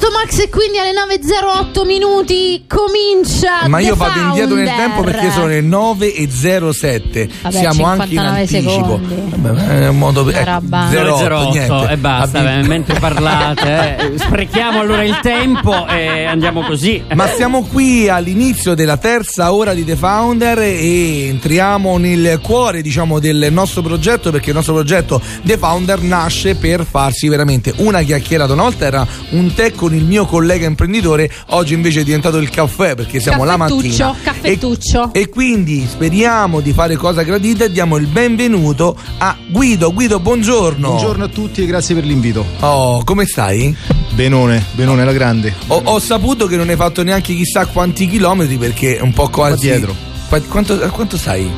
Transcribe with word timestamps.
Tornato 0.00 0.10
Max 0.10 0.38
e 0.38 0.48
quindi 0.48 0.78
alle 0.78 0.92
9.08 0.92 1.84
minuti 1.86 2.64
comincia 2.66 3.68
Ma 3.68 3.80
io 3.80 3.94
vado 3.94 4.18
indietro 4.20 4.54
nel 4.56 4.66
Founder. 4.66 4.86
tempo 4.86 5.02
perché 5.02 5.30
sono 5.30 5.46
le 5.46 5.60
9.07. 5.62 7.28
Vabbè, 7.42 7.56
Siamo 7.58 7.84
anche 7.84 8.04
in 8.04 8.08
59 8.10 8.38
anticipo. 8.40 8.70
secondi. 8.72 9.32
Vabbè, 9.36 9.80
è 9.80 9.88
un 9.88 9.98
modo 9.98 10.22
Una 10.22 10.32
eh, 10.32 10.44
roba. 10.44 10.88
08, 10.90 11.50
niente. 11.50 11.92
e 11.92 11.96
basta, 11.96 12.38
Abbi- 12.38 12.64
eh, 12.64 12.68
mentre 12.68 12.98
parlate, 12.98 13.96
eh, 13.98 14.18
sprechiamo 14.18 14.80
allora 14.80 15.02
il 15.04 15.18
tempo 15.20 15.86
e 15.86 16.24
andiamo 16.24 16.62
così. 16.62 17.02
Ma 17.14 17.26
siamo 17.28 17.64
qui 17.64 18.08
all'inizio 18.08 18.74
della 18.74 18.96
terza 18.96 19.52
ora 19.52 19.74
di 19.74 19.84
The 19.84 19.96
Founder 19.96 20.58
e 20.60 21.26
entriamo 21.28 21.96
nel 21.98 22.40
cuore, 22.42 22.82
diciamo, 22.82 23.18
del 23.18 23.48
nostro 23.50 23.82
progetto 23.82 24.30
perché 24.30 24.50
il 24.50 24.56
nostro 24.56 24.74
progetto 24.74 25.20
The 25.42 25.56
Founder 25.58 26.00
nasce 26.02 26.54
per 26.54 26.84
farsi 26.88 27.28
veramente 27.28 27.72
una 27.78 28.00
chiacchierata. 28.02 28.52
Una 28.52 28.62
volta 28.62 28.86
era 28.86 29.06
un 29.30 29.52
tè 29.54 29.72
con 29.72 29.89
il 29.96 30.04
mio 30.04 30.24
collega 30.26 30.66
imprenditore, 30.66 31.30
oggi 31.48 31.74
invece 31.74 32.00
è 32.00 32.04
diventato 32.04 32.38
il 32.38 32.48
caffè 32.50 32.94
perché 32.94 33.20
siamo 33.20 33.44
la 33.44 33.56
mattina. 33.56 34.14
caffettuccio. 34.22 35.10
E, 35.12 35.20
e 35.20 35.28
quindi 35.28 35.86
speriamo 35.88 36.60
di 36.60 36.72
fare 36.72 36.96
cosa 36.96 37.22
gradita 37.22 37.64
e 37.64 37.70
diamo 37.72 37.96
il 37.96 38.06
benvenuto 38.06 38.96
a 39.18 39.36
Guido. 39.48 39.92
Guido, 39.92 40.20
buongiorno. 40.20 40.88
Buongiorno 40.88 41.24
a 41.24 41.28
tutti 41.28 41.62
e 41.62 41.66
grazie 41.66 41.94
per 41.94 42.04
l'invito. 42.04 42.44
Oh, 42.60 43.02
come 43.04 43.26
stai? 43.26 43.74
Benone, 44.12 44.64
benone 44.72 45.02
alla 45.02 45.12
grande. 45.12 45.54
Ho, 45.68 45.80
ho 45.84 45.98
saputo 45.98 46.46
che 46.46 46.56
non 46.56 46.68
hai 46.68 46.76
fatto 46.76 47.02
neanche 47.02 47.34
chissà 47.34 47.66
quanti 47.66 48.06
chilometri 48.08 48.56
perché 48.56 48.96
è 48.98 49.00
un 49.00 49.12
po' 49.12 49.28
quasi. 49.28 49.66
Qua 49.66 49.76
dietro. 49.76 49.94
Qua- 50.28 50.40
Quanto, 50.40 50.76
quanto 50.90 51.16
stai? 51.16 51.50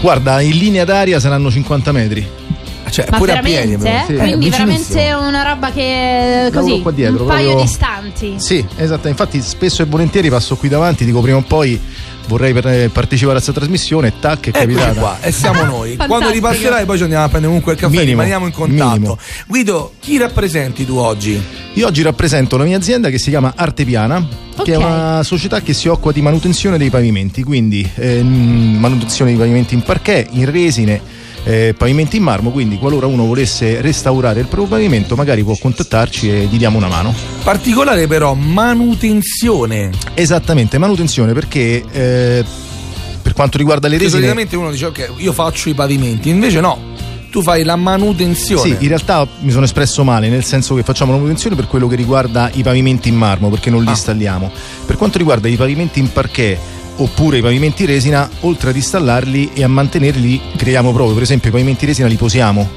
Guarda, 0.00 0.40
in 0.40 0.56
linea 0.56 0.84
d'aria 0.84 1.18
saranno 1.18 1.50
50 1.50 1.92
metri. 1.92 2.26
Cioè, 2.90 3.06
Ma 3.10 3.16
pure 3.18 3.32
a 3.32 3.40
piedi. 3.40 3.76
però. 3.76 3.90
eh? 3.90 4.04
Sì. 4.06 4.14
Quindi 4.14 4.46
Eh, 4.46 4.50
veramente 4.50 5.12
una 5.12 5.42
roba 5.42 5.70
che 5.70 6.48
Lavoro 6.52 6.60
così 6.72 6.82
qua 6.82 6.90
dietro, 6.92 7.22
un 7.22 7.28
paio 7.28 7.44
proprio- 7.52 7.64
di 7.64 7.70
istanti. 7.70 8.34
Sì, 8.38 8.66
esatto. 8.76 9.08
Infatti, 9.08 9.40
spesso 9.40 9.82
e 9.82 9.84
volentieri 9.86 10.28
passo 10.30 10.56
qui 10.56 10.68
davanti, 10.68 11.04
dico 11.04 11.20
prima 11.20 11.38
o 11.38 11.42
poi 11.42 11.80
vorrei 12.28 12.52
eh, 12.54 12.90
partecipare 12.92 13.38
a 13.38 13.40
questa 13.42 13.52
trasmissione. 13.58 14.12
Tac, 14.20 14.48
è 14.48 14.50
capitata. 14.50 14.92
qua, 15.00 15.18
e 15.20 15.32
siamo 15.32 15.62
noi. 15.64 15.96
Quando 15.96 16.30
ripasserai, 16.30 16.84
poi 16.84 16.96
ci 16.96 17.02
andiamo 17.04 17.24
a 17.24 17.28
prendere 17.28 17.46
comunque 17.52 17.72
il 17.72 17.78
caffè, 17.78 17.92
Minimo, 17.92 18.10
rimaniamo 18.22 18.46
in 18.46 18.52
contatto. 18.52 18.92
minimo. 18.92 19.18
Guido, 19.46 19.92
chi 19.98 20.18
rappresenti 20.18 20.84
tu 20.84 20.96
oggi? 20.96 21.40
Io 21.74 21.86
oggi 21.86 22.02
rappresento 22.02 22.56
la 22.56 22.64
mia 22.64 22.76
azienda 22.76 23.08
che 23.08 23.18
si 23.18 23.30
chiama 23.30 23.52
Arte 23.56 23.84
Piana, 23.84 24.26
che 24.62 24.72
è 24.72 24.76
una 24.76 25.22
società 25.22 25.60
che 25.62 25.72
si 25.72 25.88
occupa 25.88 26.12
di 26.12 26.20
manutenzione 26.20 26.76
dei 26.76 26.90
pavimenti, 26.90 27.42
quindi 27.44 27.88
ehm, 27.94 28.76
manutenzione 28.78 29.30
dei 29.30 29.38
pavimenti 29.38 29.74
in 29.74 29.82
parquet, 29.82 30.28
in 30.32 30.50
resine. 30.50 31.00
Eh, 31.48 31.74
pavimenti 31.76 32.18
in 32.18 32.22
marmo, 32.24 32.50
quindi 32.50 32.76
qualora 32.76 33.06
uno 33.06 33.24
volesse 33.24 33.80
restaurare 33.80 34.40
il 34.40 34.46
proprio 34.46 34.68
pavimento, 34.76 35.16
magari 35.16 35.42
può 35.42 35.56
contattarci 35.58 36.28
e 36.28 36.44
gli 36.50 36.58
diamo 36.58 36.76
una 36.76 36.88
mano. 36.88 37.14
Particolare 37.42 38.06
però, 38.06 38.34
manutenzione. 38.34 39.90
Esattamente, 40.12 40.76
manutenzione 40.76 41.32
perché 41.32 41.82
eh, 41.90 42.44
per 43.22 43.32
quanto 43.32 43.56
riguarda 43.56 43.88
le 43.88 43.94
resine... 43.94 44.10
solitamente 44.10 44.56
uno 44.56 44.70
dice 44.70 44.86
ok, 44.86 45.12
io 45.16 45.32
faccio 45.32 45.70
i 45.70 45.74
pavimenti, 45.74 46.28
invece 46.28 46.60
no, 46.60 46.78
tu 47.30 47.40
fai 47.40 47.64
la 47.64 47.76
manutenzione. 47.76 48.60
Sì, 48.60 48.76
in 48.80 48.88
realtà 48.88 49.26
mi 49.40 49.50
sono 49.50 49.64
espresso 49.64 50.04
male, 50.04 50.28
nel 50.28 50.44
senso 50.44 50.74
che 50.74 50.82
facciamo 50.82 51.12
la 51.12 51.16
manutenzione 51.16 51.56
per 51.56 51.66
quello 51.66 51.86
che 51.88 51.96
riguarda 51.96 52.50
i 52.52 52.62
pavimenti 52.62 53.08
in 53.08 53.16
marmo, 53.16 53.48
perché 53.48 53.70
non 53.70 53.80
li 53.80 53.88
Ah. 53.88 53.92
installiamo. 53.92 54.50
Per 54.84 54.96
quanto 54.96 55.16
riguarda 55.16 55.48
i 55.48 55.56
pavimenti 55.56 55.98
in 55.98 56.12
parquet 56.12 56.58
oppure 56.98 57.38
i 57.38 57.42
pavimenti 57.42 57.84
resina, 57.84 58.28
oltre 58.40 58.70
ad 58.70 58.76
installarli 58.76 59.50
e 59.54 59.62
a 59.64 59.68
mantenerli, 59.68 60.40
creiamo 60.56 60.92
proprio, 60.92 61.14
per 61.14 61.22
esempio 61.24 61.48
i 61.48 61.52
pavimenti 61.52 61.86
resina 61.86 62.06
li 62.08 62.16
posiamo, 62.16 62.68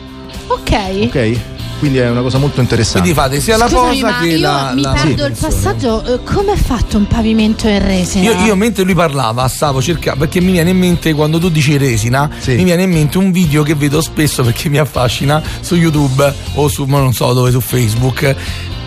Ok. 0.47 0.71
ok? 1.05 1.37
Quindi 1.79 1.97
è 1.97 2.07
una 2.11 2.21
cosa 2.21 2.37
molto 2.37 2.61
interessante. 2.61 2.99
Quindi 3.11 3.19
fate 3.19 3.41
sia 3.41 3.57
la 3.57 3.67
Scusami, 3.67 4.01
cosa 4.01 4.11
ma 4.13 4.19
che 4.21 4.27
io 4.27 4.39
la, 4.39 4.71
mi 4.75 4.81
la 4.81 4.91
perdo 5.01 5.25
il 5.25 5.35
passaggio. 5.39 6.03
eh, 6.13 6.19
Come 6.23 6.53
è 6.53 6.55
fatto 6.55 6.97
un 6.97 7.07
pavimento 7.07 7.67
in 7.67 7.83
resina? 7.83 8.23
Io, 8.31 8.45
io 8.45 8.55
mentre 8.55 8.83
lui 8.83 8.93
parlava 8.93 9.47
stavo 9.47 9.81
cercando 9.81 10.19
perché 10.19 10.41
mi 10.41 10.51
viene 10.51 10.69
in 10.69 10.77
mente 10.77 11.11
quando 11.15 11.39
tu 11.39 11.49
dici 11.49 11.75
resina 11.77 12.29
Sì. 12.38 12.53
mi 12.53 12.65
viene 12.65 12.83
in 12.83 12.91
mente 12.91 13.17
un 13.17 13.31
video 13.31 13.63
che 13.63 13.73
vedo 13.73 13.99
spesso 13.99 14.43
perché 14.43 14.69
mi 14.69 14.77
affascina 14.77 15.41
su 15.61 15.73
YouTube 15.73 16.31
o 16.53 16.67
su 16.67 16.85
ma 16.85 16.99
non 16.99 17.13
so 17.13 17.33
dove 17.33 17.49
su 17.49 17.59
Facebook 17.59 18.35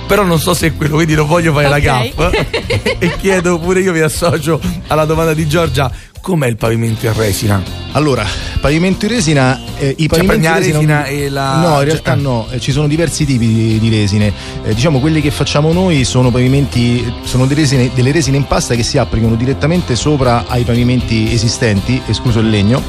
però 0.07 0.23
non 0.23 0.39
so 0.39 0.55
se 0.55 0.69
è 0.69 0.75
quello 0.77 0.95
quindi 0.97 1.15
non 1.15 1.27
voglio 1.27 1.53
fare 1.53 1.67
Ok. 1.67 1.71
la 1.73 1.79
gaffa 1.81 2.31
e 2.99 3.17
chiedo 3.17 3.59
pure 3.59 3.81
io 3.81 3.93
mi 3.93 4.01
associo 4.01 4.61
alla 4.89 5.05
domanda 5.05 5.35
di 5.35 5.47
Giorgia 5.49 5.91
com'è 6.25 6.47
il 6.47 6.57
pavimento 6.57 7.05
in 7.05 7.13
resina? 7.13 7.63
Allora, 7.93 8.27
pavimento 8.61 9.05
in 9.05 9.13
resina, 9.13 9.61
eh, 9.79 9.95
i 9.99 10.09
pavimenti 10.09 10.27
prendi 10.27 10.47
la 10.47 10.51
in 10.53 10.57
resina, 10.59 11.03
resina 11.03 11.05
e 11.05 11.29
la- 11.29 11.57
No, 11.61 11.67
in 11.69 11.75
cioè- 11.75 11.85
realtà 11.85 12.15
no, 12.15 12.47
eh, 12.51 12.59
ci 12.61 12.73
sono 12.73 12.89
diversi 12.89 13.27
tipi 13.27 13.47
di, 13.47 13.79
di 13.79 13.89
resine. 13.91 14.33
Eh, 14.65 14.75
diciamo 14.75 14.99
quelli 15.01 15.21
che 15.21 15.31
facciamo 15.31 15.71
noi 15.73 16.03
sono 16.05 16.31
pavimenti, 16.31 17.05
sono 17.25 17.47
delle 17.47 17.61
resine, 17.61 17.91
delle 17.95 18.11
resine 18.11 18.39
in 18.39 18.47
pasta 18.47 18.75
che 18.75 18.83
si 18.83 18.97
applicano 18.99 19.37
direttamente 19.37 19.95
sopra 19.97 20.47
ai 20.49 20.65
pavimenti 20.65 21.31
esistenti, 21.33 22.01
escluso 22.09 22.41
il 22.41 22.49
legno, 22.49 22.83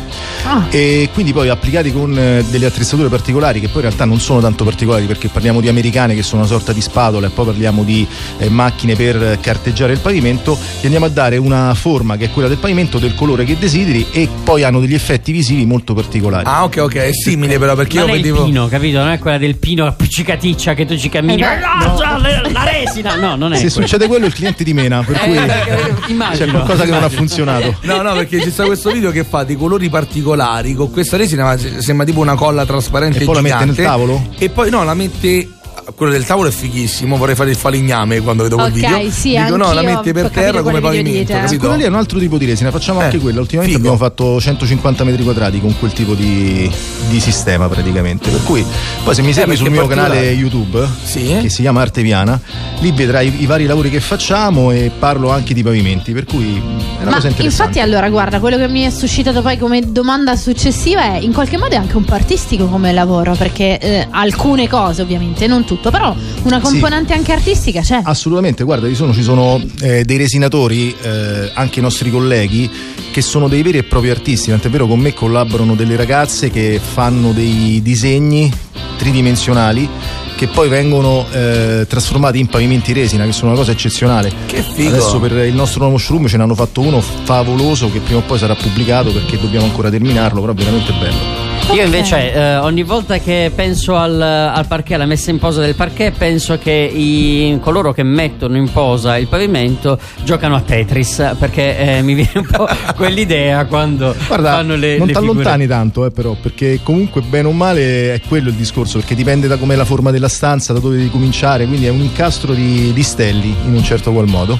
Ah. 0.45 0.65
e 0.71 1.09
quindi 1.13 1.33
poi 1.33 1.49
applicati 1.49 1.91
con 1.91 2.17
eh, 2.17 2.43
delle 2.49 2.65
attrezzature 2.67 3.09
particolari 3.09 3.59
che 3.59 3.67
poi 3.67 3.81
in 3.81 3.87
realtà 3.89 4.05
non 4.05 4.19
sono 4.21 4.39
tanto 4.39 4.63
particolari 4.63 5.05
perché 5.07 5.27
parliamo 5.27 5.59
di 5.59 5.67
americane 5.67 6.15
che 6.15 6.23
sono 6.23 6.41
una 6.41 6.49
sorta 6.49 6.71
di 6.71 6.81
spatola 6.81 7.27
e 7.27 7.31
poi 7.31 7.45
parliamo 7.45 7.83
di 7.83 8.07
eh, 8.39 8.49
macchine 8.49 8.95
per 8.95 9.37
carteggiare 9.41 9.91
il 9.93 9.99
pavimento, 9.99 10.57
gli 10.79 10.85
andiamo 10.85 11.05
a 11.05 11.09
dare 11.09 11.35
una 11.37 11.73
forma 11.75 12.15
che 12.17 12.25
è 12.25 12.31
quella 12.31 12.47
del 12.47 12.57
pavimento, 12.57 12.97
del 12.97 13.09
colore 13.13 13.23
che 13.33 13.57
desideri 13.57 14.05
e 14.11 14.29
poi 14.43 14.63
hanno 14.63 14.79
degli 14.79 14.93
effetti 14.93 15.31
visivi 15.31 15.65
molto 15.65 15.93
particolari. 15.93 16.43
Ah 16.45 16.63
ok 16.63 16.77
ok 16.81 16.93
è 16.95 17.09
simile 17.11 17.57
però 17.57 17.75
perché 17.75 17.97
non 17.99 18.07
io 18.09 18.13
è 18.13 18.17
il 18.17 18.21
vedevo 18.23 18.43
pino, 18.45 18.67
capito? 18.67 18.99
Non 18.99 19.09
è 19.09 19.19
quella 19.19 19.37
del 19.39 19.55
pino 19.57 19.85
appiccicaticcia 19.87 20.73
che 20.75 20.85
tu 20.85 20.95
ci 20.97 21.09
cammini. 21.09 21.41
Eh, 21.41 21.45
Ah, 21.45 21.95
già, 21.97 22.17
le- 22.17 22.51
la 22.51 22.63
resina! 22.63 23.15
No, 23.15 23.35
non 23.35 23.51
è 23.53 23.55
Se 23.57 23.69
quello. 23.71 23.87
succede 23.87 24.07
quello 24.07 24.25
il 24.27 24.33
cliente 24.33 24.63
di 24.63 24.73
mena, 24.73 25.01
per 25.03 25.17
cui 25.19 25.35
Eh, 25.35 25.93
immagino, 26.11 26.45
c'è 26.45 26.51
qualcosa 26.51 26.83
che 26.83 26.89
non 26.91 26.95
ha 26.95 27.05
immagino. 27.07 27.09
funzionato. 27.19 27.75
No, 27.81 28.01
no, 28.01 28.13
perché 28.13 28.37
c'è 28.39 28.49
stato 28.49 28.67
questo 28.69 28.91
video 28.91 29.11
che 29.11 29.23
fa 29.23 29.43
dei 29.43 29.55
colori 29.55 29.89
particolari 29.89 30.73
con 30.75 30.91
questa 30.91 31.17
resina, 31.17 31.43
ma 31.43 31.57
se- 31.57 31.81
sembra 31.81 32.05
tipo 32.05 32.19
una 32.19 32.35
colla 32.35 32.65
trasparente 32.65 33.19
E 33.21 33.25
poi 33.25 33.35
la 33.35 33.41
mette 33.41 33.55
gigante. 33.57 33.81
nel 33.81 33.89
tavolo? 33.89 34.27
E 34.37 34.49
poi 34.49 34.69
no, 34.69 34.83
la 34.83 34.93
mette. 34.93 35.49
Quello 35.93 36.11
del 36.11 36.25
tavolo 36.25 36.49
è 36.49 36.51
fighissimo, 36.51 37.15
vorrei 37.15 37.35
fare 37.35 37.51
il 37.51 37.55
falegname 37.55 38.19
quando 38.21 38.41
vedo 38.43 38.55
quel 38.55 38.67
Ok, 38.69 38.73
video. 38.73 39.11
sì, 39.11 39.37
Dico 39.37 39.55
no, 39.55 39.71
la 39.71 39.83
mette 39.83 40.13
per 40.13 40.29
terra 40.31 40.61
come 40.63 40.79
pavimento, 40.79 41.31
capito? 41.31 41.59
Quello 41.59 41.75
lì 41.75 41.83
è 41.83 41.87
un 41.87 41.95
altro 41.95 42.17
tipo 42.17 42.37
di 42.37 42.45
resina, 42.45 42.71
facciamo 42.71 43.01
Eh, 43.01 43.03
anche 43.03 43.19
quello. 43.19 43.41
Ultimamente 43.41 43.77
figo. 43.77 43.87
abbiamo 43.93 44.03
fatto 44.09 44.41
150 44.41 45.03
metri 45.03 45.23
quadrati 45.23 45.61
con 45.61 45.77
quel 45.77 45.93
tipo 45.93 46.15
di, 46.15 46.69
di 47.07 47.19
sistema 47.19 47.67
praticamente. 47.67 48.29
Per 48.31 48.43
cui 48.43 48.65
poi 49.03 49.13
se 49.13 49.21
mi 49.21 49.31
segui 49.31 49.49
perché 49.49 49.61
sul 49.61 49.69
mio 49.71 49.81
particolare. 49.85 50.13
canale 50.15 50.31
YouTube, 50.31 50.87
Sì. 51.03 51.37
che 51.41 51.49
si 51.49 51.61
chiama 51.61 51.81
Arteviana, 51.81 52.41
lì 52.79 52.91
vedrai 52.91 53.41
i, 53.41 53.45
vari 53.45 53.65
lavori 53.65 53.89
che 53.91 53.99
facciamo 53.99 54.71
e 54.71 54.91
parlo 54.97 55.29
anche 55.29 55.53
di 55.53 55.61
pavimenti, 55.61 56.13
per 56.13 56.25
cui 56.25 56.55
è 56.55 57.01
una 57.01 57.11
Ma 57.11 57.15
cosa 57.17 57.27
interessante. 57.27 57.43
infatti 57.43 57.79
allora 57.79 58.09
guarda, 58.09 58.39
quello 58.39 58.57
che 58.57 58.67
mi 58.67 58.81
è 58.81 58.89
suscitato 58.89 59.41
poi 59.43 59.57
come 59.59 59.81
domanda 59.91 60.35
successiva 60.35 61.13
è 61.13 61.17
in 61.19 61.31
qualche 61.31 61.57
modo 61.57 61.75
è 61.75 61.77
anche 61.77 61.95
un 61.95 62.05
po' 62.05 62.15
artistico 62.15 62.65
come 62.65 62.91
lavoro, 62.91 63.33
perché 63.35 63.77
eh, 63.77 64.07
alcune 64.09 64.67
cose 64.67 65.03
ovviamente, 65.03 65.45
non 65.47 65.63
tutto, 65.75 65.91
però 65.91 66.15
una 66.43 66.59
componente 66.59 67.13
anche 67.13 67.31
artistica 67.31 67.81
c'è. 67.81 68.01
Assolutamente, 68.03 68.63
guarda, 68.63 68.87
ci 68.87 68.95
sono, 68.95 69.13
ci 69.13 69.23
sono, 69.23 69.61
eh, 69.81 70.03
dei 70.03 70.17
resinatori, 70.17 70.95
eh, 71.01 71.51
anche 71.53 71.79
i 71.79 71.81
nostri 71.81 72.09
colleghi, 72.09 72.69
che 73.11 73.21
sono 73.21 73.47
dei 73.47 73.61
veri 73.61 73.77
e 73.79 73.83
propri 73.83 74.09
artisti, 74.09 74.49
tant'è 74.49 74.69
vero 74.69 74.87
con 74.87 74.99
me 74.99 75.13
collaborano 75.13 75.75
delle 75.75 75.95
ragazze 75.95 76.49
che 76.49 76.79
fanno 76.81 77.31
dei 77.31 77.81
disegni 77.81 78.51
tridimensionali 78.97 79.89
che 80.35 80.47
poi 80.47 80.67
vengono 80.67 81.25
eh, 81.31 81.85
trasformati 81.87 82.39
in 82.39 82.47
pavimenti 82.47 82.91
resina, 82.91 83.23
che 83.23 83.31
sono 83.31 83.51
una 83.51 83.59
cosa 83.59 83.71
eccezionale. 83.71 84.31
Che 84.45 84.61
figo. 84.61 84.89
Adesso 84.89 85.19
per 85.19 85.31
il 85.45 85.53
nostro 85.53 85.81
nuovo 85.83 85.97
showroom 85.97 86.27
ce 86.27 86.35
ne 86.35 86.43
hanno 86.43 86.55
fatto 86.55 86.81
uno 86.81 86.99
favoloso 86.99 87.89
che 87.89 87.99
prima 87.99 88.19
o 88.19 88.23
poi 88.23 88.37
sarà 88.37 88.53
pubblicato 88.53 89.13
perché 89.13 89.39
dobbiamo 89.39 89.65
ancora 89.65 89.89
terminarlo, 89.89 90.41
però 90.41 90.53
veramente 90.53 90.91
bello. 90.91 91.44
Io 91.73 91.83
invece 91.83 92.31
eh, 92.31 92.55
ogni 92.57 92.83
volta 92.83 93.17
che 93.17 93.51
penso 93.53 93.97
al, 93.97 94.21
al 94.21 94.65
parquet, 94.67 94.95
alla 94.95 95.05
messa 95.05 95.31
in 95.31 95.39
posa 95.39 95.59
del 95.61 95.75
parquet, 95.75 96.13
penso 96.15 96.57
che 96.57 96.71
i- 96.71 97.57
coloro 97.61 97.91
che 97.91 98.03
mettono 98.03 98.55
in 98.55 98.71
posa 98.71 99.17
il 99.17 99.27
pavimento 99.27 99.99
giocano 100.23 100.55
a 100.55 100.61
Tetris, 100.61 101.35
perché 101.37 101.97
eh, 101.97 102.01
mi 102.01 102.13
viene 102.13 102.31
un 102.35 102.47
po' 102.49 102.65
quell'idea 102.95 103.65
quando 103.65 104.15
Guarda, 104.27 104.51
fanno 104.53 104.75
le, 104.75 104.97
non 104.97 105.07
ti 105.07 105.13
figure. 105.13 105.31
allontani 105.31 105.67
tanto, 105.67 106.05
eh, 106.05 106.11
però, 106.11 106.35
perché 106.41 106.79
comunque 106.81 107.21
bene 107.21 107.47
o 107.47 107.51
male 107.51 108.13
è 108.13 108.21
quello 108.25 108.49
il 108.49 108.55
discorso, 108.55 108.99
perché 108.99 109.15
dipende 109.15 109.47
da 109.47 109.57
com'è 109.57 109.75
la 109.75 109.85
forma 109.85 110.11
della 110.11 110.29
stanza, 110.29 110.71
da 110.71 110.79
dove 110.79 110.95
devi 110.97 111.09
cominciare, 111.09 111.65
quindi 111.67 111.87
è 111.87 111.89
un 111.89 111.99
incastro 112.01 112.53
di, 112.53 112.93
di 112.93 113.03
stelli 113.03 113.53
in 113.65 113.73
un 113.75 113.83
certo 113.83 114.13
qual 114.13 114.27
modo. 114.27 114.57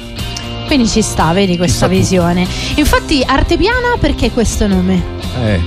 Quindi 0.66 0.88
ci 0.88 1.04
sta, 1.04 1.32
vedi 1.32 1.56
questa 1.58 1.88
visione. 1.88 2.46
Infatti, 2.76 3.24
arte 3.26 3.56
piana 3.56 3.96
perché 4.00 4.32
questo 4.32 4.66
nome? 4.68 5.14
Eh, 5.44 5.60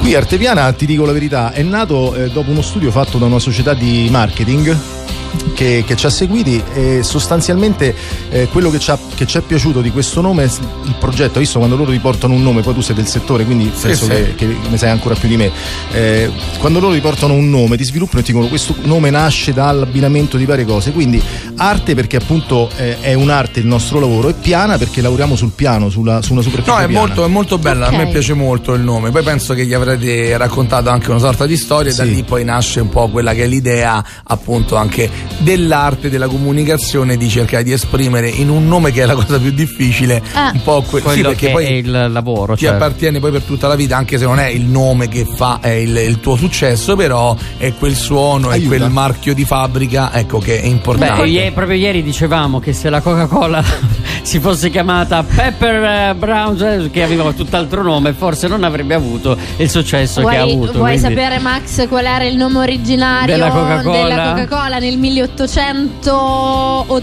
qui 0.00 0.14
Artepiana, 0.14 0.72
ti 0.72 0.86
dico 0.86 1.04
la 1.04 1.12
verità, 1.12 1.52
è 1.52 1.62
nato 1.62 2.14
eh, 2.14 2.30
dopo 2.30 2.50
uno 2.50 2.62
studio 2.62 2.90
fatto 2.90 3.18
da 3.18 3.26
una 3.26 3.38
società 3.38 3.74
di 3.74 4.08
marketing 4.10 5.05
che, 5.54 5.84
che, 5.86 5.96
ci 5.96 6.06
ha 6.06 6.10
seguiti 6.10 6.62
e 6.74 7.02
sostanzialmente 7.02 7.94
eh, 8.30 8.48
quello 8.48 8.70
che 8.70 8.78
ci, 8.78 8.90
ha, 8.90 8.98
che 9.14 9.26
ci, 9.26 9.38
è 9.38 9.40
piaciuto 9.40 9.80
di 9.80 9.90
questo 9.90 10.20
nome 10.20 10.44
è 10.44 10.46
il 10.46 10.94
progetto, 10.98 11.38
visto 11.38 11.58
quando 11.58 11.76
loro 11.76 11.90
riportano 11.90 12.34
un 12.34 12.42
nome, 12.42 12.62
poi 12.62 12.74
tu 12.74 12.80
sei 12.80 12.94
del 12.94 13.06
settore, 13.06 13.44
quindi 13.44 13.72
penso 13.80 14.04
sì, 14.04 14.10
che, 14.10 14.34
che, 14.34 14.56
ne 14.68 14.76
sai 14.76 14.90
ancora 14.90 15.14
più 15.14 15.28
di 15.28 15.36
me, 15.36 15.50
eh, 15.92 16.30
quando 16.58 16.80
loro 16.80 16.92
riportano 16.92 17.34
un 17.34 17.48
nome, 17.48 17.76
ti 17.76 17.84
sviluppano 17.84 18.20
e 18.20 18.22
ti 18.22 18.32
dicono 18.32 18.48
questo 18.48 18.74
nome 18.82 19.10
nasce 19.10 19.52
dall'abbinamento 19.52 20.36
di 20.36 20.44
varie 20.44 20.64
cose, 20.64 20.92
quindi 20.92 21.22
arte 21.56 21.94
perché 21.94 22.16
appunto 22.16 22.70
eh, 22.76 23.00
è 23.00 23.14
un'arte 23.14 23.60
il 23.60 23.66
nostro 23.66 24.00
lavoro 24.00 24.28
e 24.28 24.34
piana 24.34 24.78
perché 24.78 25.00
lavoriamo 25.00 25.36
sul 25.36 25.52
piano, 25.54 25.90
sulla, 25.90 26.22
su 26.22 26.32
una 26.32 26.42
superficie 26.42 26.70
No, 26.76 26.82
è 26.82 26.86
piana. 26.86 27.06
molto, 27.06 27.24
è 27.24 27.28
molto 27.28 27.58
bella, 27.58 27.86
okay. 27.86 28.00
a 28.00 28.04
me 28.04 28.10
piace 28.10 28.34
molto 28.34 28.74
il 28.74 28.82
nome, 28.82 29.10
poi 29.10 29.22
penso 29.22 29.54
che 29.54 29.64
gli 29.64 29.74
avrete 29.74 30.36
raccontato 30.36 30.90
anche 30.90 31.10
una 31.10 31.20
sorta 31.20 31.46
di 31.46 31.56
storia 31.56 31.92
sì. 31.92 32.00
e 32.00 32.04
da 32.04 32.10
lì 32.10 32.22
poi 32.22 32.44
nasce 32.44 32.80
un 32.80 32.88
po' 32.88 33.08
quella 33.08 33.34
che 33.34 33.44
è 33.44 33.46
l'idea 33.46 34.04
appunto 34.24 34.76
anche 34.76 35.10
dell'arte 35.38 36.08
della 36.10 36.28
comunicazione 36.28 37.16
di 37.16 37.28
cercare 37.28 37.62
di 37.62 37.72
esprimere 37.72 38.28
in 38.28 38.48
un 38.48 38.66
nome 38.66 38.92
che 38.92 39.02
è 39.02 39.06
la 39.06 39.14
cosa 39.14 39.38
più 39.38 39.50
difficile 39.50 40.22
ah. 40.32 40.50
un 40.52 40.62
po' 40.62 40.82
que- 40.82 41.00
quello 41.00 41.16
sì, 41.16 41.22
perché 41.22 41.50
poi 41.50 41.64
è 41.64 41.70
il 41.70 42.08
lavoro 42.10 42.54
ti 42.54 42.64
cioè. 42.64 42.74
appartiene 42.74 43.20
poi 43.20 43.30
per 43.30 43.42
tutta 43.42 43.68
la 43.68 43.74
vita 43.74 43.96
anche 43.96 44.18
se 44.18 44.24
non 44.24 44.38
è 44.38 44.46
il 44.46 44.64
nome 44.64 45.08
che 45.08 45.24
fa 45.24 45.60
il, 45.64 45.96
il, 45.96 46.20
tuo 46.20 46.36
successo 46.36 46.96
però 46.96 47.36
è 47.56 47.72
quel 47.78 47.94
suono 47.94 48.48
Aiuta. 48.48 48.74
è 48.74 48.78
quel 48.78 48.90
marchio 48.90 49.34
di 49.34 49.44
fabbrica 49.44 50.12
ecco 50.12 50.38
che 50.38 50.60
è 50.60 50.66
importante 50.66 51.22
Beh, 51.22 51.28
ieri, 51.28 51.50
proprio 51.52 51.76
ieri 51.76 52.02
dicevamo 52.02 52.60
che 52.60 52.72
se 52.72 52.90
la 52.90 53.00
Coca-Cola 53.00 53.62
si 54.22 54.40
fosse 54.40 54.70
chiamata 54.70 55.22
Pepper 55.22 56.10
eh, 56.10 56.14
Brown 56.14 56.60
eh, 56.62 56.90
che 56.90 57.02
aveva 57.02 57.32
tutt'altro 57.32 57.82
nome 57.82 58.12
forse 58.12 58.48
non 58.48 58.64
avrebbe 58.64 58.94
avuto 58.94 59.36
il 59.56 59.70
successo 59.70 60.20
vuoi, 60.20 60.34
che 60.34 60.40
ha 60.40 60.42
avuto 60.42 60.72
vuoi 60.72 60.98
quindi... 60.98 61.14
sapere 61.14 61.38
Max 61.38 61.88
qual 61.88 62.04
era 62.04 62.24
il 62.24 62.36
nome 62.36 62.58
originario 62.58 63.34
della 63.34 63.50
Coca-Cola, 63.50 64.08
della 64.08 64.28
Coca-Cola 64.30 64.78
nel 64.78 64.98
1886 65.10 66.12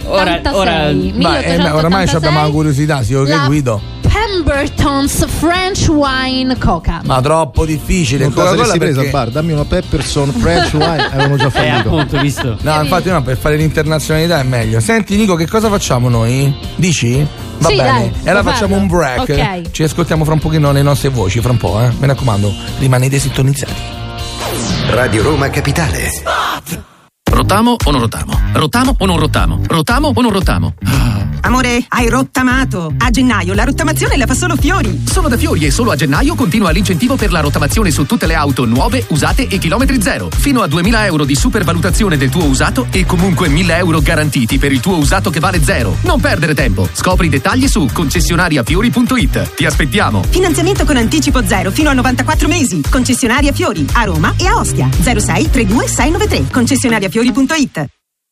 ora, 0.06 0.42
ora, 0.52 0.92
1886, 0.92 1.66
eh, 1.66 1.70
oramai 1.70 2.08
abbiamo 2.10 2.42
la 2.42 2.50
curiosità 2.50 3.04
sì, 3.04 3.14
ok 3.14 3.46
Guido 3.46 3.94
Pemberton's 4.14 5.26
French 5.26 5.88
Wine 5.90 6.56
Coca. 6.58 7.02
Ma 7.04 7.20
troppo 7.20 7.66
difficile. 7.66 8.26
Non 8.26 8.34
cosa 8.34 8.56
l'hai 8.66 8.78
presa 8.78 9.04
bar? 9.06 9.30
Dammi 9.32 9.54
una 9.54 9.66
Pepperson 9.66 10.32
French 10.32 10.74
Wine. 10.76 11.10
Avevamo 11.12 11.36
già 11.36 11.50
fallito. 11.50 11.74
Eh, 11.74 11.80
appunto, 11.80 12.20
visto. 12.20 12.58
No, 12.62 12.82
infatti 12.82 13.10
no, 13.10 13.24
per 13.24 13.38
fare 13.38 13.56
l'internazionalità 13.56 14.40
è 14.40 14.44
meglio. 14.44 14.80
Senti 14.80 15.16
Nico, 15.16 15.36
che 15.36 15.48
cosa 15.48 15.68
facciamo 15.70 16.10
noi? 16.10 16.56
Dici? 16.76 17.26
Va 17.58 17.70
sì, 17.70 17.76
bene. 17.76 17.90
Dai, 17.90 18.12
e 18.24 18.30
allora 18.30 18.52
facciamo 18.52 18.76
un 18.76 18.88
break. 18.88 19.20
Okay. 19.22 19.72
Ci 19.72 19.84
ascoltiamo 19.84 20.24
fra 20.24 20.34
un 20.34 20.40
pochino 20.40 20.72
le 20.72 20.84
nostre 20.84 21.10
voci, 21.10 21.40
fra 21.40 21.52
un 21.52 21.58
po', 21.58 21.82
eh. 21.82 21.92
Mi 22.00 22.06
raccomando, 22.06 22.54
rimanete 22.80 23.18
sintonizzati. 23.18 23.74
Radio 24.90 25.24
Roma 25.24 25.50
Capitale. 25.50 26.10
Spot! 26.10 26.92
Rotamo 27.44 27.76
o 27.84 27.92
non 27.92 28.00
rotamo? 28.00 28.40
Rotamo 28.54 28.96
o 28.98 29.06
non 29.06 29.20
rotamo? 29.20 29.60
Rotamo 29.68 30.12
o 30.16 30.22
non 30.22 30.32
rotamo? 30.32 30.74
Amore, 31.46 31.84
hai 31.90 32.08
rottamato. 32.08 32.94
A 32.98 33.10
gennaio 33.10 33.54
la 33.54 33.66
rottamazione 33.66 34.16
la 34.16 34.26
fa 34.26 34.34
solo 34.34 34.56
Fiori. 34.56 35.04
Solo 35.06 35.28
da 35.28 35.36
Fiori 35.36 35.66
e 35.66 35.72
solo 35.72 35.92
a 35.92 35.98
gennaio 35.98 36.36
continua 36.36 36.72
l'incentivo 36.72 37.18
per 37.18 37.34
la 37.34 37.42
rottamazione 37.42 37.92
su 37.92 38.06
tutte 38.06 38.28
le 38.28 38.36
auto 38.36 38.64
nuove, 38.64 39.04
usate 39.10 39.50
e 39.50 39.58
chilometri 39.58 40.02
zero. 40.02 40.30
Fino 40.32 40.62
a 40.62 40.68
2000 40.68 41.06
euro 41.06 41.26
di 41.26 41.36
supervalutazione 41.36 42.16
del 42.16 42.30
tuo 42.30 42.46
usato 42.46 42.88
e 42.90 43.06
comunque 43.06 43.50
1000 43.50 43.76
euro 43.76 44.00
garantiti 44.00 44.58
per 44.58 44.72
il 44.72 44.80
tuo 44.80 44.96
usato 44.96 45.30
che 45.30 45.42
vale 45.42 45.62
zero. 45.62 45.98
Non 46.04 46.22
perdere 46.22 46.54
tempo. 46.54 46.88
Scopri 46.94 47.28
i 47.28 47.30
dettagli 47.30 47.68
su 47.68 47.90
concessionariafiori.it. 47.92 49.56
Ti 49.56 49.66
aspettiamo. 49.66 50.24
Finanziamento 50.30 50.86
con 50.86 50.96
anticipo 50.96 51.46
zero 51.46 51.72
fino 51.72 51.90
a 51.90 51.94
94 51.94 52.48
mesi. 52.48 52.82
Concessionaria 52.90 53.52
Fiori 53.52 53.86
a 53.92 54.04
Roma 54.06 54.34
e 54.38 54.46
a 54.46 54.56
Ostia. 54.56 54.88
06 54.90 55.50
32 55.50 55.88
693. 55.90 56.46
Concessionariafiori.it. 57.34 58.03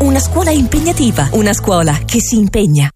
una 0.00 0.18
scuola 0.20 0.50
impegnativa, 0.50 1.28
una 1.32 1.52
scuola 1.52 1.98
che 2.04 2.20
si 2.20 2.36
impegna. 2.36 2.95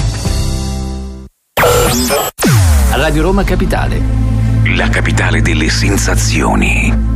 Radio 2.91 3.21
Roma 3.21 3.43
Capitale. 3.43 4.01
La 4.77 4.87
capitale 4.87 5.41
delle 5.41 5.69
sensazioni. 5.69 7.11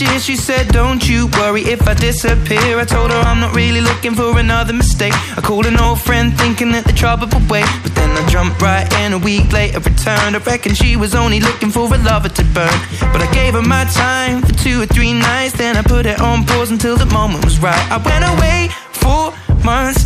Year 0.00 0.18
she 0.18 0.36
said 0.36 0.68
don't 0.68 1.08
you 1.08 1.28
worry 1.38 1.62
if 1.62 1.86
I 1.88 1.94
disappear. 1.94 2.78
I 2.78 2.84
told 2.84 3.10
her 3.10 3.20
I'm 3.20 3.40
not 3.40 3.54
really 3.54 3.80
looking 3.80 4.14
for 4.14 4.38
another 4.38 4.72
mistake. 4.72 5.12
I 5.36 5.40
called 5.40 5.66
an 5.66 5.78
old 5.78 6.00
friend 6.00 6.36
thinking 6.38 6.72
that 6.72 6.84
the 6.84 6.92
trouble 6.92 7.26
would 7.32 7.50
wait 7.50 7.66
But 7.82 7.94
then 7.94 8.10
I 8.16 8.26
jumped 8.28 8.62
right 8.62 8.86
in. 9.00 9.12
A 9.12 9.18
week 9.18 9.52
later 9.52 9.80
returned. 9.80 10.36
I 10.36 10.40
reckon 10.46 10.74
she 10.74 10.96
was 10.96 11.14
only 11.14 11.40
looking 11.40 11.70
for 11.70 11.92
a 11.92 11.98
lover 11.98 12.28
to 12.28 12.44
burn. 12.56 12.78
But 13.12 13.20
I 13.22 13.28
gave 13.32 13.54
her 13.54 13.62
my 13.62 13.84
time 13.84 14.42
for 14.42 14.54
two 14.54 14.82
or 14.82 14.86
three 14.86 15.12
nights. 15.12 15.54
Then 15.54 15.76
I 15.76 15.82
put 15.82 16.06
it 16.06 16.20
on 16.20 16.44
pause 16.46 16.70
until 16.70 16.96
the 16.96 17.06
moment 17.06 17.44
was 17.44 17.58
right. 17.58 17.84
I 17.90 17.98
went 17.98 18.24
away 18.34 18.68
for 18.92 19.34
months 19.64 20.02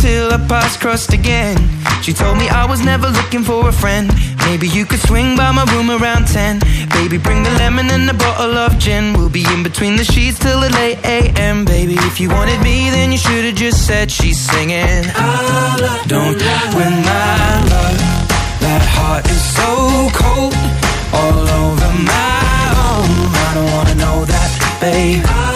until 0.00 0.32
our 0.32 0.48
paths 0.48 0.78
crossed 0.78 1.12
again. 1.12 1.56
She 2.02 2.14
told 2.14 2.38
me 2.38 2.48
I 2.48 2.64
was 2.64 2.80
never 2.82 3.08
looking 3.08 3.42
for 3.42 3.68
a 3.68 3.72
friend. 3.72 4.08
Maybe 4.46 4.66
you 4.66 4.86
could 4.86 5.00
swing 5.00 5.36
by 5.36 5.52
my 5.52 5.64
room 5.74 5.90
around 5.90 6.26
10 6.26 6.60
Baby, 6.88 7.18
bring 7.18 7.42
the 7.42 7.50
lemon 7.62 7.90
and 7.90 8.08
a 8.08 8.14
bottle 8.14 8.56
of 8.56 8.78
gin. 8.78 9.12
We'll 9.12 9.28
be 9.28 9.44
in 9.52 9.62
between 9.62 9.96
the 9.96 10.04
sheets 10.04 10.38
till 10.38 10.60
the 10.60 10.70
late 10.70 10.98
a.m. 11.04 11.66
Baby, 11.66 11.96
if 12.10 12.18
you 12.18 12.30
wanted 12.30 12.62
me, 12.62 12.88
then 12.88 13.12
you 13.12 13.18
should've 13.18 13.56
just 13.56 13.86
said 13.86 14.10
she's 14.10 14.40
singing. 14.40 15.04
Don't 16.08 16.40
win 16.76 16.94
my 17.10 17.52
love 17.72 17.98
That 18.64 18.82
heart 18.96 19.26
is 19.28 19.44
so 19.58 19.70
cold. 20.16 20.54
All 21.12 21.46
over 21.60 21.90
my 22.08 22.52
own 22.88 23.10
I 23.46 23.50
don't 23.54 23.70
wanna 23.76 23.94
know 23.96 24.24
that, 24.24 24.78
babe 24.80 25.49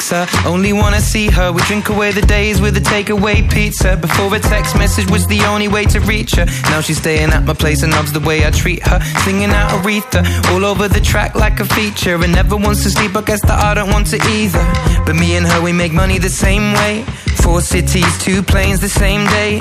I 0.00 0.26
only 0.46 0.72
wanna 0.72 1.00
see 1.00 1.28
her. 1.28 1.52
We 1.52 1.60
drink 1.62 1.88
away 1.90 2.12
the 2.12 2.22
days 2.22 2.60
with 2.60 2.76
a 2.76 2.80
takeaway 2.80 3.50
pizza. 3.50 3.96
Before 3.96 4.34
a 4.34 4.38
text 4.38 4.76
message 4.78 5.10
was 5.10 5.26
the 5.26 5.42
only 5.42 5.68
way 5.68 5.84
to 5.86 6.00
reach 6.00 6.34
her. 6.36 6.46
Now 6.70 6.80
she's 6.80 6.98
staying 6.98 7.30
at 7.30 7.44
my 7.44 7.52
place 7.52 7.82
and 7.82 7.92
loves 7.92 8.12
the 8.12 8.20
way 8.20 8.46
I 8.46 8.50
treat 8.50 8.86
her. 8.86 9.00
Singing 9.24 9.50
out 9.50 9.70
Aretha 9.70 10.24
all 10.52 10.64
over 10.64 10.88
the 10.88 11.00
track 11.00 11.34
like 11.34 11.60
a 11.60 11.66
feature. 11.66 12.22
And 12.22 12.32
never 12.32 12.56
wants 12.56 12.82
to 12.84 12.90
sleep, 12.90 13.14
I 13.16 13.20
guess 13.22 13.42
that 13.42 13.58
I 13.58 13.74
don't 13.74 13.90
want 13.90 14.06
to 14.08 14.16
either. 14.16 14.64
But 15.04 15.16
me 15.16 15.36
and 15.36 15.46
her, 15.46 15.60
we 15.60 15.72
make 15.72 15.92
money 15.92 16.18
the 16.18 16.30
same 16.30 16.72
way. 16.72 17.04
Four 17.42 17.60
cities, 17.60 18.18
two 18.18 18.42
planes 18.42 18.80
the 18.80 18.88
same 18.88 19.26
day. 19.26 19.58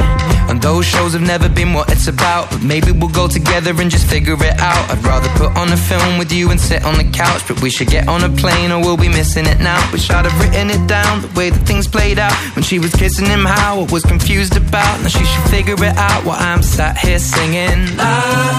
And 0.50 0.62
those 0.62 0.86
shows 0.86 1.14
have 1.14 1.22
never 1.22 1.50
been 1.50 1.74
what 1.74 1.90
it's 2.01 2.08
about. 2.08 2.50
But 2.50 2.63
maybe 2.63 2.91
we'll 2.91 3.13
go 3.13 3.27
together 3.27 3.74
and 3.77 3.89
just 3.89 4.08
figure 4.10 4.34
it 4.34 4.58
out. 4.60 4.84
I'd 4.89 5.03
rather 5.05 5.29
put 5.38 5.55
on 5.58 5.72
a 5.72 5.77
film 5.77 6.17
with 6.17 6.31
you 6.31 6.50
and 6.50 6.60
sit 6.60 6.84
on 6.84 6.96
the 6.98 7.03
couch. 7.03 7.48
But 7.48 7.62
we 7.62 7.70
should 7.70 7.89
get 7.89 8.08
on 8.08 8.24
a 8.24 8.29
plane 8.41 8.72
or 8.72 8.79
we'll 8.79 8.98
be 8.98 9.10
missing 9.10 9.46
it 9.46 9.60
now. 9.60 9.79
Wish 9.91 10.10
I'd 10.10 10.25
have 10.25 10.38
written 10.41 10.70
it 10.72 10.88
down, 10.88 11.22
the 11.22 11.31
way 11.38 11.50
that 11.50 11.63
things 11.67 11.88
played 11.88 12.17
out. 12.17 12.34
When 12.55 12.63
she 12.63 12.79
was 12.79 12.91
kissing 12.93 13.27
him, 13.27 13.46
how 13.46 13.81
I 13.81 13.91
was 13.91 14.03
confused 14.03 14.58
about. 14.58 15.01
Now 15.01 15.10
she 15.10 15.24
should 15.24 15.48
figure 15.50 15.77
it 15.77 15.98
out 15.98 16.25
while 16.25 16.39
I'm 16.39 16.63
sat 16.63 16.98
here 16.98 17.20
singing. 17.20 17.98
La, 17.98 18.10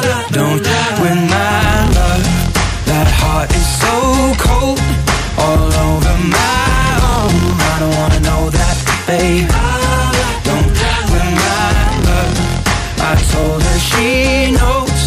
la, 0.07 0.17
don't 0.31 0.63
win 1.03 1.19
my 1.27 1.75
love. 1.99 2.25
That 2.87 3.09
heart 3.21 3.51
is 3.51 3.69
so 3.83 3.95
cold, 4.39 4.79
all 5.43 5.67
over 5.89 6.15
my 6.31 6.87
own. 7.11 7.35
I 7.59 7.77
don't 7.81 7.95
wanna 7.99 8.21
know 8.21 8.51
that, 8.51 8.77
babe. 9.07 9.72
I 13.13 13.17
told 13.35 13.63
her 13.63 13.79
she 13.79 14.53
knows. 14.53 15.03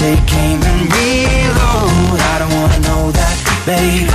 Take 0.00 0.32
aim 0.32 0.62
and 0.70 0.82
reload. 0.96 2.18
I 2.32 2.36
don't 2.40 2.54
wanna 2.58 2.80
know 2.88 3.12
that, 3.18 3.36
babe. 3.68 4.08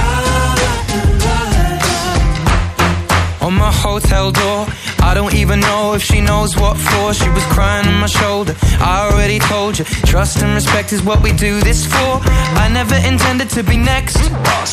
On 3.46 3.54
my 3.54 3.72
hotel 3.72 4.32
door. 4.32 4.66
I 5.15 5.17
don't 5.17 5.34
even 5.36 5.62
know 5.62 5.93
if 5.93 6.03
she 6.03 6.19
knows 6.19 6.57
what 6.57 6.75
for. 6.75 7.13
She 7.13 7.29
was 7.29 7.45
crying 7.45 7.88
on 7.88 8.01
my 8.01 8.05
shoulder. 8.05 8.53
I 8.81 9.10
already 9.10 9.39
told 9.39 9.79
you, 9.79 9.86
trust 10.03 10.43
and 10.43 10.53
respect 10.53 10.91
is 10.91 11.03
what 11.03 11.24
we 11.24 11.31
do 11.31 11.62
this 11.62 11.86
for. 11.86 12.19
I 12.60 12.67
never 12.67 12.95
intended 12.95 13.50
to 13.51 13.63
be 13.63 13.77
next, 13.77 14.19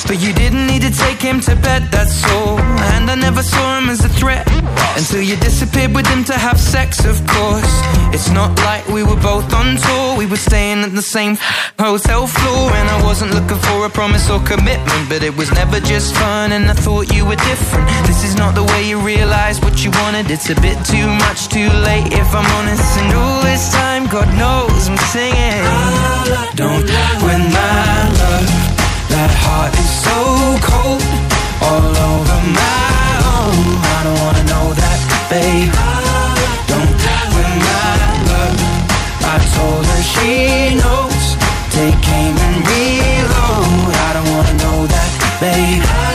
but 0.08 0.20
you 0.20 0.32
didn't 0.32 0.66
need 0.66 0.82
to 0.82 0.90
take 0.90 1.22
him 1.22 1.40
to 1.42 1.54
bed, 1.54 1.92
that's 1.92 2.24
all. 2.32 2.58
And 2.58 3.08
I 3.08 3.14
never 3.14 3.40
saw 3.40 3.78
him 3.78 3.88
as 3.88 4.04
a 4.04 4.08
threat 4.08 4.44
until 4.98 5.22
you 5.22 5.36
disappeared 5.36 5.94
with 5.94 6.08
him 6.08 6.24
to 6.24 6.34
have 6.34 6.58
sex, 6.58 7.04
of 7.04 7.24
course. 7.24 7.72
It's 8.12 8.28
not 8.30 8.50
like 8.66 8.86
we 8.88 9.04
were 9.04 9.20
both 9.22 9.54
on 9.54 9.76
tour, 9.76 10.18
we 10.18 10.26
were 10.26 10.42
staying 10.50 10.80
at 10.82 10.92
the 10.92 11.02
same 11.02 11.36
hotel 11.78 12.26
floor. 12.26 12.72
And 12.72 12.88
I 12.88 13.00
wasn't 13.04 13.32
looking 13.32 13.58
for 13.58 13.86
a 13.86 13.90
promise 13.90 14.28
or 14.28 14.40
commitment, 14.40 15.08
but 15.08 15.22
it 15.22 15.36
was 15.36 15.52
never 15.52 15.78
just 15.78 16.16
fun. 16.16 16.50
And 16.50 16.68
I 16.68 16.74
thought 16.74 17.14
you 17.14 17.24
were 17.24 17.36
different. 17.36 17.86
This 18.08 18.24
is 18.24 18.34
not 18.34 18.56
the 18.56 18.64
way 18.64 18.88
you 18.88 18.98
realize 18.98 19.60
what 19.60 19.84
you 19.84 19.92
wanted. 20.02 20.31
It's 20.32 20.48
a 20.48 20.54
bit 20.54 20.82
too 20.86 21.06
much, 21.06 21.48
too 21.48 21.68
late 21.84 22.10
if 22.10 22.34
I'm 22.34 22.48
honest. 22.56 22.98
And 23.00 23.12
all 23.12 23.42
this 23.42 23.70
time, 23.70 24.06
God 24.06 24.28
knows 24.40 24.88
I'm 24.88 24.96
singing. 25.12 25.60
Don't 26.56 26.88
win 27.20 27.42
my 27.52 28.08
love. 28.16 28.48
That 29.12 29.28
heart 29.44 29.76
is 29.76 29.92
so 30.08 30.16
cold, 30.64 31.04
all 31.68 31.92
over 32.08 32.38
my 32.48 33.04
own. 33.28 33.60
I 33.76 33.98
don't 34.08 34.20
wanna 34.24 34.44
know 34.48 34.66
that, 34.72 34.98
babe. 35.28 35.68
Don't 36.72 36.96
win 37.36 37.52
my 37.68 37.92
love. 38.32 38.56
I 39.20 39.36
told 39.52 39.84
her 39.84 40.02
she 40.16 40.80
knows. 40.80 41.24
Take 41.76 42.08
aim 42.08 42.36
and 42.40 42.56
reload. 42.72 43.92
I 44.08 44.10
don't 44.16 44.30
wanna 44.32 44.54
know 44.64 44.86
that, 44.86 45.10
babe. 45.44 46.11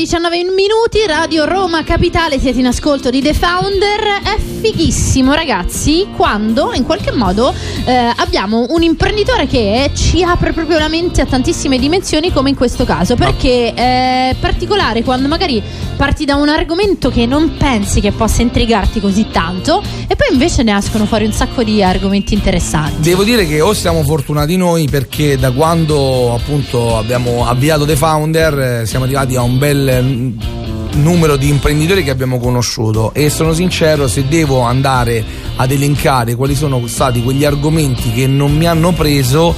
19 0.00 0.44
minuti, 0.44 1.04
Radio 1.06 1.44
Roma 1.44 1.84
Capitale, 1.84 2.38
siete 2.38 2.58
in 2.58 2.66
ascolto 2.66 3.10
di 3.10 3.20
The 3.20 3.34
Founder. 3.34 4.22
È 4.22 4.38
fighissimo, 4.38 5.34
ragazzi, 5.34 6.08
quando 6.16 6.72
in 6.72 6.84
qualche 6.84 7.12
modo 7.12 7.52
eh, 7.84 8.10
abbiamo 8.16 8.64
un 8.70 8.82
imprenditore 8.82 9.46
che 9.46 9.90
ci 9.94 10.22
apre 10.22 10.54
proprio 10.54 10.78
la 10.78 10.88
mente 10.88 11.20
a 11.20 11.26
tantissime 11.26 11.78
dimensioni, 11.78 12.32
come 12.32 12.48
in 12.48 12.56
questo 12.56 12.86
caso, 12.86 13.14
perché 13.14 13.74
è 13.74 14.34
particolare 14.40 15.02
quando 15.02 15.28
magari 15.28 15.62
parti 16.00 16.24
da 16.24 16.36
un 16.36 16.48
argomento 16.48 17.10
che 17.10 17.26
non 17.26 17.58
pensi 17.58 18.00
che 18.00 18.10
possa 18.10 18.40
intrigarti 18.40 19.00
così 19.00 19.26
tanto 19.30 19.82
e 20.08 20.16
poi 20.16 20.28
invece 20.32 20.62
ne 20.62 20.74
escono 20.74 21.04
fuori 21.04 21.26
un 21.26 21.32
sacco 21.32 21.62
di 21.62 21.82
argomenti 21.82 22.32
interessanti 22.32 23.02
Devo 23.02 23.22
dire 23.22 23.46
che 23.46 23.60
o 23.60 23.74
siamo 23.74 24.02
fortunati 24.02 24.56
noi 24.56 24.88
perché 24.88 25.36
da 25.36 25.50
quando 25.50 26.34
appunto 26.34 26.96
abbiamo 26.96 27.46
avviato 27.46 27.84
The 27.84 27.96
Founder 27.96 28.58
eh, 28.58 28.86
siamo 28.86 29.04
arrivati 29.04 29.36
a 29.36 29.42
un 29.42 29.58
bel 29.58 30.02
mm, 30.02 30.38
numero 31.02 31.36
di 31.36 31.50
imprenditori 31.50 32.02
che 32.02 32.10
abbiamo 32.10 32.38
conosciuto 32.38 33.12
e 33.12 33.28
sono 33.28 33.52
sincero 33.52 34.08
se 34.08 34.26
devo 34.26 34.62
andare 34.62 35.22
ad 35.56 35.70
elencare 35.70 36.34
quali 36.34 36.54
sono 36.54 36.80
stati 36.86 37.22
quegli 37.22 37.44
argomenti 37.44 38.10
che 38.10 38.26
non 38.26 38.56
mi 38.56 38.66
hanno 38.66 38.92
preso 38.92 39.54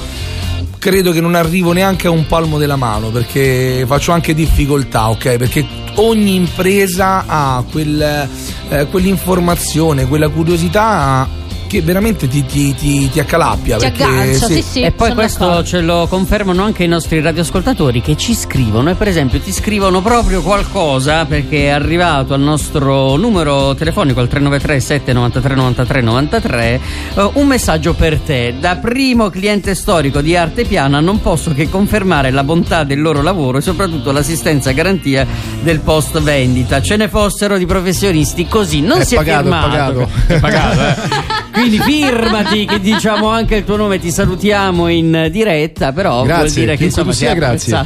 credo 0.77 1.13
che 1.13 1.21
non 1.21 1.35
arrivo 1.35 1.71
neanche 1.71 2.07
a 2.07 2.11
un 2.11 2.27
palmo 2.27 2.57
della 2.57 2.75
mano 2.75 3.07
perché 3.07 3.85
faccio 3.87 4.11
anche 4.11 4.33
difficoltà, 4.33 5.09
ok? 5.09 5.37
Perché 5.37 5.65
ogni 5.95 6.35
impresa 6.35 7.25
ha 7.27 7.63
quel, 7.71 8.27
eh, 8.69 8.87
quell'informazione, 8.87 10.07
quella 10.07 10.29
curiosità 10.29 11.41
che 11.73 11.81
veramente 11.81 12.27
ti, 12.27 12.45
ti, 12.45 12.75
ti, 12.75 13.09
ti 13.09 13.19
accalappia. 13.19 13.77
Ti 13.77 13.85
perché, 13.85 14.03
aggancia, 14.03 14.45
sì, 14.45 14.61
sì. 14.61 14.81
e 14.81 14.91
poi 14.91 15.13
questo 15.15 15.45
d'accordo. 15.45 15.63
ce 15.63 15.81
lo 15.81 16.05
confermano 16.07 16.63
anche 16.63 16.83
i 16.83 16.87
nostri 16.87 17.19
radioascoltatori 17.19 17.99
che 17.99 18.15
ci 18.15 18.35
scrivono 18.35 18.91
e 18.91 18.93
per 18.93 19.07
esempio 19.07 19.39
ti 19.39 19.51
scrivono 19.51 19.99
proprio 20.01 20.43
qualcosa 20.43 21.25
perché 21.25 21.65
è 21.65 21.69
arrivato 21.69 22.35
al 22.35 22.41
nostro 22.41 23.15
numero 23.15 23.73
telefonico 23.73 24.19
al 24.19 24.27
393 24.27 24.79
793 24.79 25.55
93 25.55 26.01
93 26.01 26.81
eh, 27.15 27.29
un 27.33 27.47
messaggio 27.47 27.95
per 27.95 28.19
te 28.19 28.53
da 28.59 28.75
primo 28.75 29.31
cliente 29.31 29.73
storico 29.73 30.21
di 30.21 30.35
Arte 30.35 30.65
Piana 30.65 30.99
non 30.99 31.21
posso 31.21 31.53
che 31.53 31.69
confermare 31.69 32.29
la 32.29 32.43
bontà 32.43 32.83
del 32.83 33.01
loro 33.01 33.23
lavoro 33.23 33.57
e 33.57 33.61
soprattutto 33.61 34.11
l'assistenza 34.11 34.69
a 34.69 34.73
garantia 34.73 35.25
del 35.63 35.79
post 35.79 36.19
vendita 36.19 36.83
ce 36.83 36.97
ne 36.97 37.09
fossero 37.09 37.57
di 37.57 37.65
professionisti 37.65 38.47
così 38.47 38.81
non 38.81 38.99
È 38.99 39.05
si 39.05 39.15
pagato, 39.15 39.31
è 39.31 39.39
è 39.39 39.41
firmato 39.41 39.69
pagato. 39.69 40.09
È 40.27 40.39
pagato, 40.39 40.81
eh. 40.81 41.41
Quindi 41.63 41.79
firmati 41.79 42.65
che 42.65 42.79
diciamo 42.79 43.29
anche 43.29 43.55
il 43.55 43.63
tuo 43.63 43.77
nome, 43.77 43.99
ti 43.99 44.11
salutiamo 44.11 44.87
in 44.89 45.29
diretta, 45.31 45.93
però 45.93 46.23
Grazie, 46.23 46.43
vuol 46.43 46.51
dire 46.53 46.77
che 46.77 46.83
insomma 46.85 47.13
sia, 47.13 47.33
grazie. 47.33 47.81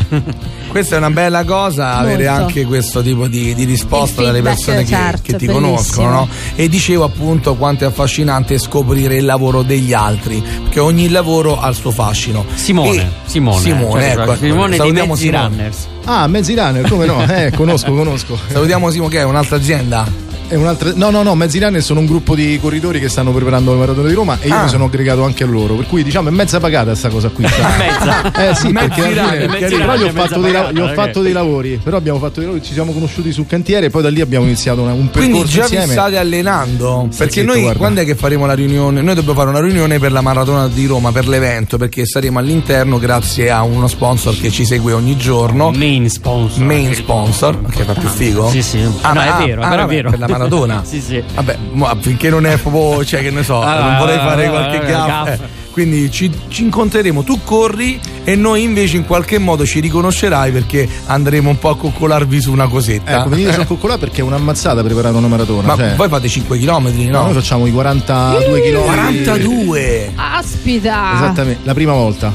Questa 0.67 0.95
è 0.95 0.97
una 0.97 1.11
bella 1.11 1.43
cosa, 1.43 1.95
avere 1.95 2.25
Molto. 2.27 2.43
anche 2.43 2.65
questo 2.65 3.01
tipo 3.01 3.27
di, 3.27 3.53
di 3.55 3.63
risposta 3.63 4.21
dalle 4.23 4.41
persone 4.41 4.79
che, 4.83 4.87
certo, 4.87 5.21
che 5.23 5.35
ti 5.37 5.45
bellissimo. 5.45 5.67
conoscono. 5.67 6.09
no? 6.09 6.27
E 6.55 6.67
dicevo 6.67 7.03
appunto 7.05 7.55
quanto 7.55 7.83
è 7.85 7.87
affascinante 7.87 8.57
scoprire 8.57 9.15
il 9.15 9.25
lavoro 9.25 9.61
degli 9.61 9.93
altri, 9.93 10.43
perché 10.63 10.79
ogni 10.79 11.09
lavoro 11.09 11.59
ha 11.59 11.69
il 11.69 11.75
suo 11.75 11.91
fascino. 11.91 12.45
Simone, 12.55 12.95
E- 12.95 13.07
Simone, 13.25 13.61
Simone, 13.61 14.01
cioè, 14.13 14.21
ecco, 14.23 14.35
Simone 14.35 14.69
di 14.71 14.75
salutiamo 14.77 15.13
Mezzi 15.13 15.23
Simone. 15.25 15.47
Runners. 15.47 15.87
Ah, 16.05 16.27
Mezzi 16.27 16.55
Runner, 16.55 16.89
come 16.89 17.05
no? 17.05 17.25
Eh, 17.27 17.51
conosco, 17.55 17.93
conosco. 17.93 18.37
Salutiamo 18.51 18.89
Simo 18.91 19.07
che 19.07 19.19
è 19.19 19.23
un'altra 19.23 19.55
azienda. 19.55 20.25
È 20.49 20.55
un'altra... 20.55 20.91
No, 20.95 21.09
no, 21.09 21.23
no, 21.23 21.35
Mezzi 21.35 21.59
Runner 21.59 21.81
sono 21.83 21.99
un 21.99 22.05
gruppo 22.05 22.33
di 22.33 22.57
corridori 22.61 23.01
che 23.01 23.09
stanno 23.09 23.31
preparando 23.33 23.71
la 23.73 23.79
maratona 23.79 24.07
di 24.07 24.13
Roma 24.13 24.37
e 24.39 24.47
io 24.47 24.55
Ah. 24.55 24.63
mi 24.63 24.69
sono 24.69 24.85
aggregato 24.85 25.23
anche 25.23 25.43
a 25.43 25.47
loro. 25.47 25.73
Per 25.75 25.87
cui 25.87 26.03
diciamo 26.03 26.29
è 26.29 26.31
mezza 26.31 26.59
pagata 26.61 26.95
sta 26.95 27.09
cosa 27.09 27.27
qui. 27.29 27.43
Mezza. 27.77 28.31
Eh 28.31 28.55
sì, 28.55 28.69
Mezzi 28.69 28.87
perché 29.01 29.19
alla 29.19 29.29
fine, 29.31 29.67
però 29.67 29.95
gli 29.97 30.03
ho, 30.03 30.11
fatto 30.11 30.39
dei, 30.39 30.51
la- 30.53 30.59
pagata, 30.61 30.71
gli 30.71 30.79
ho 30.79 30.85
ok. 30.85 30.93
fatto 30.93 31.21
dei 31.21 31.31
lavori. 31.33 31.79
Però 31.83 31.97
abbiamo 31.97 32.19
fatto 32.19 32.35
dei 32.39 32.45
lavori, 32.45 32.63
ci 32.63 32.71
siamo 32.73 32.93
conosciuti 32.93 33.31
sul 33.33 33.45
cantiere 33.45 33.87
e 33.87 33.89
poi 33.89 34.01
da 34.01 34.09
lì 34.09 34.21
abbiamo 34.21 34.45
iniziato 34.45 34.81
una- 34.81 34.93
un 34.93 35.09
percorso 35.09 35.29
Quindi 35.29 35.49
già 35.49 35.61
insieme. 35.63 35.85
vi 35.85 35.91
state 35.91 36.17
allenando? 36.17 37.09
Perché 37.17 37.33
zitto, 37.41 37.51
noi 37.51 37.61
guarda. 37.61 37.77
quando 37.79 38.01
è 38.01 38.05
che 38.05 38.15
faremo 38.15 38.45
la 38.45 38.53
riunione? 38.53 39.01
Noi 39.01 39.15
dobbiamo 39.15 39.37
fare 39.39 39.49
una 39.49 39.59
riunione 39.59 39.99
per 39.99 40.11
la 40.13 40.21
maratona 40.21 40.67
di 40.69 40.85
Roma, 40.85 41.11
per 41.11 41.27
l'evento, 41.27 41.77
perché 41.77 42.05
saremo 42.05 42.39
all'interno 42.39 42.97
grazie 42.99 43.51
a 43.51 43.63
uno 43.63 43.87
sponsor 43.87 44.39
che 44.39 44.49
ci 44.49 44.63
segue 44.65 44.93
ogni 44.93 45.17
giorno. 45.17 45.71
Main 45.71 46.09
sponsor. 46.09 46.63
Main 46.63 46.93
sponsor, 46.95 47.59
che 47.69 47.83
fa 47.83 47.93
più 47.93 48.07
figo? 48.07 48.49
Sì, 48.49 48.61
sì. 48.61 48.79
Ah, 49.01 49.09
no, 49.13 49.19
ma- 49.19 49.39
è 49.41 49.45
vero, 49.45 49.61
ah, 49.61 49.67
però 49.67 49.83
è 49.83 49.87
vero. 49.87 50.09
Per 50.09 50.19
la 50.19 50.27
maratona. 50.37 50.83
sì, 50.87 51.01
sì. 51.01 51.21
Vabbè, 51.33 51.57
ma 51.73 51.95
finché 51.99 52.29
non 52.29 52.45
è 52.45 52.57
proprio, 52.57 53.03
cioè 53.05 53.21
che 53.21 53.31
ne 53.31 53.43
so, 53.43 53.61
Ah, 53.61 53.81
non 53.81 53.97
vorrei 53.97 54.17
fare 54.17 54.45
ah, 54.45 54.49
qualche 54.49 54.79
gaffa. 54.85 55.05
gaffa. 55.07 55.33
eh. 55.33 55.65
Quindi 55.77 56.09
ci, 56.09 56.31
ci 56.47 56.63
incontreremo, 56.63 57.21
tu 57.21 57.39
corri 57.43 57.99
e 58.23 58.35
noi 58.35 58.63
invece 58.63 58.97
in 58.97 59.05
qualche 59.05 59.37
modo 59.37 59.63
ci 59.63 59.79
riconoscerai 59.79 60.51
perché 60.51 60.89
andremo 61.05 61.51
un 61.51 61.59
po' 61.59 61.69
a 61.69 61.77
coccolarvi 61.77 62.41
su 62.41 62.51
una 62.51 62.67
cosetta. 62.67 63.19
Ecco, 63.19 63.29
venite 63.29 63.53
sul 63.53 63.67
coccolà 63.67 63.99
perché 63.99 64.21
è 64.21 64.23
un'ammazzata 64.23 64.81
preparare 64.81 65.15
una 65.15 65.27
maratona. 65.27 65.67
Ma 65.67 65.75
cioè, 65.75 65.93
voi 65.95 66.07
fate 66.09 66.27
5 66.27 66.57
km, 66.57 66.91
no, 66.95 67.09
no? 67.11 67.23
noi 67.25 67.33
facciamo 67.33 67.67
i 67.67 67.71
42 67.71 68.61
km. 68.61 68.81
42! 68.85 70.11
Aspita! 70.15 71.13
Esattamente, 71.13 71.59
la 71.63 71.73
prima 71.75 71.93
volta. 71.93 72.33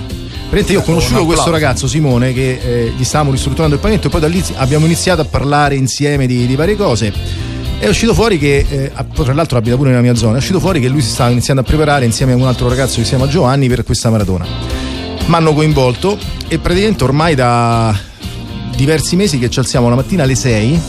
Praticamente 0.52 0.72
io 0.72 0.80
ho 0.80 0.82
conosciuto 0.82 1.24
questo 1.24 1.50
ragazzo 1.50 1.88
Simone 1.88 2.32
che 2.34 2.60
eh, 2.62 2.92
gli 2.96 3.04
stavamo 3.04 3.30
ristrutturando 3.32 3.74
il 3.74 3.80
pavimento 3.80 4.08
e 4.08 4.10
poi 4.10 4.20
da 4.20 4.28
lì 4.28 4.44
abbiamo 4.56 4.84
iniziato 4.84 5.22
a 5.22 5.24
parlare 5.24 5.74
insieme 5.76 6.26
di, 6.26 6.46
di 6.46 6.54
varie 6.56 6.76
cose. 6.76 7.12
È 7.82 7.88
uscito 7.88 8.14
fuori 8.14 8.38
che, 8.38 8.64
eh, 8.70 8.92
tra 9.12 9.34
l'altro 9.34 9.58
abita 9.58 9.74
pure 9.74 9.90
nella 9.90 10.02
mia 10.02 10.14
zona, 10.14 10.34
è 10.34 10.38
uscito 10.38 10.60
fuori 10.60 10.78
che 10.80 10.86
lui 10.86 11.02
si 11.02 11.10
stava 11.10 11.30
iniziando 11.30 11.62
a 11.62 11.64
preparare 11.64 12.04
insieme 12.04 12.30
a 12.30 12.36
un 12.36 12.46
altro 12.46 12.68
ragazzo 12.68 12.98
che 12.98 13.02
si 13.02 13.08
chiama 13.08 13.26
Giovanni 13.26 13.66
per 13.66 13.82
questa 13.82 14.08
maratona. 14.08 14.46
Mi 15.26 15.34
hanno 15.34 15.52
coinvolto 15.52 16.16
e 16.46 16.60
praticamente 16.60 17.02
ormai 17.02 17.34
da 17.34 17.92
diversi 18.76 19.16
mesi 19.16 19.40
che 19.40 19.50
ci 19.50 19.58
alziamo 19.58 19.88
la 19.88 19.96
mattina 19.96 20.22
alle 20.22 20.36
6. 20.36 20.80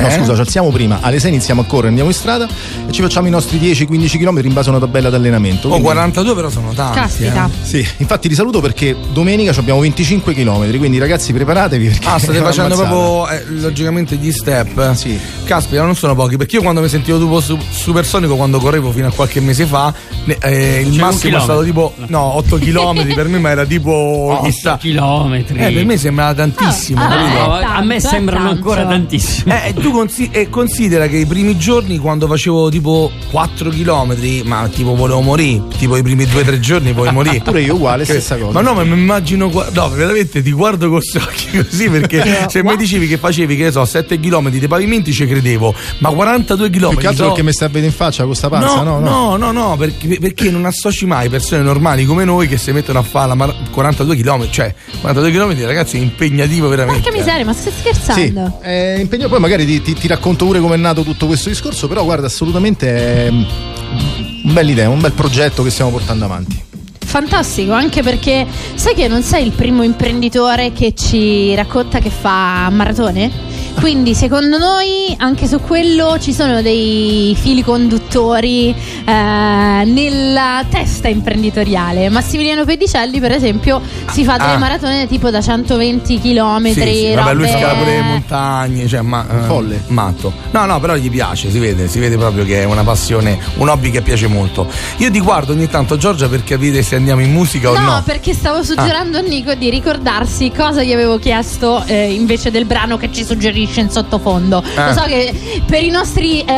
No, 0.00 0.06
Eh? 0.08 0.10
scusa, 0.18 0.34
ci 0.34 0.40
alziamo 0.40 0.70
prima, 0.70 0.98
alle 1.00 1.18
6 1.20 1.30
iniziamo 1.30 1.60
a 1.62 1.64
correre, 1.64 1.88
andiamo 1.88 2.10
in 2.10 2.16
strada 2.16 2.46
e 2.88 2.92
ci 2.92 3.02
facciamo 3.02 3.26
i 3.26 3.30
nostri 3.30 3.58
10-15 3.58 4.18
km 4.18 4.40
in 4.44 4.52
base 4.52 4.68
a 4.68 4.72
una 4.72 4.80
tabella 4.80 5.10
d'allenamento. 5.10 5.66
Oh, 5.68 5.70
Quindi- 5.70 5.86
42 5.88 6.34
però 6.34 6.50
sono 6.50 6.72
tanti. 6.72 6.98
Caspita. 6.98 7.46
eh. 7.52 7.64
Sì, 7.66 7.86
infatti 7.98 8.28
li 8.28 8.34
saluto 8.34 8.60
perché 8.60 8.96
domenica 9.12 9.52
ci 9.52 9.58
abbiamo 9.60 9.80
25 9.80 10.34
km, 10.34 10.76
quindi 10.78 10.98
ragazzi 10.98 11.32
preparatevi 11.32 11.88
perché 11.88 12.06
Ah, 12.08 12.18
state 12.18 12.38
facendo 12.42 12.74
ammazzata. 12.74 12.88
proprio 12.96 13.28
eh, 13.28 13.44
logicamente 13.60 14.16
gli 14.16 14.32
step. 14.32 14.92
Sì. 14.94 15.18
Caspita, 15.44 15.82
non 15.84 15.94
sono 15.94 16.14
pochi, 16.14 16.36
perché 16.36 16.56
io 16.56 16.62
quando 16.62 16.80
mi 16.80 16.88
sentivo 16.88 17.18
tipo 17.18 17.40
su- 17.40 17.58
supersonico 17.70 18.36
quando 18.36 18.58
correvo 18.58 18.90
fino 18.90 19.08
a 19.08 19.12
qualche 19.12 19.40
mese 19.40 19.66
fa, 19.66 19.92
eh, 20.40 20.80
il 20.80 20.90
un 20.92 20.96
massimo 20.96 21.36
è 21.36 21.40
stato 21.40 21.62
tipo 21.62 21.94
no, 22.06 22.36
8 22.36 22.56
km, 22.58 23.14
per 23.14 23.28
me 23.28 23.38
ma 23.38 23.50
era 23.50 23.64
tipo 23.64 24.40
chissà. 24.44 24.76
chilometri. 24.78 25.58
Eh, 25.58 25.70
per 25.72 25.84
me 25.84 25.96
sembrava 25.96 26.34
tantissimo, 26.34 27.00
Ah? 27.02 27.08
No, 27.08 27.60
Eh, 27.60 27.64
a 27.64 27.80
me 27.82 27.94
tanto, 28.00 28.08
sembrano 28.08 28.48
eh, 28.48 28.52
ancora 28.52 28.76
tanto. 28.82 28.90
tantissimi. 28.94 29.52
Eh, 29.52 29.74
tu 29.84 29.90
consi- 29.90 30.30
eh, 30.32 30.48
considera 30.48 31.06
che 31.08 31.18
i 31.18 31.26
primi 31.26 31.58
giorni 31.58 31.98
quando 31.98 32.26
facevo 32.26 32.70
tipo 32.70 33.10
4 33.30 33.68
km, 33.68 34.16
ma 34.44 34.66
tipo 34.72 34.94
volevo 34.94 35.20
morire, 35.20 35.62
tipo 35.76 35.94
i 35.98 36.02
primi 36.02 36.24
2-3 36.24 36.58
giorni 36.58 36.94
poi 36.94 37.12
morire. 37.12 37.40
Pure 37.44 37.60
io 37.60 37.74
uguale, 37.74 38.04
stessa 38.04 38.36
cosa. 38.38 38.52
Ma 38.52 38.62
no, 38.62 38.72
ma 38.72 38.82
mi 38.82 38.98
immagino, 38.98 39.50
no, 39.72 39.88
veramente 39.90 40.42
ti 40.42 40.52
guardo 40.52 40.88
con 40.88 41.00
questi 41.00 41.18
occhi 41.18 41.50
così 41.62 41.90
perché 41.90 42.46
se 42.48 42.64
mi 42.64 42.76
dicevi 42.78 43.06
che 43.06 43.18
facevi, 43.18 43.56
che 43.56 43.64
ne 43.64 43.72
so, 43.72 43.84
7 43.84 44.18
km 44.18 44.48
di 44.48 44.66
pavimenti 44.66 45.12
ci 45.12 45.26
credevo, 45.26 45.74
ma 45.98 46.08
42 46.08 46.70
km. 46.70 46.88
Più 46.88 46.96
che 46.98 47.06
altro 47.08 47.26
perché 47.26 47.42
mi 47.42 47.52
stai 47.52 47.68
a 47.68 47.70
vedere 47.70 47.92
in 47.92 47.96
faccia 47.98 48.24
con 48.24 48.34
sta 48.34 48.48
panza, 48.48 48.82
no? 48.82 49.00
no, 49.00 49.36
no, 49.36 49.52
no, 49.52 49.76
perché, 49.76 50.18
perché 50.18 50.50
non 50.50 50.64
associ 50.64 51.04
mai 51.04 51.28
persone 51.28 51.60
normali 51.62 52.06
come 52.06 52.24
noi 52.24 52.48
che 52.48 52.56
si 52.56 52.72
mettono 52.72 53.00
a 53.00 53.02
fare 53.02 53.28
la 53.28 53.34
mar- 53.34 53.54
42 53.70 54.16
km, 54.16 54.48
cioè 54.50 54.74
42 55.02 55.30
km 55.30 55.66
ragazzi 55.66 55.98
è 55.98 56.00
impegnativo 56.00 56.68
veramente. 56.68 57.02
Porca 57.02 57.18
miseria, 57.18 57.44
ma 57.44 57.52
stai 57.52 57.70
Sì, 57.72 57.78
scherzando? 57.80 58.60
è 58.62 58.96
impegnato. 58.98 59.28
Poi 59.28 59.40
magari 59.40 59.66
ti, 59.66 59.73
ti- 59.82 59.94
ti 59.94 60.06
racconto 60.06 60.44
pure 60.46 60.60
come 60.60 60.74
è 60.74 60.78
nato 60.78 61.02
tutto 61.02 61.26
questo 61.26 61.48
discorso, 61.48 61.88
però 61.88 62.04
guarda, 62.04 62.26
assolutamente 62.26 63.26
è 63.26 63.30
mm, 63.30 63.42
un 64.44 64.52
bell'idea, 64.52 64.88
un 64.88 65.00
bel 65.00 65.12
progetto 65.12 65.62
che 65.62 65.70
stiamo 65.70 65.90
portando 65.90 66.24
avanti. 66.24 66.62
Fantastico, 67.04 67.72
anche 67.72 68.02
perché 68.02 68.44
sai 68.74 68.94
che 68.94 69.06
non 69.06 69.22
sei 69.22 69.44
il 69.46 69.52
primo 69.52 69.82
imprenditore 69.84 70.72
che 70.72 70.94
ci 70.94 71.54
racconta 71.54 72.00
che 72.00 72.10
fa 72.10 72.68
maratone? 72.70 73.30
Quindi 73.80 74.14
secondo 74.14 74.56
noi 74.56 75.14
anche 75.18 75.46
su 75.46 75.60
quello 75.60 76.16
ci 76.18 76.32
sono 76.32 76.62
dei 76.62 77.36
fili 77.38 77.62
conduttori 77.62 78.70
eh, 78.70 79.12
nella 79.84 80.64
testa 80.70 81.08
imprenditoriale. 81.08 82.08
Massimiliano 82.08 82.64
Pedicelli, 82.64 83.20
per 83.20 83.32
esempio, 83.32 83.80
si 84.10 84.24
fa 84.24 84.36
delle 84.38 84.52
Ah. 84.52 84.58
maratone 84.58 85.06
tipo 85.06 85.28
da 85.30 85.40
120 85.42 86.18
km. 86.20 86.66
Sì, 86.72 86.80
sì, 86.80 87.12
vabbè, 87.14 87.34
lui 87.34 87.48
scala 87.48 87.74
pure 87.74 87.96
le 87.96 88.02
montagne, 88.02 88.86
cioè, 88.88 89.02
ma, 89.02 89.26
eh, 89.28 89.46
Folle. 89.46 89.82
matto. 89.88 90.32
No, 90.52 90.64
no, 90.64 90.80
però 90.80 90.94
gli 90.96 91.10
piace, 91.10 91.50
si 91.50 91.58
vede, 91.58 91.86
si 91.88 91.98
vede 91.98 92.16
proprio 92.16 92.44
che 92.44 92.62
è 92.62 92.64
una 92.64 92.82
passione, 92.84 93.38
un 93.56 93.68
hobby 93.68 93.90
che 93.90 94.00
piace 94.00 94.28
molto. 94.28 94.66
Io 94.98 95.10
ti 95.10 95.20
guardo 95.20 95.52
ogni 95.52 95.68
tanto, 95.68 95.96
Giorgia, 95.98 96.28
per 96.28 96.42
capire 96.44 96.82
se 96.82 96.96
andiamo 96.96 97.20
in 97.20 97.32
musica 97.32 97.70
o 97.70 97.74
No, 97.78 97.80
no. 97.96 98.02
perché 98.04 98.32
stavo 98.32 98.62
suggerendo 98.62 99.18
a 99.18 99.20
Nico 99.20 99.52
di 99.54 99.68
ricordarsi 99.68 100.50
cosa 100.56 100.82
gli 100.82 100.92
avevo 100.92 101.18
chiesto 101.18 101.82
eh, 101.86 102.12
invece 102.12 102.50
del 102.50 102.64
brano 102.64 102.96
che 102.96 103.10
ci 103.12 103.24
suggerisce 103.64 103.80
in 103.80 103.90
sottofondo. 103.90 104.62
Eh. 104.76 104.86
Lo 104.86 104.92
so 104.92 105.02
che 105.04 105.32
per 105.66 105.82
i 105.82 105.90
nostri 105.90 106.40
eh, 106.40 106.54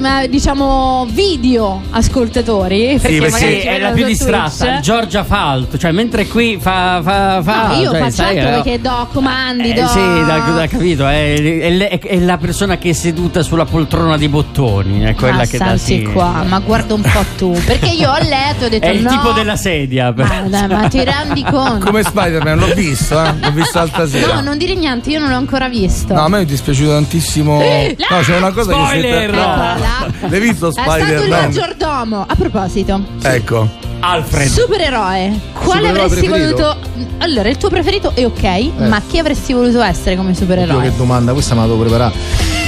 eh, 0.00 0.28
diciamo 0.28 1.06
video 1.10 1.82
ascoltatori, 1.90 2.98
perché, 3.00 3.18
perché 3.18 3.38
Sì, 3.38 3.60
ci 3.60 3.66
è 3.66 3.78
la 3.78 3.90
più 3.90 4.04
distratta. 4.04 4.64
Twitch. 4.66 4.80
Giorgia 4.80 5.24
fa 5.24 5.50
altro, 5.50 5.78
cioè 5.78 5.92
mentre 5.92 6.26
qui 6.26 6.58
fa. 6.60 7.00
fa, 7.02 7.42
fa 7.42 7.66
No, 7.68 7.74
io 7.74 7.90
cioè, 7.90 8.00
faccio 8.00 8.12
sai, 8.12 8.38
altro 8.38 8.48
eh, 8.48 8.62
perché 8.62 8.80
do 8.80 9.08
comandi, 9.12 9.70
eh, 9.70 9.74
do... 9.74 9.86
sì, 9.88 10.24
da, 10.26 10.38
da 10.38 10.66
capito, 10.66 11.06
è, 11.06 11.34
è 11.34 11.70
le- 11.70 11.88
è 11.88 12.18
la 12.18 12.38
persona 12.38 12.78
che 12.78 12.90
è 12.90 12.92
seduta 12.92 13.42
sulla 13.42 13.64
poltrona 13.64 14.16
di 14.16 14.28
bottoni, 14.28 15.00
è 15.00 15.14
quella 15.14 15.38
Ma 15.38 15.44
che 15.44 15.58
dà 15.58 15.76
sì. 15.76 16.02
qua, 16.04 16.44
ma 16.46 16.58
guarda 16.60 16.94
un 16.94 17.02
po' 17.02 17.24
tu, 17.36 17.52
perché 17.64 17.88
io 17.90 18.10
ho 18.10 18.18
letto 18.18 18.64
e 18.64 18.66
ho 18.66 18.68
detto 18.68 18.78
È 18.90 18.90
il 18.90 19.02
no. 19.02 19.10
tipo 19.10 19.32
della 19.32 19.56
sedia. 19.56 20.12
Ma, 20.16 20.42
dai, 20.46 20.68
ma 20.68 20.88
ti 20.88 21.02
rendi 21.04 21.44
conto? 21.48 21.84
Come 21.86 22.02
Spider-Man, 22.02 22.58
l'ho 22.58 22.74
visto, 22.74 23.22
eh? 23.22 23.34
L'ho 23.40 23.52
visto 23.52 23.78
l'altra 23.78 24.06
sera. 24.08 24.34
No, 24.34 24.40
non 24.40 24.58
dire 24.58 24.74
niente, 24.74 25.10
io 25.10 25.20
non 25.20 25.28
l'ho 25.28 25.36
ancora 25.36 25.68
visto. 25.68 26.14
No, 26.14 26.28
me 26.30 26.38
mi 26.38 26.44
è 26.44 26.46
dispiaciuto 26.46 26.90
tantissimo. 26.90 27.60
Eh! 27.60 27.96
No, 28.08 28.20
c'è 28.20 28.36
una 28.36 28.52
cosa 28.52 28.72
Spoiler! 28.72 29.02
che 29.02 29.18
si 29.18 29.24
Eccola 29.24 29.76
là. 29.78 30.28
L'hai 30.28 30.40
visto 30.40 30.68
È 30.68 30.72
stato 30.72 30.96
il 30.96 31.02
Spider-Man? 31.02 31.40
maggiordomo. 31.44 32.24
A 32.28 32.34
proposito, 32.34 33.04
Ecco. 33.22 33.68
Alfred. 34.02 34.48
supereroe, 34.48 35.38
quale 35.52 35.88
Supereroe 35.88 35.88
avresti 36.06 36.26
preferito? 36.26 36.56
voluto? 36.62 36.78
Allora, 37.18 37.48
il 37.50 37.56
tuo 37.58 37.68
preferito 37.68 38.12
è 38.14 38.24
ok, 38.24 38.70
ma 38.88 39.02
chi 39.06 39.18
avresti 39.18 39.52
voluto 39.52 39.82
essere 39.82 40.16
come 40.16 40.30
Oddio, 40.30 40.40
supereroe? 40.40 40.82
che 40.82 40.96
domanda, 40.96 41.32
questa 41.34 41.54
me 41.54 41.60
la 41.60 41.66
devo 41.66 41.80
preparare. 41.80 42.14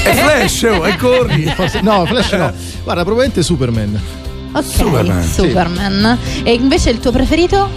È 0.05 0.13
Flash, 0.13 0.63
oh, 0.65 0.87
e 0.87 0.97
corri. 0.97 1.45
No, 1.81 2.05
Flash 2.05 2.33
no. 2.33 2.53
Guarda, 2.85 3.03
probabilmente 3.03 3.43
Superman. 3.43 3.99
Ok, 4.53 4.65
Superman, 4.65 5.23
sì. 5.23 5.31
Superman. 5.41 6.19
E 6.43 6.53
invece 6.53 6.91
il 6.91 7.01
tuo 7.01 7.11
preferito? 7.13 7.71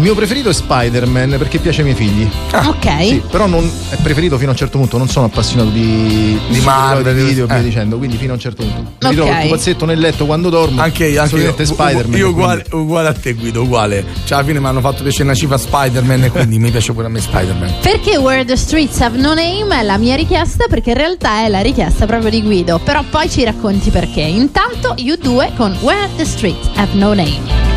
Il 0.00 0.06
mio 0.06 0.14
preferito 0.14 0.48
è 0.48 0.54
Spider-Man 0.54 1.34
perché 1.36 1.58
piace 1.58 1.82
ai 1.82 1.92
miei 1.92 1.94
figli. 1.94 2.26
ok. 2.54 3.04
Sì, 3.04 3.22
però 3.30 3.46
non 3.46 3.70
è 3.90 3.96
preferito 3.96 4.38
fino 4.38 4.48
a 4.48 4.52
un 4.52 4.56
certo 4.56 4.78
punto, 4.78 4.96
non 4.96 5.08
sono 5.10 5.26
appassionato 5.26 5.68
di, 5.68 6.40
Di 6.48 6.60
Marvel, 6.60 7.14
di 7.14 7.22
video 7.22 7.44
e 7.44 7.46
via 7.48 7.58
eh. 7.58 7.62
dicendo, 7.62 7.98
quindi 7.98 8.16
fino 8.16 8.30
a 8.30 8.34
un 8.36 8.40
certo 8.40 8.62
punto. 8.62 8.80
Mi 8.80 8.88
Ok. 9.02 9.10
ritrovo 9.10 9.30
il 9.30 9.36
pupazzetto 9.42 9.84
nel 9.84 9.98
letto 9.98 10.24
quando 10.24 10.48
dormo. 10.48 10.80
Anche 10.80 11.04
io, 11.04 11.20
anche 11.20 11.36
io, 11.36 11.54
Spider-Man. 11.54 12.18
io 12.18 12.26
e 12.26 12.30
uguale, 12.30 12.64
uguale 12.70 13.08
a 13.08 13.12
te 13.12 13.34
Guido, 13.34 13.60
uguale. 13.60 14.02
Cioè 14.24 14.38
alla 14.38 14.46
fine 14.46 14.58
mi 14.58 14.66
hanno 14.68 14.80
fatto 14.80 15.02
piacere 15.02 15.24
una 15.24 15.34
cifra 15.34 15.58
Spider-Man 15.58 16.24
e 16.24 16.30
quindi 16.30 16.58
mi 16.58 16.70
piace 16.70 16.94
pure 16.94 17.04
a 17.04 17.10
me 17.10 17.20
Spider-Man. 17.20 17.74
Perché 17.82 18.16
Where 18.16 18.46
the 18.46 18.56
Streets 18.56 18.98
Have 19.02 19.18
No 19.18 19.34
Name 19.34 19.80
è 19.80 19.82
la 19.82 19.98
mia 19.98 20.16
richiesta 20.16 20.64
perché 20.66 20.92
in 20.92 20.96
realtà 20.96 21.44
è 21.44 21.48
la 21.48 21.60
richiesta 21.60 22.06
proprio 22.06 22.30
di 22.30 22.40
Guido, 22.42 22.78
però 22.78 23.04
poi 23.10 23.28
ci 23.28 23.44
racconti 23.44 23.90
perché. 23.90 24.22
Intanto 24.22 24.94
you 24.96 25.16
2 25.20 25.52
con 25.58 25.76
Where 25.82 26.08
the 26.16 26.24
Streets 26.24 26.70
Have 26.76 26.94
No 26.94 27.12
Name. 27.12 27.69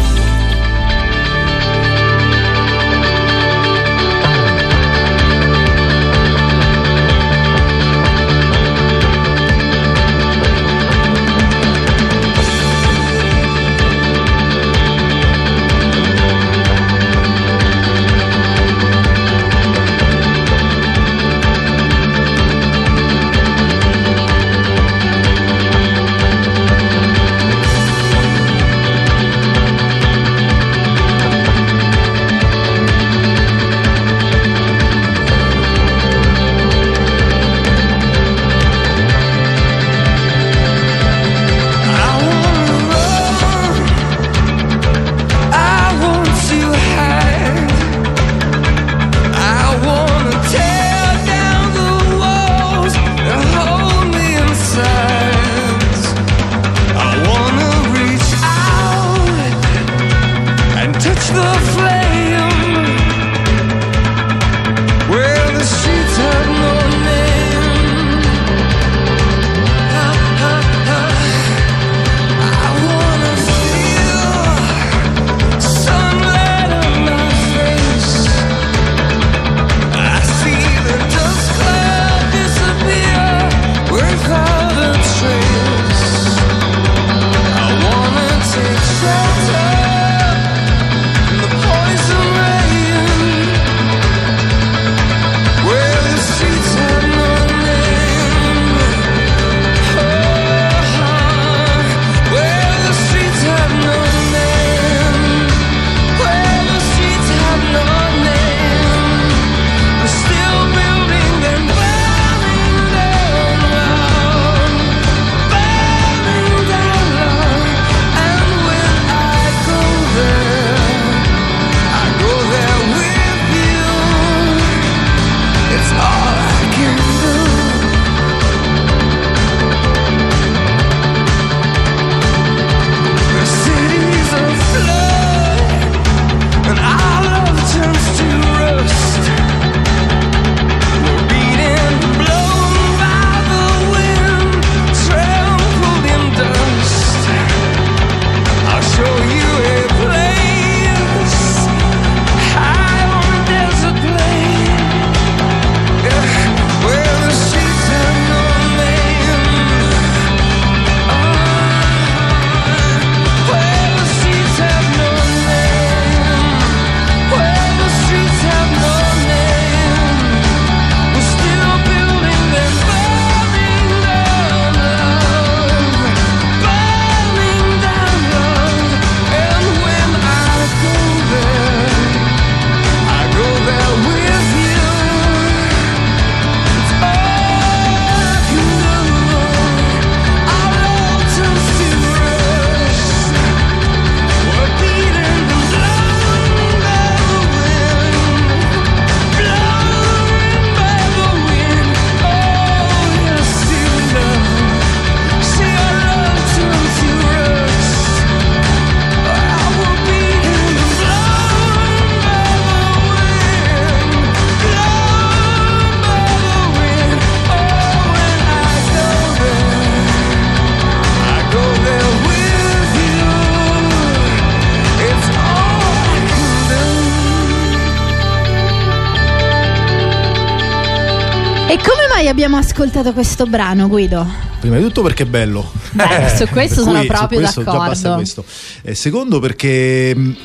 Ascoltato 233.04 233.14
questo 233.14 233.46
brano, 233.46 233.88
Guido? 233.88 234.26
Prima 234.62 234.78
di 234.78 234.84
tutto 234.84 235.02
perché 235.02 235.24
è 235.24 235.26
bello. 235.26 235.70
Beh, 235.92 236.34
su 236.38 236.48
questo 236.48 236.82
sono 236.82 237.00
cui, 237.00 237.08
proprio 237.08 237.40
su 237.48 237.62
questo 237.62 237.64
già 237.64 237.78
basta 237.78 238.10
d'accordo. 238.10 238.16
questo. 238.16 238.46
Eh, 238.82 238.96
secondo 238.96 239.40
perché 239.40 240.16
mh, 240.16 240.36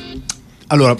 allora 0.67 0.95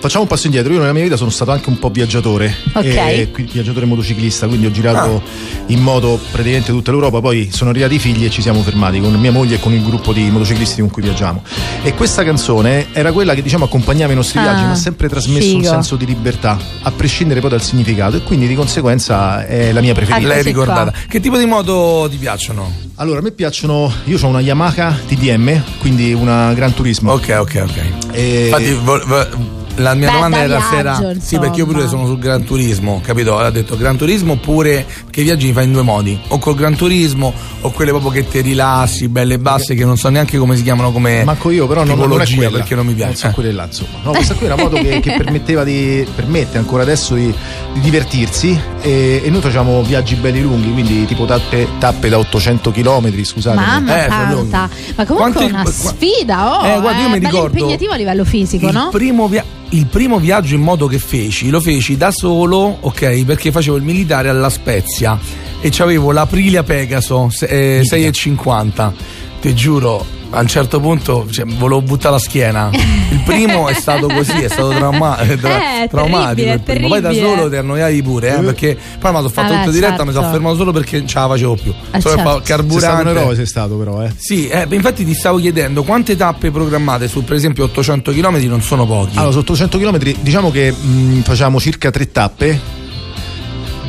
facciamo 0.00 0.22
un 0.22 0.28
passo 0.28 0.46
indietro. 0.46 0.72
Io 0.72 0.78
nella 0.80 0.92
mia 0.92 1.02
vita 1.02 1.16
sono 1.16 1.30
stato 1.30 1.50
anche 1.50 1.68
un 1.68 1.78
po' 1.78 1.90
viaggiatore, 1.90 2.54
Ok. 2.74 2.84
eh, 2.84 3.28
quindi 3.32 3.52
viaggiatore 3.52 3.86
motociclista, 3.86 4.46
quindi 4.46 4.66
ho 4.66 4.70
girato 4.70 5.22
in 5.66 5.80
moto 5.80 6.18
praticamente 6.30 6.70
tutta 6.72 6.90
l'Europa. 6.90 7.20
Poi 7.20 7.50
sono 7.52 7.70
arrivati 7.70 7.94
i 7.94 7.98
figli 7.98 8.24
e 8.24 8.30
ci 8.30 8.42
siamo 8.42 8.62
fermati 8.62 9.00
con 9.00 9.12
mia 9.14 9.32
moglie 9.32 9.56
e 9.56 9.60
con 9.60 9.72
il 9.72 9.82
gruppo 9.84 10.12
di 10.12 10.28
motociclisti 10.30 10.80
con 10.80 10.90
cui 10.90 11.02
viaggiamo. 11.02 11.42
E 11.82 11.94
questa 11.94 12.24
canzone 12.24 12.88
era 12.92 13.12
quella 13.12 13.34
che 13.34 13.42
diciamo 13.42 13.64
accompagnava 13.64 14.12
i 14.12 14.16
nostri 14.16 14.38
Ah, 14.38 14.42
viaggi, 14.42 14.62
ma 14.62 14.70
ha 14.72 14.74
sempre 14.74 15.08
trasmesso 15.08 15.54
un 15.54 15.60
figo. 15.60 15.72
senso 15.72 15.96
di 15.96 16.06
libertà, 16.06 16.58
a 16.82 16.90
prescindere 16.90 17.40
poi 17.40 17.50
dal 17.50 17.62
significato. 17.62 18.16
E 18.16 18.22
quindi 18.22 18.46
di 18.46 18.54
conseguenza 18.54 19.46
è 19.46 19.72
la 19.72 19.80
mia 19.80 19.94
preferita. 19.94 20.26
L'hai 20.28 20.42
ricordata. 20.42 20.92
Che 21.08 21.20
tipo 21.20 21.36
di 21.38 21.44
moto 21.46 22.06
ti 22.10 22.16
piacciono? 22.16 22.88
Allora, 22.96 23.18
a 23.20 23.22
me 23.22 23.30
piacciono. 23.32 23.90
Io 24.04 24.18
ho 24.20 24.26
una 24.26 24.40
Yamaha 24.40 24.98
TDM, 25.06 25.62
quindi 25.78 26.12
una 26.12 26.52
Gran 26.54 26.74
Turismo. 26.74 27.12
Ok, 27.12 27.36
ok, 27.40 27.64
ok. 27.68 27.82
E... 28.12 28.44
Infatti, 28.46 28.72
vo- 28.74 29.02
vo- 29.06 29.58
la 29.76 29.94
mia 29.94 30.08
Beh, 30.08 30.12
domanda 30.14 30.36
da 30.38 30.42
era 30.44 30.56
viaggio, 30.58 30.68
se 30.70 30.78
era. 30.78 30.94
Sì, 30.96 31.04
insomma. 31.14 31.40
perché 31.42 31.58
io 31.58 31.66
pure 31.66 31.88
sono 31.88 32.06
sul 32.06 32.18
Gran 32.18 32.44
Turismo, 32.44 33.00
capito? 33.04 33.38
Ha 33.38 33.50
detto 33.50 33.76
Gran 33.76 33.96
Turismo 33.96 34.32
oppure 34.32 34.86
che 35.10 35.20
i 35.20 35.24
viaggi 35.24 35.46
li 35.46 35.52
fai 35.52 35.64
in 35.64 35.72
due 35.72 35.82
modi. 35.82 36.18
O 36.28 36.38
col 36.38 36.54
Gran 36.54 36.74
Turismo 36.76 37.32
o 37.62 37.70
quelle 37.70 37.90
proprio 37.90 38.10
che 38.10 38.26
ti 38.28 38.40
rilassi, 38.40 39.08
belle 39.08 39.34
e 39.34 39.38
basse, 39.38 39.74
che 39.74 39.84
non 39.84 39.96
so 39.96 40.08
neanche 40.08 40.36
come 40.38 40.56
si 40.56 40.62
chiamano 40.62 40.92
come. 40.92 41.24
Manco 41.24 41.50
io, 41.50 41.66
però 41.66 41.84
non, 41.84 41.98
non 41.98 42.20
è 42.20 42.26
quella, 42.34 42.50
perché 42.50 42.74
non 42.74 42.84
mi 42.86 42.92
Non 42.94 43.06
piace. 43.08 43.28
so 43.28 43.30
quelle 43.34 43.52
là, 43.52 43.64
insomma. 43.66 43.88
No, 44.02 44.10
questa 44.12 44.34
qui 44.34 44.46
è 44.46 44.52
una 44.52 44.62
moto 44.62 44.76
che, 44.76 45.00
che 45.00 45.14
permetteva 45.16 45.64
di. 45.64 46.06
permette 46.14 46.58
ancora 46.58 46.82
adesso 46.82 47.14
di, 47.14 47.32
di 47.72 47.80
divertirsi. 47.80 48.58
E, 48.82 49.20
e 49.24 49.30
noi 49.30 49.40
facciamo 49.40 49.82
viaggi 49.82 50.14
belli 50.16 50.42
lunghi, 50.42 50.72
quindi 50.72 51.04
tipo 51.06 51.24
tappe, 51.24 51.66
tappe 51.78 52.08
da 52.08 52.18
800 52.18 52.70
km, 52.70 53.22
scusate. 53.24 53.56
Mamma 53.56 54.04
Eh, 54.04 54.08
santa, 54.08 54.68
ma 54.96 55.04
comunque 55.06 55.32
Quanti- 55.32 55.44
è 55.44 55.52
una 55.54 55.62
qua- 55.62 55.72
sfida, 55.72 56.58
oh, 56.60 56.66
Eh, 56.66 56.80
guarda, 56.80 57.00
io 57.02 57.08
mi 57.08 57.18
bello 57.18 57.28
ricordo 57.34 57.58
impegnativo 57.58 57.92
a 57.92 57.96
livello 57.96 58.24
fisico, 58.24 58.66
il 58.68 58.72
no? 58.72 58.88
Primo 58.90 59.28
via- 59.28 59.44
il 59.70 59.86
primo 59.86 60.18
viaggio 60.18 60.54
in 60.54 60.62
moto 60.62 60.86
che 60.86 60.98
feci 60.98 61.50
lo 61.50 61.60
feci 61.60 61.96
da 61.96 62.10
solo, 62.10 62.78
ok, 62.80 63.24
perché 63.24 63.52
facevo 63.52 63.76
il 63.76 63.82
militare 63.82 64.28
alla 64.28 64.50
Spezia 64.50 65.18
e 65.60 65.68
c'avevo 65.70 66.10
l'Aprilia 66.12 66.62
Pegaso 66.62 67.28
eh, 67.42 67.82
6,50. 67.84 68.92
Ti 69.40 69.54
giuro, 69.54 70.04
a 70.32 70.40
un 70.40 70.46
certo 70.46 70.78
punto 70.80 71.26
cioè, 71.30 71.44
volevo 71.44 71.82
buttare 71.82 72.14
la 72.14 72.20
schiena. 72.20 72.70
Il 72.72 73.22
primo 73.24 73.68
è 73.68 73.74
stato 73.74 74.06
così, 74.06 74.32
è 74.42 74.48
stato 74.48 74.68
trauma- 74.70 75.18
eh, 75.22 75.36
tra- 75.36 75.82
Eh, 75.82 75.88
traumatico. 75.88 76.60
terribile. 76.64 76.88
Poi 76.88 77.00
da 77.00 77.12
solo 77.12 77.48
ti 77.50 77.56
annoiavi 77.56 78.02
pure, 78.02 78.36
eh, 78.38 78.40
perché 78.42 78.76
poi 78.98 79.10
mi 79.10 79.16
sono 79.18 79.28
fatto 79.28 79.52
Eh, 79.52 79.56
tutto 79.58 79.70
diretta, 79.70 80.04
mi 80.04 80.10
sono 80.12 80.22
certo. 80.22 80.30
fermato 80.30 80.56
solo 80.56 80.72
perché 80.72 80.98
non 80.98 81.06
ce 81.08 81.18
la 81.18 81.28
facevo 81.28 81.54
più. 81.56 81.74
Eh, 81.90 82.00
Solo 82.00 82.14
certo. 82.16 82.40
carburante. 82.44 82.78
Sei 82.80 82.80
stato 82.80 83.08
un 83.10 83.16
eroe, 83.16 83.34
sei 83.34 83.46
stato 83.46 83.74
però, 83.76 84.02
eh. 84.04 84.12
Sì, 84.16 84.48
eh, 84.48 84.66
beh, 84.66 84.74
infatti 84.76 85.04
ti 85.04 85.14
stavo 85.14 85.38
chiedendo 85.38 85.82
quante 85.82 86.16
tappe 86.16 86.50
programmate 86.50 87.08
su 87.08 87.24
per 87.24 87.36
esempio 87.36 87.64
800 87.64 88.12
km 88.12 88.36
non 88.44 88.62
sono 88.62 88.86
pochi. 88.86 89.16
Allora, 89.16 89.32
su 89.32 89.38
800 89.38 89.78
km 89.78 89.98
diciamo 90.20 90.50
che 90.50 90.70
mh, 90.72 91.20
facciamo 91.22 91.58
circa 91.58 91.90
tre 91.90 92.10
tappe. 92.12 92.78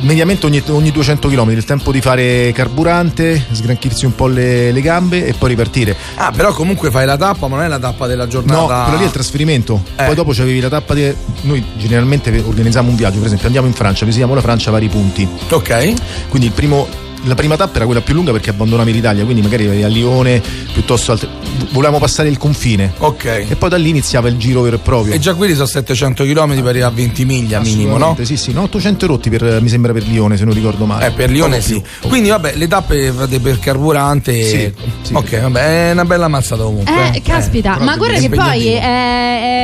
Mediamente 0.02 0.46
ogni, 0.46 0.60
ogni 0.68 0.90
200 0.90 1.28
km 1.28 1.50
il 1.50 1.64
tempo 1.64 1.92
di 1.92 2.00
fare 2.00 2.50
carburante, 2.52 3.46
sgranchirsi 3.52 4.04
un 4.04 4.14
po' 4.16 4.26
le, 4.26 4.72
le 4.72 4.80
gambe 4.80 5.24
e 5.26 5.32
poi 5.32 5.50
ripartire. 5.50 5.96
Ah, 6.16 6.32
però 6.32 6.52
comunque 6.52 6.90
fai 6.90 7.06
la 7.06 7.16
tappa, 7.16 7.46
ma 7.46 7.56
non 7.56 7.64
è 7.64 7.68
la 7.68 7.78
tappa 7.78 8.06
della 8.08 8.24
No, 8.24 8.28
giornata. 8.28 8.82
quello 8.82 8.96
lì 8.98 9.02
è 9.04 9.06
il 9.06 9.12
trasferimento. 9.12 9.82
Eh. 9.96 10.04
Poi 10.04 10.14
dopo 10.16 10.32
c'avevi 10.32 10.58
la 10.60 10.68
tappa 10.68 10.94
di. 10.94 11.14
Noi 11.42 11.64
generalmente 11.76 12.30
organizziamo 12.44 12.90
un 12.90 12.96
viaggio, 12.96 13.16
per 13.18 13.26
esempio 13.26 13.46
andiamo 13.46 13.68
in 13.68 13.74
Francia, 13.74 14.04
visitiamo 14.04 14.34
la 14.34 14.40
Francia 14.40 14.70
a 14.70 14.72
vari 14.72 14.88
punti. 14.88 15.26
Ok. 15.50 16.28
Quindi 16.28 16.48
il 16.48 16.52
primo. 16.52 16.88
La 17.24 17.34
prima 17.36 17.56
tappa 17.56 17.76
era 17.76 17.84
quella 17.84 18.00
più 18.00 18.14
lunga 18.14 18.32
perché 18.32 18.50
abbandonavi 18.50 18.92
l'Italia, 18.92 19.22
quindi 19.24 19.42
magari 19.42 19.66
eri 19.66 19.82
a 19.84 19.88
Lione 19.88 20.42
piuttosto 20.72 21.12
altre. 21.12 21.28
Volevamo 21.70 21.98
passare 21.98 22.28
il 22.28 22.36
confine. 22.38 22.92
Ok. 22.98 23.24
E 23.48 23.56
poi 23.56 23.68
da 23.68 23.76
lì 23.76 23.90
iniziava 23.90 24.28
il 24.28 24.36
giro 24.36 24.62
vero 24.62 24.76
e 24.76 24.78
proprio. 24.80 25.14
E 25.14 25.18
già 25.20 25.34
quelli 25.34 25.52
sono 25.54 25.66
700 25.66 26.24
km 26.24 26.48
per 26.48 26.66
arrivare 26.68 26.82
a 26.82 26.90
20 26.90 27.24
miglia 27.24 27.60
minimo, 27.60 27.96
no? 27.98 28.16
Sì, 28.22 28.36
sì, 28.36 28.52
no, 28.52 28.62
800 28.62 29.06
rotti 29.06 29.30
per, 29.30 29.60
mi 29.60 29.68
sembra 29.68 29.92
per 29.92 30.02
Lione, 30.06 30.36
se 30.36 30.44
non 30.44 30.52
ricordo 30.54 30.84
male. 30.84 31.06
Eh, 31.06 31.10
per 31.12 31.30
Lione 31.30 31.60
sì. 31.60 31.80
più. 32.00 32.08
Quindi 32.08 32.30
vabbè, 32.30 32.54
le 32.56 32.66
tappe 32.68 33.12
fate 33.12 33.38
per 33.38 33.58
carburante. 33.60 34.32
e- 34.38 34.44
Sì, 34.44 34.72
sì. 35.02 35.14
Ok, 35.14 35.40
vabbè, 35.40 35.88
è 35.88 35.92
una 35.92 36.04
bella 36.04 36.26
mazzata 36.28 36.62
comunque. 36.64 37.12
Eh, 37.14 37.22
caspita, 37.22 37.72
però 37.74 37.84
ma 37.84 37.96
guarda 37.96 38.18
che 38.18 38.28
poi 38.30 38.66
è, 38.68 38.80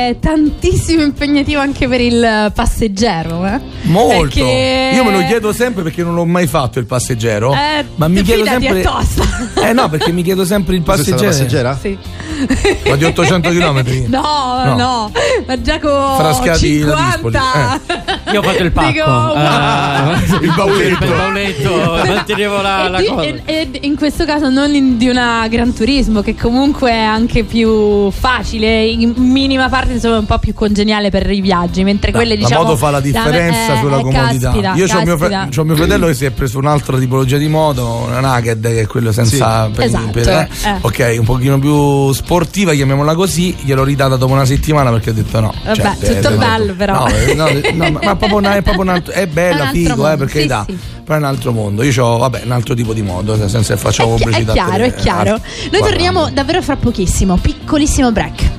è 0.09 0.15
tantissimo 0.19 1.01
impegnativo 1.03 1.59
anche 1.59 1.87
per 1.87 1.99
il 2.01 2.51
passeggero. 2.55 3.45
Eh? 3.45 3.59
Molto. 3.83 4.21
Perché- 4.21 4.91
Io 4.95 5.03
me 5.03 5.11
lo 5.11 5.25
chiedo 5.25 5.51
sempre 5.51 5.83
perché 5.83 6.03
non 6.03 6.13
l'ho 6.15 6.25
mai 6.25 6.47
fatto 6.47 6.79
il 6.79 6.85
passeggero. 6.85 7.47
Eh, 7.53 7.85
ma 7.95 8.07
mi 8.07 8.21
chiedo 8.21 8.45
sempre. 8.45 8.79
è 8.79 8.83
tosta. 8.83 9.23
Eh 9.69 9.73
no, 9.73 9.89
perché 9.89 10.11
mi 10.11 10.23
chiedo 10.23 10.45
sempre 10.45 10.75
il 10.75 10.81
passeggero. 10.81 11.25
passeggera? 11.27 11.77
Sì. 11.79 11.97
Ma 12.87 12.95
di 12.95 13.03
800 13.03 13.49
km? 13.49 13.83
No, 14.07 14.63
No. 14.63 14.75
no, 14.75 15.11
ma 15.45 15.61
già 15.61 15.79
con 15.79 16.15
Frascati 16.17 16.79
la 16.79 17.09
50. 17.13 17.79
Io 18.31 18.39
ho 18.39 18.43
fatto 18.43 18.63
il 18.63 18.71
pacco. 18.71 18.91
Dico, 18.91 19.35
Eh, 19.35 20.45
Il 20.45 20.53
bauletto. 20.55 21.03
Il 21.03 21.09
bauletto, 21.09 22.01
mantenevo 22.13 22.61
la, 22.61 22.85
E 22.85 22.89
la 22.89 22.99
di- 22.99 23.05
cosa. 23.07 23.21
e- 23.45 23.69
in 23.81 23.95
questo 23.97 24.25
caso 24.25 24.49
non 24.49 24.73
in- 24.73 24.97
di 24.97 25.07
una 25.09 25.47
Gran 25.49 25.73
Turismo 25.73 26.21
che 26.21 26.35
comunque 26.35 26.91
è 26.91 26.99
anche 27.03 27.43
più 27.43 28.09
facile 28.11 28.85
in 28.85 29.13
minima 29.17 29.67
parte 29.69 29.93
insomma 29.93 30.17
un 30.19 30.25
po' 30.25 30.37
più 30.39 30.53
congeniale 30.53 31.09
per 31.09 31.29
i 31.29 31.41
viaggi 31.41 31.83
mentre 31.83 32.11
quelle 32.11 32.35
la 32.35 32.41
diciamo 32.45 32.63
moto 32.63 32.77
fa 32.77 32.91
la 32.91 32.99
differenza 33.01 33.73
eh, 33.73 33.79
sulla 33.79 33.97
eh, 33.97 34.01
comodità. 34.01 34.51
caspita, 34.51 34.73
Io 34.75 34.85
ho 34.85 35.03
mio, 35.03 35.17
c'ho 35.49 35.63
mio 35.63 35.75
fratello 35.75 36.07
che 36.07 36.13
si 36.13 36.25
è 36.25 36.31
preso 36.31 36.57
un'altra 36.59 36.97
tipologia 36.97 37.37
di 37.39 37.47
moto, 37.47 38.03
una 38.07 38.19
Naked, 38.19 38.61
che 38.61 38.81
è 38.81 38.87
quello 38.87 39.11
senza 39.11 39.65
Sì. 39.65 39.71
per- 39.71 39.85
Esatto, 39.85 40.09
per- 40.11 40.27
eh. 40.29 40.49
eh. 40.65 40.75
Ok, 40.81 41.15
un 41.19 41.25
pochino 41.25 41.57
più 41.57 42.11
sportiva, 42.13 42.73
chiamiamola 42.73 43.15
così. 43.15 43.55
Gliel'ho 43.63 43.83
ridata 43.83 44.15
dopo 44.15 44.31
una 44.33 44.45
settimana 44.45 44.91
perché 44.91 45.09
ho 45.09 45.13
detto 45.13 45.39
no. 45.39 45.53
Vabbè, 45.65 45.75
cioè, 46.03 46.15
tutto 46.19 46.33
eh, 46.33 46.37
bello, 46.37 46.73
però. 46.75 46.99
No, 46.99 47.07
eh, 47.07 47.33
no, 47.33 47.47
no, 47.73 47.99
ma, 48.03 48.15
proprio 48.15 48.37
una- 48.37 48.55
è 48.55 48.61
proprio 48.61 48.83
un 48.83 48.89
altro, 48.89 49.13
è 49.13 49.25
bella, 49.27 49.63
un 49.63 49.69
figo, 49.71 49.89
mondo, 49.95 50.11
eh, 50.11 50.17
per 50.17 50.27
sì, 50.27 50.33
carità. 50.33 50.65
sì. 50.67 50.77
Però 51.03 51.15
è 51.17 51.21
un 51.21 51.27
altro 51.27 51.51
mondo. 51.51 51.81
Io 51.83 52.05
ho, 52.05 52.17
vabbè, 52.19 52.41
un 52.45 52.51
altro 52.51 52.73
tipo 52.75 52.93
di 52.93 53.01
moto, 53.01 53.35
senza 53.47 53.73
che 53.73 53.79
facciamo 53.79 54.13
È 54.13 54.17
chi- 54.17 54.21
è 54.21 54.25
pubblicità. 54.25 54.53
chiaro, 54.53 54.83
è 54.83 54.93
chiaro. 54.93 55.35
eh, 55.35 55.69
Noi 55.71 55.81
torniamo 55.81 56.29
davvero 56.31 56.61
fra 56.61 56.75
pochissimo, 56.75 57.37
piccolissimo 57.37 58.11
break. 58.11 58.57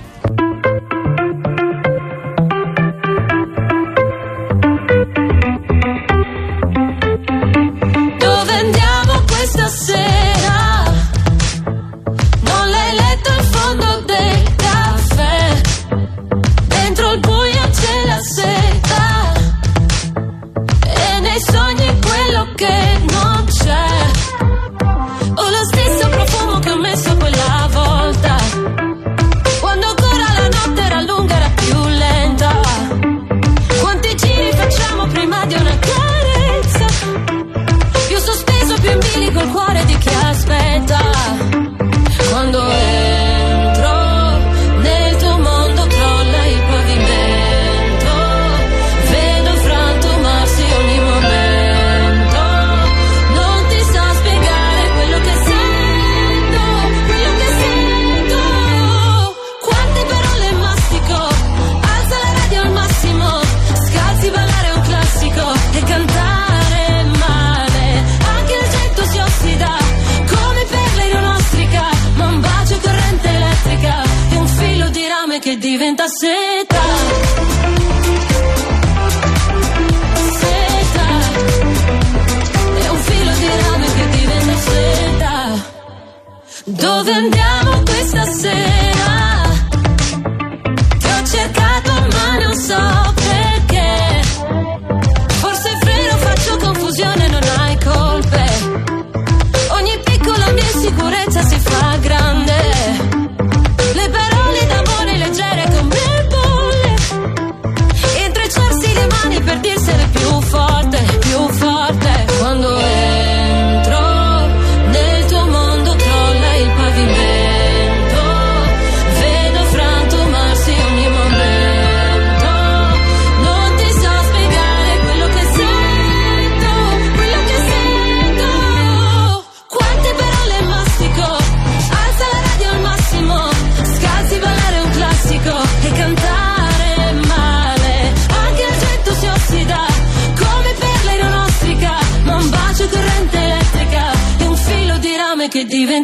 Dove 86.71 87.13
andiamo 87.13 87.83
questa 87.83 88.25
sera? 88.27 88.70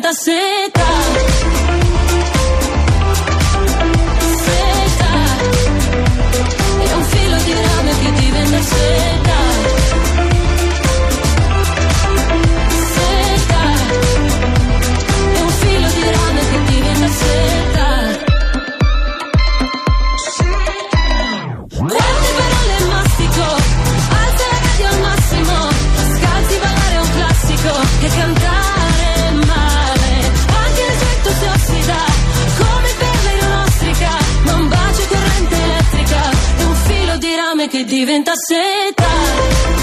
30. 0.01 0.36
Diventa 37.97 38.33
seta. 38.37 39.76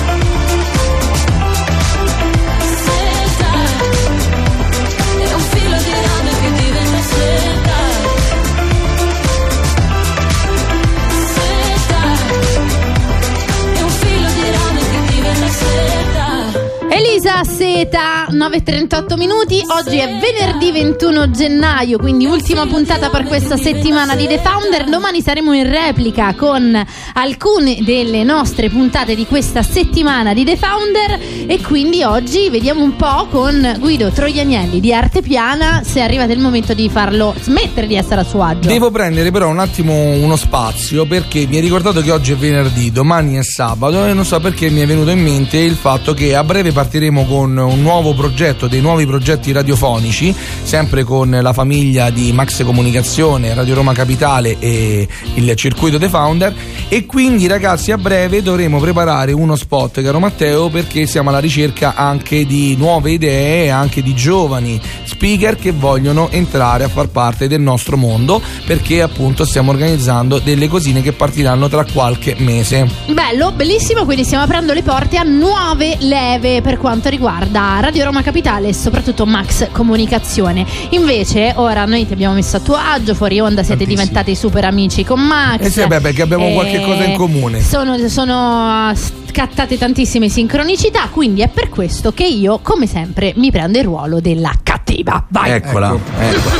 Elisa 17.23 17.45
Seta, 17.45 18.27
9.38 18.31 19.17
minuti. 19.17 19.63
Oggi 19.65 19.97
è 19.97 20.19
venerdì 20.19 20.73
21 20.73 21.31
gennaio, 21.31 21.97
quindi 21.97 22.25
ultima 22.25 22.65
puntata 22.67 23.09
per 23.09 23.23
questa 23.23 23.55
settimana 23.55 24.13
di 24.13 24.27
The 24.27 24.39
Founder. 24.39 24.89
Domani 24.89 25.21
saremo 25.21 25.53
in 25.53 25.71
replica 25.71 26.35
con 26.35 26.85
alcune 27.13 27.77
delle 27.79 28.25
nostre 28.25 28.67
puntate 28.67 29.15
di 29.15 29.25
questa 29.25 29.63
settimana 29.63 30.33
di 30.33 30.43
The 30.43 30.57
Founder. 30.57 31.47
E 31.47 31.61
quindi 31.61 32.03
oggi 32.03 32.49
vediamo 32.49 32.83
un 32.83 32.97
po' 32.97 33.27
con 33.31 33.77
Guido 33.79 34.09
Troianielli 34.09 34.81
di 34.81 34.93
Arte 34.93 35.21
Piana 35.21 35.81
se 35.81 36.01
è 36.01 36.03
arrivato 36.03 36.33
il 36.33 36.39
momento 36.39 36.73
di 36.73 36.89
farlo 36.89 37.33
smettere 37.39 37.87
di 37.87 37.95
essere 37.95 38.19
a 38.19 38.25
suo 38.25 38.43
agio. 38.43 38.67
Devo 38.67 38.91
prendere 38.91 39.31
però 39.31 39.47
un 39.47 39.59
attimo 39.59 39.93
uno 39.93 40.35
spazio 40.35 41.05
perché 41.05 41.47
mi 41.47 41.55
è 41.55 41.61
ricordato 41.61 42.01
che 42.01 42.11
oggi 42.11 42.33
è 42.33 42.35
venerdì, 42.35 42.91
domani 42.91 43.37
è 43.37 43.43
sabato 43.43 44.05
e 44.05 44.11
non 44.11 44.25
so 44.25 44.41
perché 44.41 44.69
mi 44.69 44.81
è 44.81 44.85
venuto 44.85 45.11
in 45.11 45.23
mente 45.23 45.57
il 45.59 45.75
fatto 45.75 46.13
che 46.13 46.35
a 46.35 46.43
breve 46.43 46.73
partiremo 46.73 47.12
con 47.21 47.55
un 47.55 47.81
nuovo 47.81 48.13
progetto, 48.13 48.67
dei 48.67 48.81
nuovi 48.81 49.05
progetti 49.05 49.51
radiofonici, 49.51 50.35
sempre 50.63 51.03
con 51.03 51.29
la 51.29 51.53
famiglia 51.53 52.09
di 52.09 52.31
Max 52.33 52.63
Comunicazione, 52.63 53.53
Radio 53.53 53.75
Roma 53.75 53.93
Capitale 53.93 54.57
e 54.57 55.07
il 55.35 55.55
circuito 55.55 55.99
The 55.99 56.09
Founder 56.09 56.53
e 56.93 57.07
quindi 57.07 57.47
ragazzi 57.47 57.91
a 57.91 57.97
breve 57.97 58.43
dovremo 58.43 58.79
preparare 58.79 59.31
uno 59.31 59.55
spot, 59.55 60.03
caro 60.03 60.19
Matteo, 60.19 60.69
perché 60.69 61.07
siamo 61.07 61.29
alla 61.29 61.39
ricerca 61.39 61.95
anche 61.95 62.45
di 62.45 62.75
nuove 62.77 63.09
idee 63.09 63.63
e 63.63 63.69
anche 63.69 64.03
di 64.03 64.13
giovani 64.13 64.79
speaker 65.03 65.55
che 65.55 65.71
vogliono 65.71 66.29
entrare 66.29 66.83
a 66.83 66.89
far 66.89 67.07
parte 67.07 67.47
del 67.47 67.61
nostro 67.61 67.97
mondo 67.97 68.39
perché 68.67 69.01
appunto 69.01 69.43
stiamo 69.43 69.71
organizzando 69.71 70.37
delle 70.37 70.67
cosine 70.67 71.01
che 71.01 71.13
partiranno 71.13 71.67
tra 71.67 71.83
qualche 71.91 72.35
mese. 72.37 72.87
Bello, 73.07 73.51
bellissimo, 73.53 74.05
quindi 74.05 74.23
stiamo 74.23 74.43
aprendo 74.43 74.71
le 74.73 74.83
porte 74.83 75.17
a 75.17 75.23
nuove 75.23 75.97
leve 76.01 76.61
per 76.61 76.77
quanto 76.77 77.09
riguarda 77.09 77.79
Radio 77.79 78.03
Roma 78.03 78.21
Capitale 78.21 78.67
e 78.67 78.73
soprattutto 78.73 79.25
Max 79.25 79.71
Comunicazione. 79.71 80.63
Invece, 80.89 81.53
ora 81.55 81.85
noi 81.85 82.05
ti 82.05 82.13
abbiamo 82.13 82.35
messo 82.35 82.57
a 82.57 82.59
tuo 82.59 82.75
agio, 82.75 83.15
fuori 83.15 83.39
onda 83.39 83.63
siete 83.63 83.87
diventati 83.87 84.35
super 84.35 84.63
amici 84.63 85.03
con 85.03 85.19
Max. 85.19 85.61
Eh 85.61 85.69
sì, 85.71 85.79
vabbè, 85.79 85.99
perché 85.99 86.21
abbiamo 86.21 86.49
Eh, 86.49 86.53
qualche 86.53 86.81
cosa 86.83 87.03
in 87.03 87.15
comune. 87.15 87.61
Sono, 87.61 87.97
sono 88.07 88.93
scattate 89.33 89.77
tantissime 89.77 90.29
sincronicità, 90.29 91.07
quindi 91.09 91.41
è 91.41 91.47
per 91.47 91.69
questo 91.69 92.11
che 92.13 92.25
io, 92.25 92.59
come 92.61 92.85
sempre, 92.85 93.33
mi 93.37 93.51
prendo 93.51 93.79
il 93.79 93.83
ruolo 93.83 94.19
della 94.19 94.51
cattiva. 94.61 95.25
Vai! 95.29 95.51
Eccola, 95.51 95.97
eccola. 96.19 96.55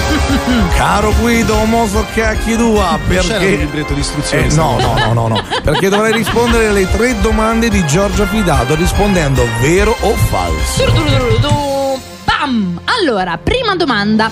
Caro 0.76 1.14
Guido, 1.20 1.64
mo 1.66 1.86
so 1.88 2.04
cacchi 2.14 2.56
tua 2.56 2.98
perché 3.08 3.56
libretto 3.58 3.94
di 3.94 4.00
istruzioni, 4.00 4.48
Eh, 4.48 4.56
no, 4.56 4.78
no, 4.80 4.96
no, 4.98 5.14
no, 5.14 5.28
no, 5.28 5.44
perché 5.64 5.90
dovrai 5.90 6.12
rispondere 6.14 6.68
alle 6.68 6.90
tre 6.90 7.20
domande 7.22 7.70
di 7.70 7.86
Giorgio 7.86 8.26
Fidato 8.26 8.76
rispondendo 8.76 9.46
vero 9.62 9.96
o 10.02 10.14
falso. 10.16 10.84
Bam! 12.26 12.82
Allora, 12.86 13.38
prima 13.38 13.76
domanda. 13.76 14.32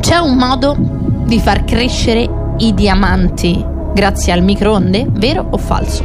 C'è 0.00 0.16
un 0.16 0.36
modo 0.36 0.76
di 1.24 1.40
far 1.40 1.64
crescere 1.64 2.28
i 2.58 2.74
diamanti 2.74 3.69
grazie 3.92 4.32
al 4.32 4.42
microonde? 4.42 5.06
Vero 5.10 5.46
o 5.50 5.56
falso? 5.56 6.04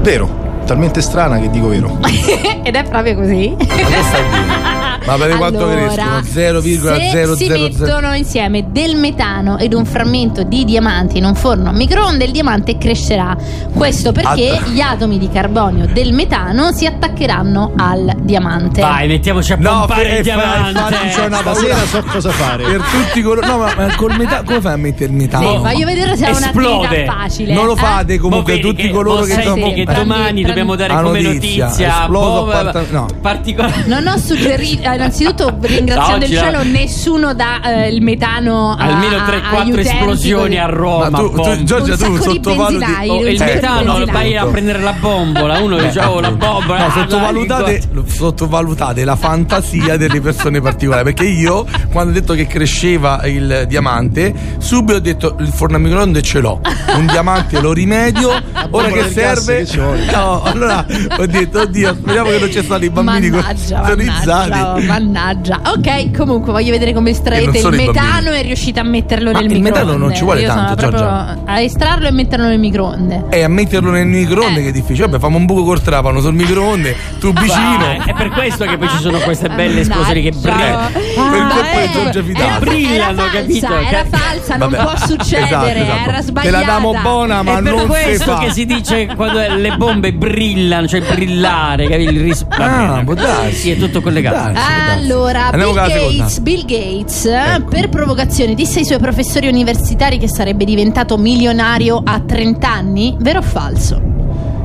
Vero, 0.00 0.60
talmente 0.64 1.00
strana 1.00 1.38
che 1.38 1.50
dico 1.50 1.68
vero. 1.68 1.98
Ed 2.62 2.74
è 2.74 2.82
proprio 2.84 3.14
così. 3.14 3.56
Ma 5.06 5.16
per 5.16 5.36
quanto 5.36 5.64
Allora, 5.64 5.86
crescono? 5.94 6.22
Se 6.22 6.60
si 6.60 7.48
0,000 7.48 7.58
mettono 7.58 8.14
insieme 8.14 8.64
del 8.70 8.96
metano 8.96 9.56
ed 9.58 9.72
un 9.72 9.84
frammento 9.86 10.42
di 10.42 10.64
diamanti 10.64 11.18
in 11.18 11.24
un 11.24 11.34
forno 11.34 11.70
a 11.70 11.72
microonde, 11.72 12.24
il 12.24 12.30
diamante 12.32 12.76
crescerà. 12.76 13.34
Questo 13.72 14.12
perché 14.12 14.50
Att- 14.50 14.68
gli 14.68 14.80
atomi 14.80 15.18
di 15.18 15.28
carbonio 15.30 15.86
del 15.86 16.12
metano 16.12 16.72
si 16.72 16.84
attaccheranno 16.86 17.72
al 17.76 18.12
diamante. 18.20 18.80
Vai, 18.80 19.08
mettiamoci 19.08 19.52
a 19.52 19.56
No, 19.56 19.70
pompare 19.78 20.08
fe- 20.08 20.16
il 20.16 20.22
diamante. 20.22 20.70
infatti 20.78 21.08
c'è 21.08 21.24
una 21.26 21.40
paura 21.42 21.76
so 21.86 22.02
cosa 22.02 22.30
fare. 22.30 22.64
per 22.64 22.80
tutti 22.82 23.22
coloro. 23.22 23.46
No, 23.46 23.56
ma, 23.58 23.72
ma 23.76 23.94
col 23.96 24.14
metano. 24.16 24.42
Come 24.44 24.60
fai 24.60 24.72
a 24.72 24.76
mettere 24.76 25.10
il 25.10 25.16
metano? 25.16 25.50
Sì, 25.50 25.56
voglio 25.58 25.86
vedere 25.86 26.16
se 26.16 26.26
è 26.26 26.30
Esplode. 26.30 26.76
un'attività 26.76 27.12
facile. 27.12 27.52
Non 27.54 27.66
lo 27.66 27.74
eh? 27.74 27.78
fate 27.78 28.18
comunque 28.18 28.52
Mo 28.52 28.58
vedi 28.58 28.68
tutti 28.68 28.82
che- 28.82 28.90
coloro 28.90 29.22
che 29.24 29.42
sono. 29.42 29.54
che 29.72 29.84
domani 29.84 30.22
prendi- 30.22 30.42
dobbiamo 30.44 30.74
dare 30.76 30.92
La 30.94 31.00
come 31.02 31.20
notizia, 31.22 31.64
notizia, 31.66 32.06
boh, 32.08 32.44
no. 32.90 33.06
Eh, 33.08 33.14
particolare. 33.20 33.84
Non 33.86 34.06
ho 34.06 34.16
suggerito, 34.18 34.87
eh, 34.87 34.87
innanzitutto 34.94 35.56
ringraziando 35.60 36.24
il 36.24 36.30
cielo, 36.36 36.62
nessuno 36.62 37.34
dà 37.34 37.60
eh, 37.62 37.88
il 37.88 38.02
metano 38.02 38.72
a, 38.72 38.84
Almeno 38.84 39.16
a- 39.16 39.26
3-4 39.26 39.60
agli 39.60 39.70
utenti, 39.72 39.88
esplosioni 39.88 40.58
a 40.58 40.66
Roma. 40.66 41.10
Ma 41.10 41.18
tu- 41.18 41.32
tu-. 41.34 41.64
Giorgia, 41.64 41.96
tu 41.96 42.16
di 42.16 42.22
sottovaluti. 42.22 42.78
benzinai, 42.78 43.08
Oh, 43.08 43.18
un 43.20 43.28
il 43.28 43.36
sacco 43.38 43.50
di 43.50 43.54
metano 43.56 43.82
benzinai. 43.92 44.12
vai 44.12 44.36
a 44.36 44.46
prendere 44.46 44.80
la 44.80 44.92
bombola, 44.92 45.58
uno 45.58 45.78
dice 45.78 46.00
oh 46.00 46.20
la 46.20 46.30
bombola. 46.30 46.86
No, 46.86 46.90
sottovalutate, 46.92 47.82
sottovalutate 48.06 49.04
la 49.04 49.16
fantasia 49.16 49.96
delle 49.96 50.20
persone 50.20 50.60
particolari. 50.60 51.04
Perché 51.04 51.24
io, 51.24 51.66
quando 51.90 52.10
ho 52.10 52.14
detto 52.14 52.34
che 52.34 52.46
cresceva 52.46 53.20
il 53.26 53.64
diamante, 53.68 54.34
subito 54.58 54.96
ho 54.98 55.00
detto 55.00 55.36
il 55.40 55.48
forno 55.48 55.76
a 55.76 55.78
microonde 55.78 56.20
ce 56.22 56.40
l'ho. 56.40 56.60
Un 56.96 57.06
diamante 57.06 57.60
lo 57.60 57.72
rimedio. 57.72 58.30
Ora 58.70 58.88
che 58.88 59.08
serve? 59.10 59.64
che. 59.64 59.76
No, 60.12 60.42
allora 60.42 60.84
ho 61.18 61.26
detto, 61.26 61.60
oddio, 61.60 61.94
speriamo 61.94 62.30
che 62.30 62.38
non 62.38 62.50
ci 62.52 62.62
stanno 62.62 62.84
i 62.84 62.90
bambini 62.90 63.30
Mannaggia, 63.30 63.56
sintonizzati. 63.84 64.50
mannaggia, 64.50 64.74
oh, 64.74 64.77
mannaggia. 64.80 65.60
Ok, 65.66 66.16
comunque 66.16 66.52
voglio 66.52 66.70
vedere 66.70 66.92
come 66.92 67.10
estraete 67.10 67.50
il 67.50 67.62
sono 67.62 67.76
metano 67.76 68.30
e 68.30 68.42
riuscite 68.42 68.80
a 68.80 68.84
metterlo 68.84 69.30
Ma 69.32 69.40
nel 69.40 69.50
il 69.50 69.60
microonde. 69.60 69.80
metano 69.84 69.96
non 70.06 70.14
ci 70.14 70.22
vuole 70.22 70.40
Io 70.40 70.48
sono 70.50 70.64
tanto, 70.66 70.74
proprio 70.76 71.00
Giorgia. 71.00 71.38
a 71.44 71.60
estrarlo 71.60 72.06
e 72.06 72.10
metterlo 72.12 72.46
nel 72.46 72.58
microonde. 72.58 73.24
E 73.30 73.42
a 73.42 73.48
metterlo 73.48 73.90
nel 73.90 74.06
microonde 74.06 74.60
Eh. 74.60 74.62
che 74.64 74.68
è 74.68 74.72
difficile. 74.72 75.06
Vabbè, 75.06 75.18
famo 75.18 75.36
un 75.36 75.44
buco 75.46 75.64
col 75.64 75.80
trapano 75.82 76.20
sul 76.20 76.34
microonde, 76.34 76.96
tu 77.20 77.32
vicino. 77.38 77.56
Ah, 77.98 78.04
è 78.04 78.14
per 78.14 78.28
questo 78.30 78.64
che 78.64 78.76
poi 78.78 78.88
ci 78.88 78.98
sono 78.98 79.18
queste 79.18 79.48
belle 79.48 79.80
esplosioni 79.80 80.22
che 80.22 80.30
brillano. 80.30 80.88
Per 80.92 81.02
Ah, 81.18 81.48
colpa 81.48 81.80
di 81.80 81.84
eh, 81.84 81.90
Giorgia 81.92 82.22
Fidato. 82.22 82.60
Brillano, 82.64 82.94
era 82.94 83.14
falsa, 83.14 83.30
capito? 83.38 83.66
Era 83.88 84.04
falsa, 84.08 84.56
non 84.56 84.70
Vabbè. 84.70 84.82
può 84.82 84.96
succedere, 85.06 85.46
Esatto, 85.46 85.66
esatto. 85.78 86.08
era 86.08 86.16
Te 86.18 86.22
sbagliata. 86.22 86.58
la 86.58 86.64
damo 86.64 86.94
buona, 87.00 87.42
ma 87.42 87.58
è 87.58 87.62
per 87.62 87.72
non 87.72 87.80
si 87.80 87.86
questo 87.86 88.36
che 88.38 88.50
si 88.52 88.66
dice 88.66 89.06
quando 89.16 89.38
le 89.56 89.76
bombe 89.76 90.12
brillano, 90.12 90.86
cioè 90.86 91.00
brillare, 91.02 91.88
capi? 91.88 92.02
Il 92.02 92.20
ris- 92.22 92.46
Ah, 92.50 92.56
bene. 92.90 93.04
può 93.04 93.14
darsi. 93.14 93.54
Sì, 93.54 93.70
è 93.72 93.76
tutto 93.78 94.00
collegato. 94.00 94.52
Darsi. 94.52 94.67
Allora, 94.92 95.50
Andiamo 95.50 95.72
Bill. 95.72 95.84
Ecco. 95.84 96.16
Gates, 96.16 96.38
Bill 96.40 96.64
Gates 96.64 97.24
eh, 97.24 97.64
per 97.68 97.88
provocazione 97.88 98.54
disse 98.54 98.80
ai 98.80 98.84
suoi 98.84 98.98
professori 98.98 99.48
universitari 99.48 100.18
che 100.18 100.28
sarebbe 100.28 100.64
diventato 100.64 101.16
milionario 101.16 102.00
a 102.04 102.20
30 102.20 102.68
anni? 102.70 103.16
Vero 103.18 103.38
o 103.38 103.42
falso? 103.42 104.00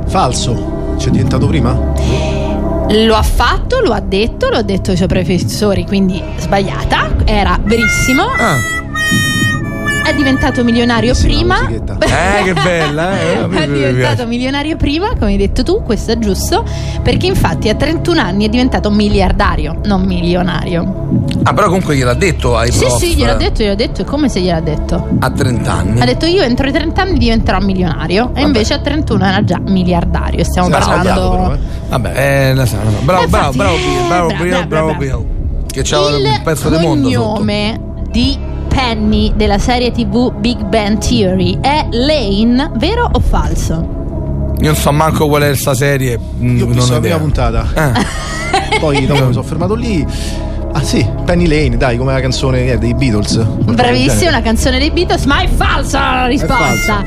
Falso. 0.07 0.95
C'è 0.97 1.09
diventato 1.09 1.47
prima? 1.47 1.71
Lo 2.89 3.15
ha 3.15 3.23
fatto, 3.23 3.79
lo 3.79 3.91
ha 3.91 4.01
detto, 4.01 4.49
lo 4.49 4.57
ha 4.57 4.61
detto 4.61 4.91
ai 4.91 4.97
suoi 4.97 5.07
professori, 5.07 5.85
quindi 5.85 6.21
sbagliata, 6.37 7.15
era 7.25 7.57
verissimo. 7.63 8.23
Ah. 8.23 8.82
È 10.03 10.13
diventato 10.13 10.63
milionario 10.63 11.13
prima. 11.15 11.67
Eh, 12.13 12.43
che 12.43 12.53
bella, 12.53 13.19
eh. 13.19 13.45
È 13.49 13.67
diventato 13.67 14.27
milionario 14.27 14.75
prima, 14.75 15.09
come 15.17 15.31
hai 15.31 15.37
detto 15.37 15.63
tu, 15.63 15.81
questo 15.83 16.11
è 16.11 16.19
giusto, 16.19 16.63
perché 17.01 17.25
infatti 17.27 17.69
a 17.69 17.75
31 17.75 18.19
anni 18.19 18.45
è 18.45 18.49
diventato 18.49 18.89
miliardario, 18.91 19.79
non 19.85 20.03
milionario. 20.03 21.09
Ah, 21.43 21.53
però 21.53 21.67
comunque 21.67 21.95
gliel'ha 21.95 22.13
detto 22.13 22.55
ai 22.57 22.71
Sì, 22.71 22.79
prof. 22.79 22.97
sì, 22.97 23.15
gliel'ha 23.15 23.35
detto, 23.35 23.61
gliel'ha 23.63 23.75
detto, 23.75 24.01
è 24.01 24.05
come 24.05 24.29
se 24.29 24.41
gliel'ha 24.41 24.59
detto. 24.59 25.07
A 25.19 25.31
30 25.31 25.71
anni. 25.71 26.01
Ha 26.01 26.05
detto 26.05 26.25
io 26.25 26.41
entro 26.43 26.67
i 26.67 26.71
30 26.71 27.01
anni 27.01 27.17
diventerò 27.17 27.59
milionario 27.59 28.31
e 28.35 28.41
invece 28.41 28.73
a 28.73 28.79
31 28.79 29.25
era 29.25 29.43
già 29.43 29.59
miliardario. 29.59 30.43
Stiamo 30.43 30.67
Sì, 30.67 30.73
parlando 30.73 31.29
però, 31.29 31.53
eh. 31.53 31.57
Vabbè, 31.89 32.11
eh, 32.49 32.53
la 32.53 32.65
sa, 32.65 32.77
la 32.83 32.91
sa. 32.91 32.97
Bravo, 33.03 33.23
Eh, 33.23 33.27
bravo, 33.27 33.51
infatti, 33.53 33.57
bravo 33.57 33.75
eh, 33.75 33.79
Bill, 33.79 34.07
bravo 34.07 34.27
bra- 34.27 34.37
Bill, 34.37 34.49
bra- 34.51 34.65
bravo 34.65 34.87
bra- 34.89 34.97
Bill. 34.97 35.25
Che 35.71 35.81
c'ha 35.83 35.99
un 35.99 36.13
Il 36.15 36.41
pezzo 36.43 36.69
di 36.69 36.77
mondo 36.77 37.09
sotto. 37.09 37.21
cognome 37.33 37.79
di 38.11 38.37
Penny 38.73 39.31
della 39.35 39.59
serie 39.59 39.91
TV 39.91 40.31
Big 40.33 40.63
Bang 40.65 40.97
Theory 40.97 41.59
è 41.61 41.85
Lane, 41.91 42.71
vero 42.77 43.07
o 43.11 43.19
falso? 43.19 44.55
Io 44.59 44.65
non 44.71 44.75
so 44.75 44.91
manco 44.91 45.27
qual 45.27 45.43
è 45.43 45.55
sta 45.55 45.73
serie. 45.75 46.17
mm, 46.17 46.57
Io 46.57 46.63
ho 46.63 46.67
non 46.67 46.75
visto 46.75 46.91
ho 46.91 46.95
la 46.95 46.99
prima 47.01 47.17
puntata. 47.17 47.67
Eh. 47.75 48.79
Poi 48.79 49.05
dopo 49.05 49.25
mi 49.27 49.31
sono 49.33 49.43
fermato 49.45 49.75
lì. 49.75 50.05
Ah 50.75 50.81
sì, 50.81 51.07
Penny 51.23 51.45
Lane, 51.47 51.77
dai, 51.77 51.97
come 51.97 52.13
la 52.13 52.19
canzone 52.19 52.65
eh, 52.65 52.77
dei 52.79 52.95
Beatles. 52.95 53.35
Bravissima, 53.43 54.29
una 54.31 54.41
canzone 54.41 54.79
dei 54.79 54.89
Beatles, 54.89 55.25
ma 55.25 55.41
è 55.41 55.47
falsa 55.47 55.99
la 56.21 56.25
risposta. 56.27 57.03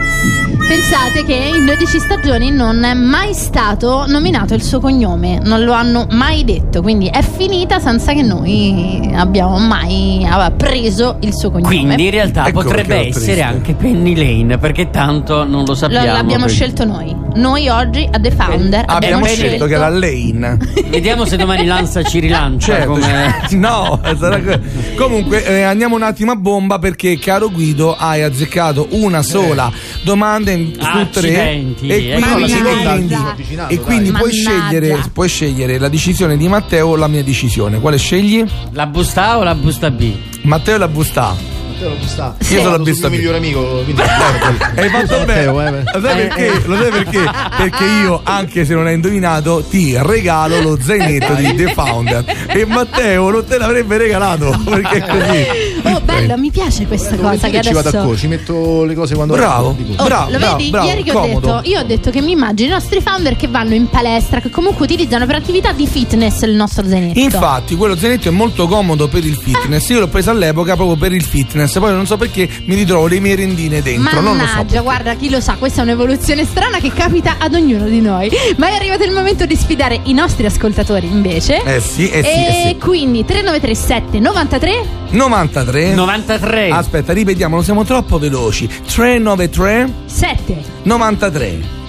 Pensate 0.67 1.25
che 1.25 1.33
in 1.33 1.65
12 1.65 2.01
stagioni 2.01 2.51
non 2.51 2.83
è 2.83 2.93
mai 2.93 3.35
stato 3.35 4.05
nominato 4.09 4.53
il 4.55 4.63
suo 4.63 4.81
cognome, 4.81 5.39
non 5.41 5.63
lo 5.63 5.73
hanno 5.73 6.09
mai 6.11 6.45
detto, 6.45 6.83
quindi 6.83 7.07
è 7.07 7.23
finita 7.23 7.79
senza 7.79 8.13
che 8.13 8.23
noi 8.23 9.09
abbiamo 9.15 9.59
mai 9.59 10.27
preso 10.57 11.19
il 11.21 11.33
suo 11.35 11.51
cognome. 11.53 11.69
Quindi 11.75 12.05
in 12.07 12.11
realtà 12.11 12.47
Ecco 12.49 12.63
potrebbe 12.63 12.95
perché 12.97 13.09
essere 13.09 13.43
anche 13.43 13.75
Penny 13.75 14.17
Lane, 14.17 14.59
perché 14.59 14.91
tanto 14.91 15.45
non 15.45 15.61
lo 15.61 15.67
Lo- 15.67 15.75
sappiamo. 15.75 16.05
l'abbiamo 16.07 16.45
quindi. 16.45 16.53
scelto 16.53 16.85
noi. 16.85 17.17
Noi 17.37 17.69
oggi 17.69 18.09
a 18.11 18.19
The 18.19 18.31
Founder 18.31 18.85
Abbiamo 18.87 19.27
scelto 19.27 19.67
che 19.67 19.75
era 19.75 19.89
Lane. 19.89 20.57
Vediamo 20.89 21.27
se 21.27 21.37
domani 21.37 21.65
Lanza 21.67 22.03
ci 22.03 22.19
rilancia. 22.19 22.75
Certo, 22.75 22.91
come... 22.93 23.35
no, 23.53 24.01
sarà 24.19 24.41
que- 24.41 24.61
comunque 24.97 25.45
eh, 25.45 25.63
andiamo 25.63 25.95
un 25.95 26.03
attimo 26.03 26.33
a 26.33 26.37
bomba 26.37 26.79
perché 26.79 27.19
caro 27.19 27.51
Guido 27.51 27.95
hai 27.97 28.23
azzeccato 28.23 28.89
una 28.93 29.23
sola 29.23 29.71
domanda 30.03 30.51
in, 30.57 30.73
su 30.75 30.79
tre 30.79 31.01
Accidenti, 31.03 31.89
e 31.89 31.95
eh. 31.95 32.21
quindi, 32.21 32.21
Mannaggia. 32.53 32.93
quindi- 32.93 33.15
avvicinato, 33.15 33.73
e 33.73 33.81
quindi 33.81 34.13
puoi 34.13 34.33
scegliere, 34.33 34.99
puoi 35.13 35.29
scegliere 35.29 35.79
la 35.79 35.89
decisione 35.89 36.37
di 36.37 36.49
Matteo 36.49 36.89
o 36.89 36.97
la 36.97 37.09
mia 37.09 37.23
decisione. 37.23 37.79
Quale 37.81 37.99
scegli? 37.99 38.45
La 38.73 38.87
busta 38.87 39.31
A 39.31 39.39
o 39.39 39.43
la 39.45 39.55
busta 39.55 39.91
B? 39.91 40.13
Matteo 40.43 40.79
la 40.79 40.89
busta 40.89 41.29
A. 41.29 41.55
Matteo 41.77 41.91
lo 41.91 42.07
sta. 42.07 42.35
Io 42.49 42.59
sono 42.61 42.71
la 42.71 42.79
busta 42.79 43.07
il 43.09 43.13
mio 43.13 43.19
migliore 43.19 43.37
amico. 43.37 43.83
quindi- 43.85 44.01
Hai 44.01 44.89
fatto 44.89 45.25
bene. 45.27 45.53
Matteo, 45.53 45.61
eh, 45.61 45.83
Lo 45.93 46.01
sai 46.01 46.17
perché? 46.27 46.63
Lo 46.65 46.77
sai 46.77 46.91
perché? 46.91 47.31
Perché 47.59 47.85
io, 47.85 48.21
anche 48.25 48.65
se 48.65 48.73
non 48.73 48.87
hai 48.87 48.95
indovinato, 48.95 49.63
ti 49.69 49.95
regalo 49.99 50.59
lo 50.63 50.79
zainetto 50.81 51.35
di 51.35 51.55
The 51.55 51.73
Founder. 51.75 52.25
E 52.47 52.65
Matteo 52.65 53.29
non 53.31 53.45
te 53.45 53.59
l'avrebbe 53.59 53.99
regalato. 53.99 54.59
Perché 54.65 54.97
è 54.97 55.07
così. 55.07 55.93
Oh, 55.95 56.01
bello, 56.21 56.37
mi 56.37 56.51
piace 56.51 56.87
questa 56.87 57.17
cosa 57.17 57.49
che 57.49 57.57
che 57.59 57.63
ci 57.63 57.73
vado 57.73 57.89
a 57.89 57.91
adesso 57.91 58.07
co, 58.07 58.17
ci 58.17 58.27
metto 58.27 58.85
le 58.85 58.95
cose 58.95 59.15
quando 59.15 59.35
Bravo. 59.35 59.77
Oh, 59.97 60.05
Bravo, 60.05 60.31
lo 60.31 60.39
bravo, 60.39 60.57
vedi? 60.57 60.71
bravo, 60.71 60.87
Ieri 60.87 61.03
che 61.03 61.13
comodo. 61.13 61.49
ho 61.51 61.57
detto, 61.57 61.69
io 61.69 61.81
ho 61.81 61.85
detto 61.85 62.11
che 62.11 62.21
mi 62.21 62.33
immagino 62.33 62.69
i 62.71 62.73
nostri 62.73 63.01
founder 63.01 63.37
che 63.37 63.49
vanno 63.49 63.75
in 63.75 63.89
palestra, 63.89 64.41
che 64.41 64.51
comunque 64.51 64.85
utilizzano 64.85 65.27
per 65.27 65.37
attività 65.37 65.73
di 65.73 65.87
fitness 65.87 66.43
il 66.43 66.53
nostro 66.53 66.87
zainetto. 66.87 67.19
Infatti, 67.19 67.77
quello 67.77 67.97
zainetto 67.97 68.29
è 68.29 68.31
molto 68.31 68.67
comodo 68.67 69.09
per 69.09 69.25
il 69.25 69.37
fitness. 69.37 69.89
Io 69.89 70.01
l'ho 70.01 70.09
preso 70.09 70.31
all'epoca 70.31 70.75
proprio 70.75 70.97
per 70.97 71.13
il 71.13 71.23
fitness. 71.23 71.79
Poi 71.79 71.93
non 71.93 72.07
so 72.07 72.17
perché 72.17 72.49
mi 72.65 72.75
ritrovo 72.75 73.07
le 73.07 73.21
merendine 73.21 73.83
dentro. 73.83 74.21
Non 74.21 74.37
lo 74.37 74.45
so. 74.45 74.53
Mannaggia, 74.53 74.81
guarda, 74.81 75.15
chi 75.15 75.31
lo 75.31 75.41
sa, 75.41 75.57
questa 75.59 75.81
è 75.81 75.85
un'evoluzione 75.85 76.45
strana 76.45 76.79
che 76.79 76.93
capita 76.93 77.37
ad 77.39 77.55
ognuno 77.55 77.89
di 77.89 78.01
noi. 78.01 78.31
Ma 78.57 78.69
è 78.69 78.75
arrivato 78.75 79.05
il 79.05 79.13
momento 79.13 79.47
di 79.47 79.57
sfidare 79.57 80.01
i 80.05 80.13
nostri 80.13 80.47
ascoltatori, 80.47 81.07
invece. 81.07 81.63
Eh 81.63 81.81
sì, 81.81 82.09
eh 82.09 82.23
sì, 82.23 82.29
e 82.29 82.47
eh 82.47 82.69
sì. 82.69 82.77
quindi 82.79 83.25
3937 83.25 84.19
93 84.19 85.05
93. 85.17 85.95
93. 85.95 86.69
Aspetta, 86.71 87.13
ripetiamolo, 87.13 87.63
siamo 87.63 87.85
troppo 87.85 88.19
veloci. 88.19 88.67
393 88.69 89.93
7 90.05 90.65
93. 90.83 91.86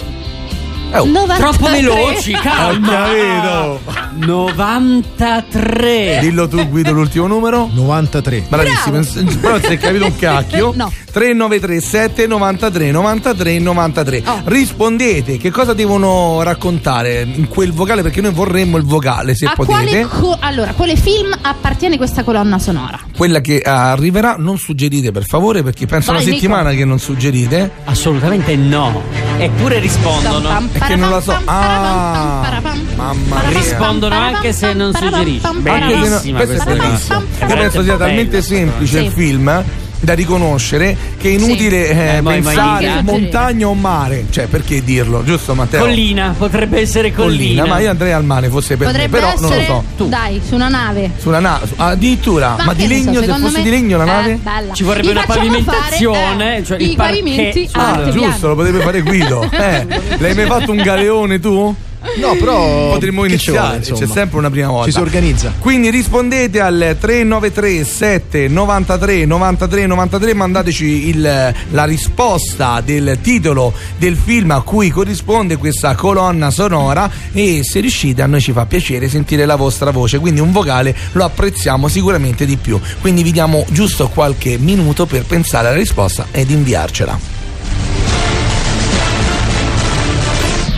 Oh. 0.94 1.06
93. 1.06 1.38
Troppo 1.38 1.70
veloci, 1.70 2.32
calma. 2.34 2.88
Ho 2.88 3.80
capito. 3.80 4.26
93. 4.26 6.20
Dillo 6.22 6.48
tu, 6.48 6.68
Guido, 6.70 6.92
l'ultimo 6.92 7.28
numero. 7.28 7.70
93. 7.74 8.46
Bravissimo, 8.48 9.00
però 9.42 9.60
si 9.60 9.66
è 9.74 9.78
capito 9.78 10.06
un 10.06 10.16
cacchio. 10.18 10.74
No. 10.76 10.92
3937 11.12 12.28
93 12.28 12.92
93 12.92 13.60
93. 13.60 14.24
Oh. 14.26 14.42
Rispondete, 14.46 15.38
che 15.38 15.50
cosa 15.52 15.74
devono 15.74 16.42
raccontare 16.44 17.22
in 17.22 17.48
quel 17.48 17.74
vocale? 17.74 18.02
Perché 18.02 18.22
noi 18.22 18.32
vorremmo 18.32 18.78
il 18.78 18.84
vocale, 18.84 19.36
se 19.36 19.46
A 19.46 19.54
potete. 19.56 20.06
quale, 20.06 20.08
co- 20.08 20.38
allora, 20.40 20.74
quale 20.74 20.96
film 20.96 21.36
appartiene 21.42 21.98
questa 21.98 22.24
colonna 22.24 22.60
sonora? 22.60 23.00
Quella 23.16 23.42
che 23.42 23.56
eh, 23.58 23.70
arriverà, 23.70 24.36
non 24.38 24.58
suggerite 24.58 25.12
per 25.12 25.24
favore, 25.26 25.64
perché 25.64 25.86
penso 25.86 26.12
Vai, 26.12 26.22
una 26.22 26.30
Nico. 26.32 26.40
settimana 26.42 26.72
che 26.74 26.86
non 26.86 27.00
suggerite. 27.00 27.72
Assolutamente 27.86 28.56
no. 28.56 29.02
Eppure 29.38 29.80
rispondono. 29.80 30.50
È 30.78 30.86
che 30.86 30.96
non 30.96 31.10
la 31.10 31.22
so. 31.22 31.36
Ah, 31.46 32.62
mamma 32.96 33.42
mia. 33.48 33.50
Rispondono 33.50 34.16
anche 34.16 34.54
se 34.54 34.74
non 34.74 34.94
suggerisci. 34.94 35.48
Bellissima 35.60 36.44
Questo 36.44 36.70
è 36.70 36.78
questa 36.78 37.16
cosa. 37.16 37.48
Io 37.48 37.56
penso 37.56 37.84
sia 37.84 37.98
talmente 37.98 38.42
semplice 38.42 39.00
il 39.00 39.12
film 39.12 39.48
eh, 39.48 39.87
da 40.00 40.14
riconoscere 40.14 40.96
che 41.18 41.30
è 41.30 41.32
inutile 41.34 41.90
eh, 41.90 42.18
Eh, 42.18 42.22
poi 42.22 42.42
pensare 42.42 43.02
montagna 43.02 43.68
o 43.68 43.74
mare. 43.74 44.26
Cioè, 44.30 44.48
perché 44.48 44.84
dirlo, 44.84 45.24
giusto 45.24 45.54
Matteo? 45.56 45.82
Collina, 45.82 46.36
potrebbe 46.38 46.80
essere 46.82 47.12
collina. 47.14 47.66
ma 47.66 47.80
io 47.80 47.90
andrei 47.90 48.12
al 48.12 48.24
mare 48.24 48.50
fosse 48.50 48.78
per 48.78 48.88
Potrebbe 48.88 49.10
me, 49.20 49.20
però 49.20 49.34
essere, 49.34 49.68
non 49.68 49.84
lo 49.84 49.84
so. 49.98 50.04
dai, 50.10 50.42
su 50.46 50.56
una 50.56 50.68
nave. 50.68 51.12
Sulla 51.18 51.40
nave, 51.40 51.68
addirittura, 51.78 52.56
ma, 52.64 52.74
di 52.74 52.88
che 52.88 52.88
ne 52.94 53.02
so, 53.02 53.06
legno, 53.12 53.22
se 53.22 53.40
fosse 53.42 53.58
me- 53.58 53.64
di 53.64 53.70
legno 53.70 53.98
la 53.98 54.04
Eh, 54.04 54.08
nave? 54.08 54.40
bella. 54.42 54.74
Ci 54.74 54.84
vorrebbe 54.84 55.10
una 55.10 55.24
pavimentazione, 55.26 56.38
fare, 56.38 56.58
eh, 56.58 56.64
cioè 56.64 56.80
i 56.80 56.90
il 56.90 56.96
pavimenti 56.96 57.70
Ah, 57.74 58.10
giusto, 58.10 58.48
lo 58.50 58.56
potrebbe 58.56 58.80
fare 58.82 59.02
Guido. 59.02 59.50
Eh, 59.58 59.86
l'hai 60.20 60.34
mai 60.36 60.46
fatto 60.46 60.72
un 60.72 60.78
galeone 60.78 61.40
tu? 61.40 61.76
No, 62.20 62.36
però 62.36 62.92
Potremmo 62.92 63.26
iniziare, 63.26 63.78
insomma? 63.78 64.00
c'è 64.00 64.08
sempre 64.08 64.38
una 64.40 64.50
prima 64.50 64.70
volta. 64.70 64.86
Ci 64.86 64.92
si 64.94 65.00
organizza. 65.00 65.54
Quindi 65.60 65.90
rispondete 65.90 66.60
al 66.60 66.96
393 67.00 67.84
7 67.84 68.48
93 68.48 69.26
93 69.26 69.86
93 69.86 70.34
mandateci 70.34 71.08
il- 71.10 71.54
la 71.72 71.84
risposta 71.86 72.82
del 72.84 73.20
titolo 73.22 73.74
del 73.98 74.16
film 74.16 74.52
a 74.52 74.62
cui 74.62 74.90
corrisponde 74.90 75.58
questa 75.58 75.96
colonna 75.96 76.50
sonora 76.50 77.10
e 77.32 77.64
se 77.64 77.80
riuscite 77.82 78.22
a 78.22 78.26
noi 78.28 78.42
ci 78.42 78.52
fa 78.52 78.66
piacere 78.66 79.10
sentire 79.10 79.46
la 79.46 79.56
vostra 79.56 79.92
voce, 79.92 80.20
quindi 80.20 80.40
un 80.40 80.52
vocale 80.52 80.96
lo 81.12 81.24
apprezziamo 81.24 81.88
sicuramente 81.88 82.46
di 82.46 82.58
più. 82.58 82.80
Quindi 83.02 83.24
vi 83.24 83.32
diamo 83.32 83.66
giusto 83.70 84.08
qualche 84.10 84.58
minuto 84.58 85.06
per 85.06 85.24
pensare 85.26 85.68
alla 85.68 85.78
risposta 85.78 86.28
ed 86.32 86.50
inviarcela. 86.50 87.37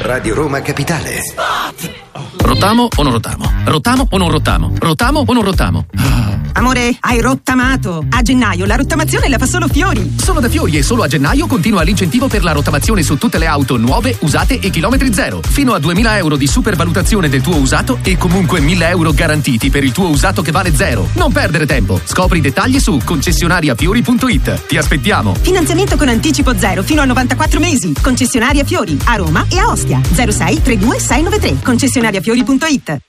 Radio 0.09 0.33
Roma 0.33 0.59
Capitale. 0.61 1.19
Rotamo 2.37 2.87
o 2.97 3.03
non 3.03 3.11
rotamo? 3.11 3.45
Rotamo 3.63 4.07
o 4.09 4.17
non 4.17 4.31
rotamo? 4.31 4.73
Rotamo 4.79 5.23
o 5.23 5.33
non 5.33 5.43
rotamo? 5.43 5.85
Amore, 6.53 6.95
hai 6.99 7.21
rottamato. 7.21 8.05
A 8.09 8.21
gennaio 8.21 8.65
la 8.65 8.75
rottamazione 8.75 9.29
la 9.29 9.37
fa 9.37 9.45
solo 9.45 9.67
Fiori. 9.67 10.15
Solo 10.17 10.39
da 10.39 10.49
Fiori 10.49 10.77
e 10.77 10.83
solo 10.83 11.03
a 11.03 11.07
gennaio 11.07 11.47
continua 11.47 11.83
l'incentivo 11.83 12.27
per 12.27 12.43
la 12.43 12.51
rottamazione 12.51 13.03
su 13.03 13.17
tutte 13.17 13.37
le 13.37 13.45
auto 13.45 13.77
nuove, 13.77 14.17
usate 14.21 14.59
e 14.59 14.69
chilometri 14.69 15.13
zero. 15.13 15.41
Fino 15.47 15.73
a 15.73 15.79
2000 15.79 16.17
euro 16.17 16.35
di 16.35 16.47
supervalutazione 16.47 17.29
del 17.29 17.41
tuo 17.41 17.55
usato 17.57 17.99
e 18.03 18.17
comunque 18.17 18.59
1000 18.59 18.89
euro 18.89 19.11
garantiti 19.11 19.69
per 19.69 19.83
il 19.83 19.91
tuo 19.91 20.09
usato 20.09 20.41
che 20.41 20.51
vale 20.51 20.75
zero. 20.75 21.07
Non 21.13 21.31
perdere 21.31 21.65
tempo. 21.65 21.99
Scopri 22.03 22.39
i 22.39 22.41
dettagli 22.41 22.79
su 22.79 22.99
concessionariafiori.it. 23.03 24.65
Ti 24.65 24.77
aspettiamo. 24.77 25.35
Finanziamento 25.35 25.97
con 25.97 26.09
anticipo 26.09 26.57
zero 26.57 26.83
fino 26.83 27.01
a 27.01 27.05
94 27.05 27.59
mesi. 27.59 27.93
Concessionaria 28.01 28.63
Fiori 28.63 28.97
a 29.05 29.15
Roma 29.15 29.45
e 29.49 29.57
a 29.57 29.67
Ostia. 29.67 30.01
06 30.03 30.61
32 30.61 30.99
693. 30.99 31.63
Concessionariafiori.it. 31.63 33.08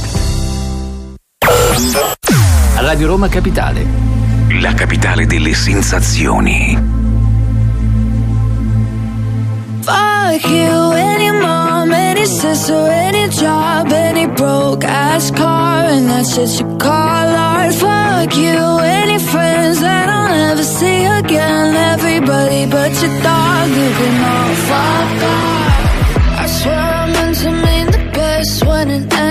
Radio 2.91 3.07
Roma 3.07 3.29
Capitale. 3.29 3.85
La 4.59 4.73
capitale 4.73 5.25
delle 5.25 5.53
sensazioni. 5.53 6.77
Fuck 9.81 10.45
you, 10.45 10.91
any 10.91 11.31
mom, 11.31 11.91
any 11.91 12.25
sister, 12.25 12.87
any 12.89 13.27
job, 13.29 13.91
any 13.91 14.27
broke 14.27 14.83
ass 14.85 15.31
car, 15.31 15.85
and 15.85 16.09
that's 16.09 16.35
just 16.35 16.59
you 16.59 16.77
call 16.77 16.91
art. 16.91 17.73
Fuck 17.73 18.35
you, 18.35 18.79
any 18.79 19.17
friends 19.17 19.79
that 19.79 20.09
I'll 20.09 20.29
never 20.29 20.63
see 20.63 21.05
again. 21.05 21.75
Everybody 21.75 22.65
but 22.67 22.91
your 23.01 23.21
dog, 23.21 23.69
you 23.69 23.89
can 23.99 24.23
all 24.23 24.53
fuck 24.67 25.23
off. 25.23 26.39
I 26.39 26.45
swear 26.47 26.77
I 26.77 27.05
meant 27.11 27.37
to 27.37 27.51
mean 27.51 27.85
the 27.87 28.11
best 28.13 28.65
when 28.65 28.89
it 28.89 29.13
ended. 29.13 29.30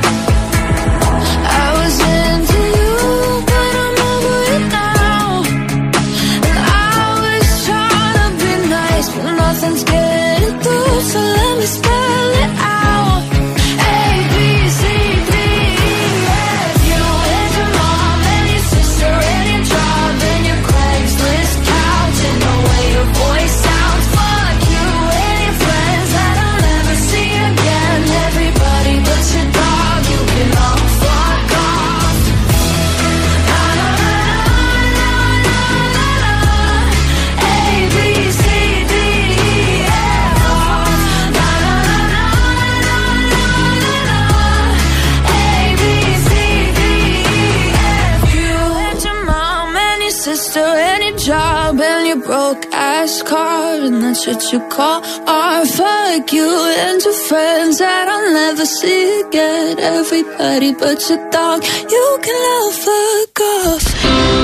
you 54.51 54.59
call 54.69 55.01
art. 55.27 55.67
Fuck 55.67 56.33
you 56.33 56.49
and 56.77 57.01
your 57.01 57.13
friends 57.13 57.79
that 57.79 58.07
I'll 58.09 58.33
never 58.33 58.65
see 58.65 59.21
again. 59.21 59.79
Everybody 59.79 60.73
but 60.73 60.99
your 61.09 61.21
dog, 61.29 61.63
you 61.63 62.07
can 62.21 62.41
all 62.55 62.71
fuck 62.85 63.39
off. 63.39 63.85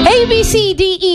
A, 0.08 0.26
B, 0.30 0.44
C, 0.44 0.74
D, 0.74 0.98
E, 1.02 1.07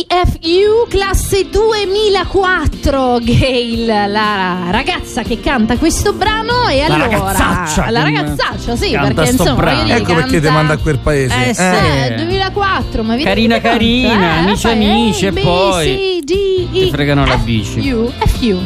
F, 0.83 0.89
classe 0.89 1.49
2004, 1.49 3.19
Gail, 3.23 3.87
la 3.87 4.69
ragazza 4.71 5.23
che 5.23 5.41
canta 5.41 5.77
questo 5.77 6.13
brano 6.13 6.67
e 6.69 6.87
La 6.87 6.95
allora... 6.95 7.09
ragazzaccia 7.33 7.91
La 7.91 8.03
ragazzaccia, 8.03 8.77
sì, 8.77 8.91
perché 8.91 9.31
insomma... 9.31 9.83
dire, 9.85 9.97
Ecco 9.99 10.15
perché 10.15 10.31
canta- 10.41 10.49
ti 10.49 10.55
manda 10.55 10.73
a 10.75 10.77
quel 10.79 10.99
paese. 10.99 11.49
Eh, 11.51 11.55
sì, 11.55 11.63
Eh. 11.63 12.15
2004, 12.17 13.03
ma 13.03 13.13
vedi 13.13 13.25
Carina, 13.25 13.55
come 13.61 13.69
canta, 13.69 13.79
carina, 13.79 14.35
eh? 14.35 14.39
amici, 14.39 14.67
amici, 14.69 15.27
e 15.27 15.33
B, 15.33 15.41
poi 15.43 16.21
C, 16.21 16.25
D, 16.25 16.31
E, 16.77 16.79
ti 16.85 16.91
fregano 16.91 17.27
la 17.27 17.37
bici. 17.37 17.91
U, 17.91 18.11
F, 18.19 18.41
U. 18.43 18.59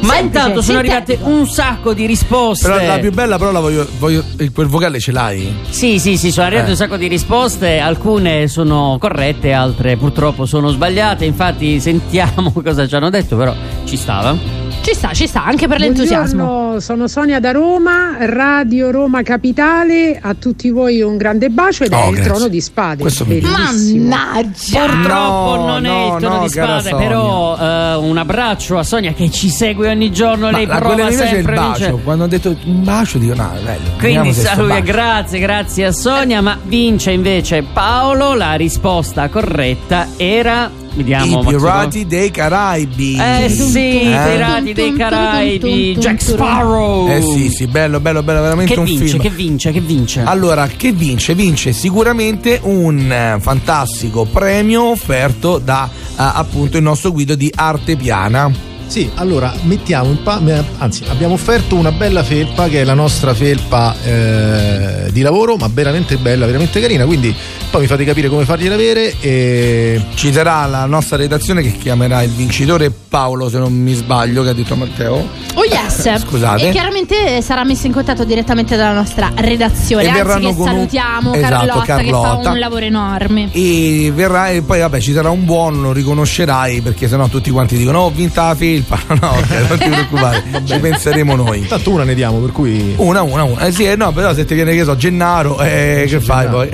Ma 0.00 0.14
Semplice, 0.14 0.22
intanto 0.22 0.62
sono 0.62 0.78
arrivate 0.78 1.18
un 1.22 1.46
sacco 1.46 1.92
di 1.92 2.06
risposte. 2.06 2.68
Però 2.68 2.84
la 2.84 2.98
più 2.98 3.12
bella, 3.12 3.36
però 3.38 3.50
la 3.50 3.60
voglio, 3.60 3.86
voglio- 3.98 4.24
quel 4.54 4.66
vocale 4.66 5.00
ce 5.00 5.12
l'hai? 5.12 5.54
Sì, 5.68 5.98
sì, 5.98 6.16
sì, 6.16 6.30
sono 6.30 6.46
arrivate 6.46 6.68
Eh. 6.68 6.70
un 6.72 6.76
sacco 6.76 6.96
di 6.96 7.08
risposte, 7.08 7.78
alcune 7.78 8.48
sono 8.48 8.96
corrette, 9.00 9.52
altre 9.52 9.96
purtroppo 9.96 10.46
sono 10.46 10.68
sbagliate, 10.70 11.24
infatti 11.24 11.80
sentiamo 11.80 12.52
cosa 12.62 12.86
ci 12.86 12.94
hanno 12.94 13.10
detto, 13.10 13.36
però 13.36 13.54
ci 13.84 13.96
stava. 13.96 14.57
Ci 14.88 14.94
sta, 14.94 15.12
ci 15.12 15.26
sta, 15.26 15.44
anche 15.44 15.68
per 15.68 15.80
l'entusiasmo. 15.80 16.44
Buongiorno, 16.46 16.80
sono 16.80 17.08
Sonia 17.08 17.40
da 17.40 17.52
Roma, 17.52 18.16
Radio 18.20 18.90
Roma 18.90 19.20
Capitale. 19.22 20.18
A 20.18 20.32
tutti 20.32 20.70
voi 20.70 21.02
un 21.02 21.18
grande 21.18 21.50
bacio 21.50 21.84
ed 21.84 21.92
Oh, 21.92 22.04
è 22.04 22.06
il 22.06 22.14
grazie. 22.14 22.30
trono 22.32 22.48
di 22.48 22.60
spade. 22.62 23.02
Questo. 23.02 23.26
Bellissimo. 23.26 24.08
Mannaggia! 24.08 24.86
Purtroppo 24.86 25.56
No, 25.56 25.66
non 25.66 25.84
è 25.84 25.88
no, 25.90 26.14
il 26.16 26.22
tono 26.22 26.34
no, 26.36 26.40
di 26.40 26.48
spade, 26.48 26.94
però 26.94 27.58
eh, 27.58 27.94
un 27.96 28.16
abbraccio 28.16 28.78
a 28.78 28.82
Sonia 28.82 29.12
che 29.12 29.30
ci 29.30 29.50
segue 29.50 29.90
ogni 29.90 30.10
giorno, 30.10 30.50
Ma 30.50 30.56
lei 30.56 30.64
la, 30.64 30.76
prova 30.76 31.06
è 31.06 31.10
il 31.10 31.12
sempre 31.12 31.52
a 31.52 31.60
bacio. 31.60 31.68
vincere. 31.80 32.02
Quando 32.02 32.24
ho 32.24 32.28
detto 32.28 32.56
un 32.64 32.82
bacio, 32.84 33.18
dico 33.18 33.34
no, 33.34 33.50
bello. 33.62 33.90
Quindi 33.98 34.30
bacio. 34.42 34.82
grazie, 34.84 35.38
grazie 35.38 35.84
a 35.84 35.92
Sonia, 35.92 36.40
ma 36.40 36.58
vince 36.62 37.10
invece 37.10 37.62
Paolo, 37.62 38.32
la 38.32 38.54
risposta 38.54 39.28
corretta 39.28 40.08
era... 40.16 40.86
Vediamo. 40.94 41.42
I 41.42 41.44
pirati 41.46 42.06
dei 42.06 42.30
Caraibi. 42.30 43.16
Eh 43.20 43.48
sì, 43.48 44.06
i 44.06 44.16
pirati 44.16 44.72
dei 44.72 44.92
Caraibi, 44.94 45.96
Jack 45.98 46.22
Sparrow. 46.22 47.08
Eh 47.08 47.22
sì, 47.22 47.48
sì, 47.50 47.66
bello, 47.66 48.00
bello, 48.00 48.22
bello, 48.22 48.40
veramente 48.40 48.74
Che 48.74 48.78
un 48.80 48.84
vince, 48.86 49.06
film. 49.06 49.22
che 49.22 49.30
vince, 49.30 49.72
che 49.72 49.80
vince? 49.80 50.22
Allora, 50.22 50.66
che 50.66 50.92
vince? 50.92 51.34
Vince 51.34 51.72
sicuramente 51.72 52.60
un 52.62 53.10
eh, 53.10 53.36
fantastico 53.40 54.24
premio 54.24 54.90
offerto 54.90 55.58
da 55.58 55.88
eh, 55.92 56.12
appunto 56.16 56.76
il 56.76 56.82
nostro 56.82 57.12
guido 57.12 57.34
di 57.34 57.50
arte 57.54 57.96
piana. 57.96 58.67
Sì, 58.88 59.10
allora 59.16 59.52
mettiamo 59.64 60.08
in 60.10 60.22
pa- 60.22 60.40
anzi, 60.78 61.04
abbiamo 61.08 61.34
offerto 61.34 61.76
una 61.76 61.92
bella 61.92 62.22
felpa 62.24 62.68
che 62.68 62.80
è 62.80 62.84
la 62.84 62.94
nostra 62.94 63.34
felpa 63.34 63.94
eh, 64.02 65.10
di 65.12 65.20
lavoro, 65.20 65.56
ma 65.56 65.68
veramente 65.72 66.16
bella, 66.16 66.46
veramente 66.46 66.80
carina. 66.80 67.04
Quindi 67.04 67.34
poi 67.70 67.82
mi 67.82 67.86
fate 67.86 68.04
capire 68.04 68.28
come 68.28 68.44
fargliela 68.46 68.74
avere. 68.74 69.14
E... 69.20 70.02
Ci 70.14 70.32
sarà 70.32 70.64
la 70.66 70.86
nostra 70.86 71.18
redazione 71.18 71.60
che 71.60 71.72
chiamerà 71.72 72.22
il 72.22 72.30
vincitore 72.30 72.90
Paolo, 72.90 73.50
se 73.50 73.58
non 73.58 73.72
mi 73.74 73.92
sbaglio, 73.92 74.42
che 74.42 74.48
ha 74.48 74.52
detto 74.54 74.74
Matteo. 74.74 75.28
Oh 75.54 75.64
yes! 75.64 76.20
Scusate. 76.20 76.68
E 76.68 76.70
chiaramente 76.70 77.42
sarà 77.42 77.64
messo 77.64 77.86
in 77.86 77.92
contatto 77.92 78.24
direttamente 78.24 78.74
dalla 78.76 78.94
nostra 78.94 79.30
redazione. 79.34 80.04
E 80.04 80.08
Anzi, 80.08 80.22
verranno 80.22 80.48
che 80.48 80.54
con 80.54 80.66
un- 80.66 80.72
salutiamo 80.74 81.34
Esatto, 81.34 81.54
Carlotta, 81.54 81.80
che 81.96 82.04
Carlotta. 82.04 82.42
fa 82.42 82.50
un 82.50 82.58
lavoro 82.58 82.84
enorme. 82.86 83.50
E 83.52 84.10
verrà 84.14 84.48
e 84.48 84.62
poi 84.62 84.80
vabbè 84.80 84.98
ci 84.98 85.12
sarà 85.12 85.28
un 85.28 85.44
buono, 85.44 85.82
lo 85.82 85.92
riconoscerai 85.92 86.80
perché 86.80 87.06
sennò 87.06 87.28
tutti 87.28 87.50
quanti 87.50 87.76
dicono 87.76 88.00
oh, 88.00 88.04
ho 88.06 88.10
vinta 88.10 88.46
la 88.48 88.54
felpa. 88.54 88.76
No, 89.20 89.28
ok, 89.30 89.68
non 89.68 89.78
ti 89.78 89.88
preoccupare, 89.88 90.44
ci 90.64 90.78
penseremo 90.78 91.34
noi. 91.36 91.66
Tanto 91.66 91.90
una 91.90 92.04
ne 92.04 92.14
diamo, 92.14 92.38
per 92.38 92.52
cui. 92.52 92.94
Una, 92.96 93.22
una, 93.22 93.42
una. 93.44 93.66
Eh 93.66 93.72
sì, 93.72 93.84
eh, 93.84 93.96
no, 93.96 94.12
però 94.12 94.34
se 94.34 94.44
ti 94.44 94.54
viene 94.54 94.74
che 94.74 94.84
so, 94.84 94.96
Gennaro, 94.96 95.60
eh, 95.60 96.06
che 96.08 96.20
fai 96.20 96.46
poi? 96.48 96.68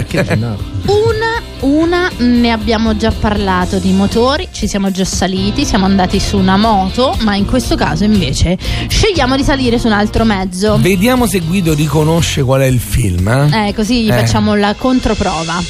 Una, 0.87 1.41
una 1.61 2.11
ne 2.19 2.51
abbiamo 2.51 2.97
già 2.97 3.11
parlato 3.11 3.79
di 3.79 3.93
motori, 3.93 4.49
ci 4.53 4.67
siamo 4.69 4.91
già 4.91 5.05
saliti, 5.05 5.65
siamo 5.65 5.87
andati 5.87 6.21
su 6.21 6.37
una 6.37 6.57
moto, 6.57 7.17
ma 7.23 7.35
in 7.37 7.47
questo 7.47 7.75
caso 7.77 8.05
invece 8.05 8.59
scegliamo 8.89 9.37
di 9.37 9.43
salire 9.45 9.79
su 9.79 9.87
un 9.87 9.93
altro 9.95 10.25
mezzo. 10.25 10.77
Vediamo 10.79 11.27
se 11.27 11.39
Guido 11.41 11.73
riconosce 11.75 12.43
qual 12.43 12.61
è 12.63 12.67
il 12.67 12.81
film. 12.81 13.27
Eh? 13.29 13.69
Eh, 13.69 13.75
così 13.75 14.05
gli 14.05 14.11
Eh. 14.11 14.13
facciamo 14.19 14.55
la 14.55 14.75
controprova. 14.77 15.63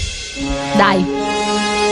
Dai, 0.76 1.04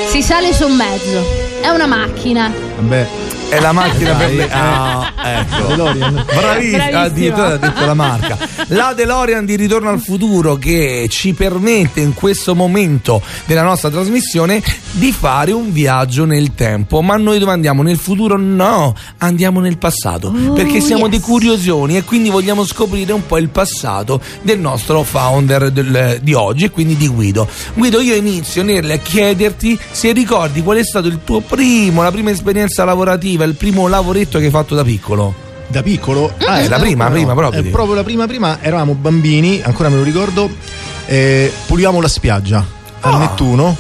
si 0.09 0.21
sale 0.23 0.53
su 0.53 0.67
un 0.67 0.75
mezzo, 0.77 1.25
è 1.63 1.69
una 1.69 1.87
macchina. 1.87 2.51
Vabbè. 2.77 3.22
È 3.53 3.61
la 3.61 3.73
macchina 3.73 4.15
per 4.15 4.33
le. 4.33 4.49
Ah, 4.51 5.13
ecco. 5.23 5.67
DeLorean. 5.67 6.25
Bravissima, 6.25 7.01
addirittura 7.01 7.47
ha 7.49 7.57
detto 7.59 7.85
la 7.85 7.93
marca. 7.93 8.39
La 8.69 8.95
DeLorean 8.95 9.45
di 9.45 9.57
Ritorno 9.57 9.91
al 9.91 10.01
futuro 10.01 10.57
che 10.57 11.07
ci 11.11 11.35
permette 11.35 12.01
in 12.01 12.15
questo 12.15 12.55
momento 12.55 13.21
della 13.45 13.63
nostra 13.63 13.91
trasmissione 13.91 14.63
di 14.93 15.13
fare 15.13 15.53
un 15.53 15.71
viaggio 15.71 16.25
nel 16.25 16.55
tempo. 16.55 17.03
Ma 17.03 17.17
noi 17.19 17.39
dove 17.39 17.53
andiamo? 17.53 17.83
Nel 17.83 17.99
futuro? 17.99 18.39
No, 18.39 18.95
andiamo 19.19 19.61
nel 19.61 19.77
passato. 19.77 20.29
Oh, 20.29 20.53
perché 20.55 20.81
siamo 20.81 21.03
yes. 21.03 21.11
dei 21.11 21.21
curiosoni 21.21 21.99
e 21.99 22.05
quindi 22.05 22.31
vogliamo 22.31 22.65
scoprire 22.65 23.13
un 23.13 23.27
po' 23.27 23.37
il 23.37 23.51
passato 23.51 24.19
del 24.41 24.61
nostro 24.61 25.03
founder 25.03 25.71
del- 25.71 26.21
di 26.23 26.33
oggi 26.33 26.65
e 26.65 26.71
quindi 26.71 26.97
di 26.97 27.07
Guido. 27.07 27.47
Guido, 27.75 28.01
io 28.01 28.15
inizio 28.15 28.63
nel 28.63 28.99
chiederti 29.03 29.79
se 29.91 30.13
ricordi 30.13 30.63
qual 30.63 30.79
è 30.79 30.85
stato 30.85 31.07
il 31.09 31.19
tuo 31.23 31.41
primo, 31.41 32.03
la 32.03 32.11
prima 32.11 32.31
esperienza 32.31 32.85
lavorativa, 32.85 33.41
il 33.45 33.55
primo 33.55 33.87
lavoretto 33.89 34.39
che 34.39 34.45
hai 34.47 34.51
fatto 34.51 34.75
da 34.75 34.83
piccolo. 34.85 35.35
Da 35.69 35.83
piccolo? 35.83 36.33
Ah, 36.47 36.61
è 36.61 36.69
la 36.69 36.79
prima, 36.79 37.09
prima 37.09 37.35
proprio, 37.35 37.61
È 37.61 37.63
dico. 37.63 37.75
proprio 37.75 37.97
la 37.97 38.03
prima, 38.05 38.27
prima 38.27 38.59
eravamo 38.61 38.95
bambini, 38.95 39.61
ancora 39.63 39.89
me 39.89 39.97
lo 39.97 40.03
ricordo, 40.03 40.51
eh, 41.07 41.51
pulivamo 41.67 42.01
la 42.01 42.09
spiaggia 42.09 42.65
a 43.01 43.09
Ah. 43.11 43.19
Nettuno. 43.19 43.77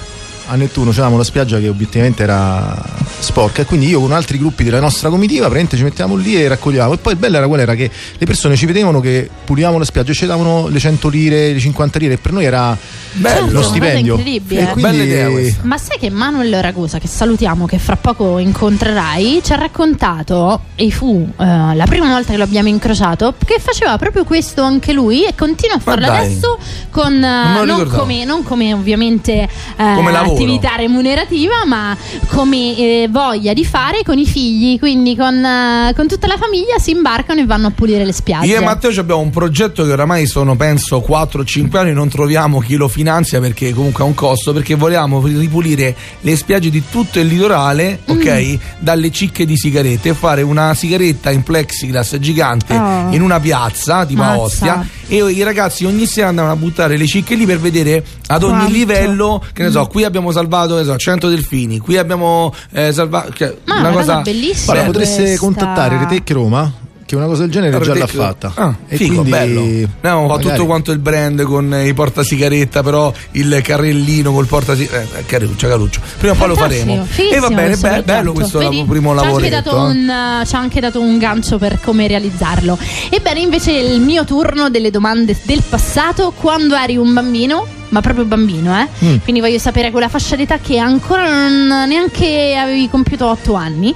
A 0.48 0.56
Nettuno 0.56 0.90
c'avevamo 0.90 1.16
la 1.16 1.24
spiaggia 1.24 1.58
che 1.58 1.68
obiettivamente 1.68 2.22
era 2.22 2.82
sporca 3.20 3.62
e 3.62 3.64
quindi 3.64 3.86
io 3.88 4.00
con 4.00 4.12
altri 4.12 4.36
gruppi 4.36 4.64
della 4.64 4.80
nostra 4.80 5.08
comitiva 5.08 5.42
praticamente 5.48 5.76
ci 5.76 5.82
mettevamo 5.84 6.14
lì 6.16 6.36
e 6.36 6.48
raccoglievamo. 6.48 6.92
E 6.94 6.98
poi 6.98 7.12
il 7.14 7.18
bello 7.18 7.36
era 7.38 7.46
qual 7.46 7.60
era 7.60 7.74
che 7.74 7.90
le 8.18 8.26
persone 8.26 8.56
ci 8.56 8.66
vedevano 8.66 9.00
che 9.00 9.30
pulivamo 9.44 9.78
la 9.78 9.84
spiaggia 9.84 10.10
e 10.10 10.14
ci 10.14 10.26
davano 10.26 10.68
le 10.68 10.78
100 10.78 11.08
lire, 11.08 11.52
le 11.52 11.58
50 11.58 11.98
lire 11.98 12.14
e 12.14 12.18
per 12.18 12.32
noi 12.32 12.44
era 12.44 12.76
Bello. 13.12 13.50
lo 13.50 13.62
stipendio. 13.62 14.16
Incredibile. 14.16 14.60
E 14.60 14.64
quindi- 14.72 14.82
Bella 14.90 15.02
idea 15.02 15.30
questa. 15.30 15.60
Ma 15.64 15.78
sai 15.78 15.98
che 15.98 16.10
Manuel 16.10 16.60
Ragusa, 16.60 16.98
che 16.98 17.06
salutiamo, 17.06 17.64
che 17.64 17.78
fra 17.78 17.96
poco 17.96 18.36
incontrerai, 18.38 19.40
ci 19.42 19.52
ha 19.52 19.56
raccontato, 19.56 20.60
e 20.74 20.90
fu 20.90 21.26
eh, 21.38 21.44
la 21.74 21.84
prima 21.86 22.08
volta 22.08 22.32
che 22.32 22.36
lo 22.36 22.44
abbiamo 22.44 22.68
incrociato, 22.68 23.34
che 23.44 23.58
faceva 23.58 23.96
proprio 23.96 24.24
questo 24.24 24.62
anche 24.62 24.92
lui 24.92 25.24
e 25.24 25.34
continua 25.34 25.76
a 25.76 25.80
farlo 25.80 26.06
adesso 26.06 26.58
con, 26.90 27.18
lo 27.20 27.26
non, 27.64 27.64
ricordavo. 27.64 28.00
come, 28.02 28.24
non 28.24 28.42
come 28.42 28.74
ovviamente 28.74 29.32
eh, 29.42 29.48
Come 29.94 30.10
lavoro. 30.12 30.31
Attività 30.32 30.76
remunerativa, 30.76 31.64
ma 31.66 31.96
come 32.28 32.76
eh, 32.76 33.08
voglia 33.10 33.52
di 33.52 33.64
fare 33.64 34.02
con 34.04 34.18
i 34.18 34.26
figli, 34.26 34.78
quindi 34.78 35.16
con, 35.16 35.34
eh, 35.44 35.92
con 35.94 36.06
tutta 36.08 36.26
la 36.26 36.36
famiglia 36.36 36.78
si 36.78 36.90
imbarcano 36.90 37.40
e 37.40 37.46
vanno 37.46 37.68
a 37.68 37.70
pulire 37.70 38.04
le 38.04 38.12
spiagge. 38.12 38.46
Io 38.46 38.56
e 38.58 38.60
Matteo 38.60 38.90
abbiamo 39.00 39.20
un 39.20 39.30
progetto 39.30 39.84
che 39.84 39.92
oramai 39.92 40.26
sono 40.26 40.56
penso 40.56 41.04
4-5 41.06 41.76
anni, 41.76 41.92
non 41.92 42.08
troviamo 42.08 42.60
chi 42.60 42.76
lo 42.76 42.88
finanzia 42.88 43.40
perché 43.40 43.72
comunque 43.72 44.02
ha 44.04 44.06
un 44.06 44.14
costo, 44.14 44.52
perché 44.52 44.74
volevamo 44.74 45.20
ripulire 45.24 45.94
le 46.20 46.36
spiagge 46.36 46.70
di 46.70 46.82
tutto 46.90 47.18
il 47.18 47.26
litorale, 47.26 48.00
Mm. 48.10 48.16
ok, 48.16 48.58
dalle 48.78 49.10
cicche 49.10 49.44
di 49.44 49.56
sigarette 49.56 50.10
e 50.10 50.14
fare 50.14 50.42
una 50.42 50.74
sigaretta 50.74 51.30
in 51.30 51.42
plexiglass 51.42 52.16
gigante 52.18 52.74
Oh. 52.74 53.08
in 53.12 53.22
una 53.22 53.38
piazza 53.40 54.04
tipo 54.06 54.22
Mazza. 54.22 54.42
Ostia 54.42 54.86
e 55.14 55.30
i 55.30 55.42
ragazzi 55.42 55.84
ogni 55.84 56.06
sera 56.06 56.28
andavano 56.28 56.54
a 56.54 56.56
buttare 56.56 56.96
le 56.96 57.06
cicche 57.06 57.34
lì 57.34 57.44
per 57.44 57.58
vedere 57.58 58.02
ad 58.28 58.42
ogni 58.44 58.52
Quanto? 58.54 58.72
livello, 58.72 59.44
che 59.52 59.62
ne 59.64 59.70
so, 59.70 59.80
Mm. 59.82 59.90
qui 59.90 60.04
abbiamo 60.04 60.30
salvato 60.32 60.82
so, 60.84 60.96
100 60.96 61.28
delfini, 61.28 61.78
qui 61.78 61.98
abbiamo 61.98 62.54
eh, 62.72 62.92
salvato 62.92 63.32
cioè, 63.34 63.54
una 63.66 63.78
una 63.80 63.90
cosa 63.90 64.02
cosa 64.14 64.20
bellissima. 64.22 64.72
Guarda, 64.72 64.84
potreste 64.84 65.22
questa. 65.22 65.38
contattare 65.44 65.98
Retec 65.98 66.30
Roma 66.30 66.72
che 67.12 67.18
una 67.18 67.26
cosa 67.26 67.42
del 67.42 67.50
genere 67.50 67.78
già 67.80 67.94
l'ha 67.94 68.06
fatta. 68.06 68.52
Ah, 68.54 68.74
E 68.88 68.96
figo, 68.96 69.22
quindi 69.22 69.30
bello. 69.30 69.60
No, 69.60 69.88
fa 70.00 70.26
magari- 70.26 70.48
tutto 70.48 70.64
quanto 70.66 70.92
il 70.92 70.98
brand 70.98 71.42
con 71.42 71.74
eh, 71.74 71.88
i 71.88 71.92
portasigaretta, 71.94 72.82
però 72.82 73.12
il 73.32 73.60
carrellino 73.62 74.32
col 74.32 74.46
portasigaretta. 74.46 75.18
Eh, 75.18 75.26
caruccio, 75.26 75.68
caruccio. 75.68 76.00
Prima 76.18 76.32
o 76.32 76.36
poi 76.36 76.48
lo 76.48 76.54
faremo. 76.54 77.04
fighissimo 77.04 77.36
E 77.36 77.40
va 77.40 77.48
bene, 77.54 77.76
be- 77.76 78.02
bello 78.02 78.02
progetto. 78.02 78.32
questo 78.32 78.58
Vedi? 78.60 78.84
primo 78.88 79.12
eh. 79.12 79.80
un, 79.90 80.08
eh, 80.08 80.46
ci 80.46 80.54
ha 80.54 80.58
anche 80.58 80.80
dato 80.80 81.00
un 81.00 81.18
gancio 81.18 81.58
per 81.58 81.78
come 81.82 82.06
realizzarlo. 82.06 82.78
Ebbene, 83.10 83.40
invece, 83.40 83.72
il 83.72 84.00
mio 84.00 84.24
turno 84.24 84.70
delle 84.70 84.90
domande 84.90 85.36
del 85.42 85.62
passato, 85.68 86.32
quando 86.34 86.74
eri 86.76 86.96
un 86.96 87.12
bambino, 87.12 87.66
ma 87.90 88.00
proprio 88.00 88.24
bambino, 88.24 88.74
eh? 88.80 88.88
Mm. 89.04 89.16
Quindi 89.22 89.40
voglio 89.42 89.58
sapere 89.58 89.90
quella 89.90 90.08
fascia 90.08 90.34
d'età 90.36 90.58
che 90.58 90.78
ancora 90.78 91.28
non 91.28 91.88
neanche 91.88 92.56
avevi 92.56 92.88
compiuto 92.88 93.26
8 93.26 93.54
anni. 93.54 93.94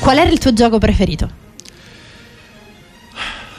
Qual 0.00 0.16
era 0.18 0.30
il 0.30 0.38
tuo 0.38 0.52
gioco 0.52 0.78
preferito? 0.78 1.38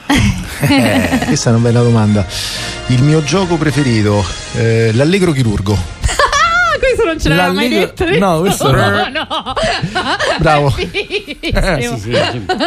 Eh, 0.06 1.20
questa 1.26 1.50
è 1.50 1.52
una 1.52 1.62
bella 1.62 1.82
domanda. 1.82 2.26
Il 2.88 3.02
mio 3.02 3.22
gioco 3.24 3.56
preferito, 3.56 4.24
eh, 4.54 4.92
l'allegro 4.94 5.32
chirurgo. 5.32 5.72
Ah, 5.74 6.78
questo 6.78 7.04
non 7.04 7.18
ce 7.20 7.28
l'aveva 7.30 7.52
mai 7.52 7.68
detto. 7.68 8.04
no, 8.18 8.40
questo 8.40 8.70
no. 8.70 8.90
no. 9.08 9.26
Bravo. 10.38 10.74
Bellissimo. 10.78 12.18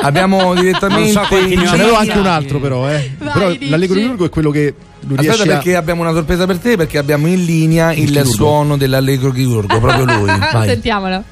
Abbiamo 0.01 0.53
direttamente. 0.55 1.13
Non 1.13 1.23
so 1.23 1.27
quanti 1.29 1.53
in 1.53 1.59
ne 1.59 1.65
Ce 1.67 1.75
ne 1.75 1.83
avevo 1.83 1.99
linea- 1.99 1.99
anche 1.99 2.17
un 2.17 2.27
altro 2.27 2.59
però, 2.59 2.89
eh. 2.89 3.11
Vai, 3.17 3.31
però 3.33 3.49
dici. 3.51 3.69
l'allegro 3.69 3.95
chirurgo 3.95 4.25
è 4.25 4.29
quello 4.29 4.51
che 4.51 4.73
lui 5.01 5.17
Aspetta 5.17 5.21
riesce 5.21 5.43
a... 5.43 5.53
perché 5.55 5.75
abbiamo 5.75 6.01
una 6.01 6.11
sorpresa 6.13 6.45
per 6.45 6.57
te 6.57 6.75
perché 6.77 6.97
abbiamo 6.97 7.27
in 7.27 7.45
linea 7.45 7.93
il, 7.93 8.07
chirurgo. 8.07 8.29
suono 8.31 8.77
dell'allegro 8.77 9.31
chirurgo, 9.31 9.79
proprio 9.79 10.05
lui. 10.05 10.31
Vai. 10.51 10.67
Sentiamolo. 10.67 11.23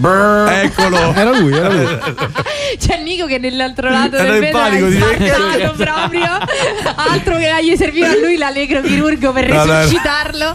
Eccolo. 0.00 1.12
Era 1.14 1.38
lui, 1.38 1.52
era 1.52 1.68
lui. 1.68 1.86
C'è 2.78 3.02
Nico 3.02 3.26
che 3.26 3.38
nell'altro 3.38 3.90
lato 3.90 4.16
Era 4.16 4.32
del 4.34 4.44
in 4.44 4.50
panico, 4.50 4.86
ha 4.86 4.88
dice, 4.88 5.04
impaccato 5.18 5.74
proprio. 5.76 6.38
Altro 6.94 7.36
che 7.36 7.50
gli 7.62 7.76
serviva 7.76 8.08
a 8.08 8.16
lui 8.18 8.36
l'allegro 8.36 8.80
chirurgo 8.82 9.32
per 9.32 9.48
No, 9.48 9.64
no, 9.64 9.72
resuscitarlo. 9.78 10.52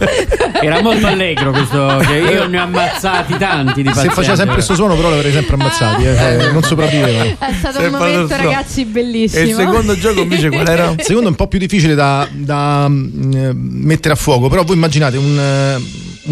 Era 0.60 0.80
molto 0.82 1.06
allegro 1.06 1.50
questo, 1.50 1.98
che 2.06 2.14
io 2.14 2.46
ne 2.46 2.58
ho 2.58 2.62
ammazzati 2.62 3.36
tanti 3.36 3.82
di 3.82 3.92
Se 3.92 4.08
faceva 4.10 4.36
sempre 4.36 4.54
questo 4.54 4.74
suono 4.74 4.94
però 4.94 5.10
l'avrei 5.10 5.32
sempre 5.32 5.54
ammazzati, 5.54 6.04
eh, 6.06 6.14
cioè, 6.16 6.52
non 6.52 6.62
sopravviveva. 6.62 7.24
È 7.24 7.52
stato 7.58 7.80
Sempre 7.80 7.86
un 7.86 7.90
momento, 8.12 8.36
ragazzi, 8.36 8.80
E 8.82 8.84
bellissimo. 8.86 9.44
il 9.44 9.54
secondo 9.54 9.96
gioco 9.98 10.20
invece 10.20 10.48
qual 10.48 10.66
era? 10.68 10.90
Il 10.90 11.02
secondo 11.04 11.26
è 11.28 11.30
un 11.30 11.36
po' 11.36 11.46
più 11.48 11.58
difficile 11.58 11.94
da, 11.94 12.26
da, 12.30 12.86
mm, 12.88 13.32
eh, 13.34 13.52
mettere 13.54 14.14
a 14.14 14.16
fuoco, 14.16 14.48
però 14.48 14.62
voi 14.64 14.76
immaginate 14.76 15.16
un, 15.16 15.38
eh, 15.38 15.82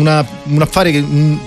una- 0.01 0.25
un 0.45 0.63
affare 0.63 0.91
che... 0.93 0.99
un- 0.99 1.39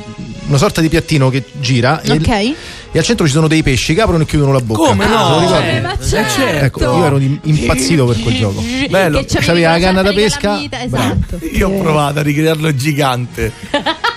una 0.48 0.58
sorta 0.58 0.82
di 0.82 0.90
piattino 0.90 1.30
che 1.30 1.44
gira 1.60 2.02
e, 2.02 2.12
Ok. 2.12 2.28
e 2.30 2.56
al 3.00 3.04
centro 3.04 3.26
ci 3.26 3.32
sono 3.34 3.48
dei 3.48 3.64
pesci 3.64 3.94
che 3.94 4.02
aprono 4.02 4.24
e 4.24 4.26
chiudono 4.26 4.52
la 4.54 4.60
bocca. 4.62 4.90
Come 4.90 5.06
no? 5.08 5.26
Te 5.26 5.30
lo 5.34 5.40
ricordi? 5.40 5.68
Eh, 5.70 5.82
ma 5.82 5.94
Eh, 5.94 6.06
certo. 6.30 6.66
Ecco, 6.66 6.80
io 6.82 7.06
ero 7.06 7.20
impazzito 7.44 8.06
per 8.06 8.20
quel 8.22 8.36
gioco. 8.38 8.64
Bello. 8.90 9.24
C'aveva 9.28 9.72
la 9.72 9.80
canna 9.80 10.02
da 10.02 10.14
pesca. 10.14 10.58
vita, 10.58 10.84
esatto. 10.84 11.40
Io 11.52 11.68
ho 11.70 11.80
provato 11.82 12.20
a 12.20 12.22
ricrearlo 12.22 12.74
gigante. 12.76 13.52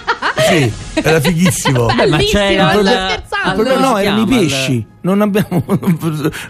Sì, 0.48 0.72
era 0.94 1.20
fighissimo. 1.20 1.86
Beh, 1.86 2.06
ma 2.06 2.18
scherzando. 2.20 2.88
al- 2.90 3.22
Quello 3.54 3.70
come 3.74 3.80
no, 3.86 3.96
erano 3.98 4.20
i 4.22 4.26
pesci. 4.26 4.86
Non 5.00 5.20
abbiamo. 5.22 5.64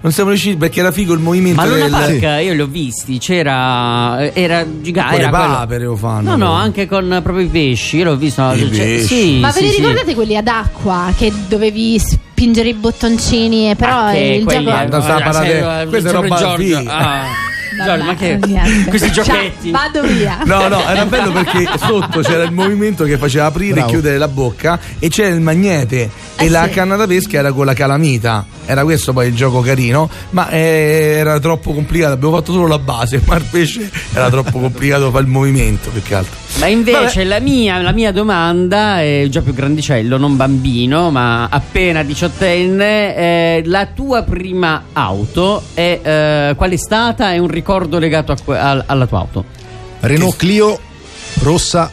Non 0.00 0.12
siamo 0.12 0.30
riusciti 0.30 0.56
perché 0.56 0.80
era 0.80 0.90
figo 0.90 1.12
il 1.12 1.20
movimento 1.20 1.60
Ma 1.60 1.66
Luna 1.66 1.82
del. 2.06 2.18
Park 2.18 2.42
io 2.44 2.52
li 2.54 2.60
ho 2.60 2.66
visti, 2.66 3.18
c'era 3.18 4.30
era 4.32 4.64
gigante. 4.80 5.10
Con 5.10 5.18
le 5.20 5.26
era 5.26 5.36
quello- 5.36 5.54
papere 5.54 5.84
lo 5.84 5.96
fanno. 5.96 6.30
No, 6.30 6.36
no, 6.46 6.52
anche 6.52 6.86
con 6.86 7.20
proprio 7.22 7.44
i 7.44 7.48
pesci. 7.48 7.98
Io 7.98 8.04
l'ho 8.04 8.16
visto. 8.16 8.42
I 8.52 8.58
cioè, 8.58 8.68
pesci. 8.84 9.06
Sì, 9.06 9.38
Ma 9.38 9.48
ve 9.50 9.58
sì, 9.60 9.64
li 9.64 9.70
sì. 9.70 9.76
ricordate 9.80 10.14
quelli 10.14 10.36
ad 10.36 10.48
acqua 10.48 11.12
che 11.16 11.32
dovevi 11.46 11.98
spingere 11.98 12.68
i 12.70 12.74
bottoncini? 12.74 13.70
E 13.70 13.76
però 13.76 14.10
che 14.10 14.18
il 14.18 14.46
gioco. 14.46 14.70
Ah, 14.70 14.86
parate- 14.86 15.46
sei- 15.46 15.86
questa 15.88 16.08
è 16.08 16.12
roba 16.12 16.36
Giorgio. 16.36 16.82
Ah, 16.86 17.24
Giorgio, 17.84 18.04
ma 18.04 18.14
che 18.14 18.38
niente. 18.44 18.84
questi 18.90 19.12
Ciao, 19.12 19.24
giochetti? 19.24 19.70
vado 19.70 20.02
via. 20.02 20.38
No, 20.44 20.68
no, 20.68 20.86
era 20.88 21.04
bello 21.06 21.32
perché 21.32 21.68
sotto 21.78 22.20
c'era 22.20 22.42
il 22.44 22.52
movimento 22.52 23.04
che 23.04 23.18
faceva 23.18 23.46
aprire 23.46 23.74
Bravo. 23.74 23.88
e 23.88 23.90
chiudere 23.90 24.18
la 24.18 24.28
bocca 24.28 24.78
e 24.98 25.08
c'era 25.08 25.34
il 25.34 25.40
magnete 25.40 26.10
e 26.36 26.44
Eh 26.46 26.48
la 26.48 26.64
sì. 26.64 26.70
canna 26.70 26.96
da 26.96 27.06
pesca 27.06 27.38
era 27.38 27.52
con 27.52 27.66
la 27.66 27.74
calamita. 27.74 28.44
Era 28.66 28.82
questo 28.84 29.12
poi 29.14 29.28
il 29.28 29.34
gioco 29.34 29.60
carino, 29.60 30.10
ma 30.30 30.50
eh, 30.50 31.14
era 31.18 31.38
troppo 31.40 31.72
complicato. 31.72 32.12
Abbiamo 32.12 32.36
fatto 32.36 32.52
solo 32.52 32.66
la 32.66 32.78
base, 32.78 33.20
ma 33.24 33.36
il 33.36 33.44
pesce 33.50 33.90
era 34.12 34.28
troppo 34.28 34.58
complicato 34.58 35.10
fare 35.10 35.24
il 35.24 35.30
movimento 35.30 35.88
più 35.90 36.02
che 36.02 36.14
altro. 36.14 36.36
Ma 36.58 36.66
invece 36.66 37.22
la 37.22 37.38
mia, 37.38 37.80
la 37.80 37.92
mia 37.92 38.10
domanda 38.10 39.00
è 39.00 39.26
già 39.30 39.42
più 39.42 39.54
grandicello, 39.54 40.16
non 40.16 40.36
bambino, 40.36 41.10
ma 41.10 41.48
appena 41.48 42.02
diciottenne. 42.02 43.16
eh, 43.16 43.62
la 43.66 43.86
tua 43.94 44.22
prima 44.22 44.86
auto 44.92 45.62
è 45.74 46.00
eh, 46.02 46.54
qual 46.56 46.70
è 46.70 46.76
stata? 46.76 47.32
È 47.32 47.38
un 47.38 47.46
ricordo 47.46 47.98
legato 47.98 48.32
a 48.32 48.36
al- 48.70 48.82
alla 48.86 49.06
tua 49.06 49.18
auto? 49.20 49.44
Renault 50.00 50.36
Clio 50.36 50.78
rossa 51.42 51.90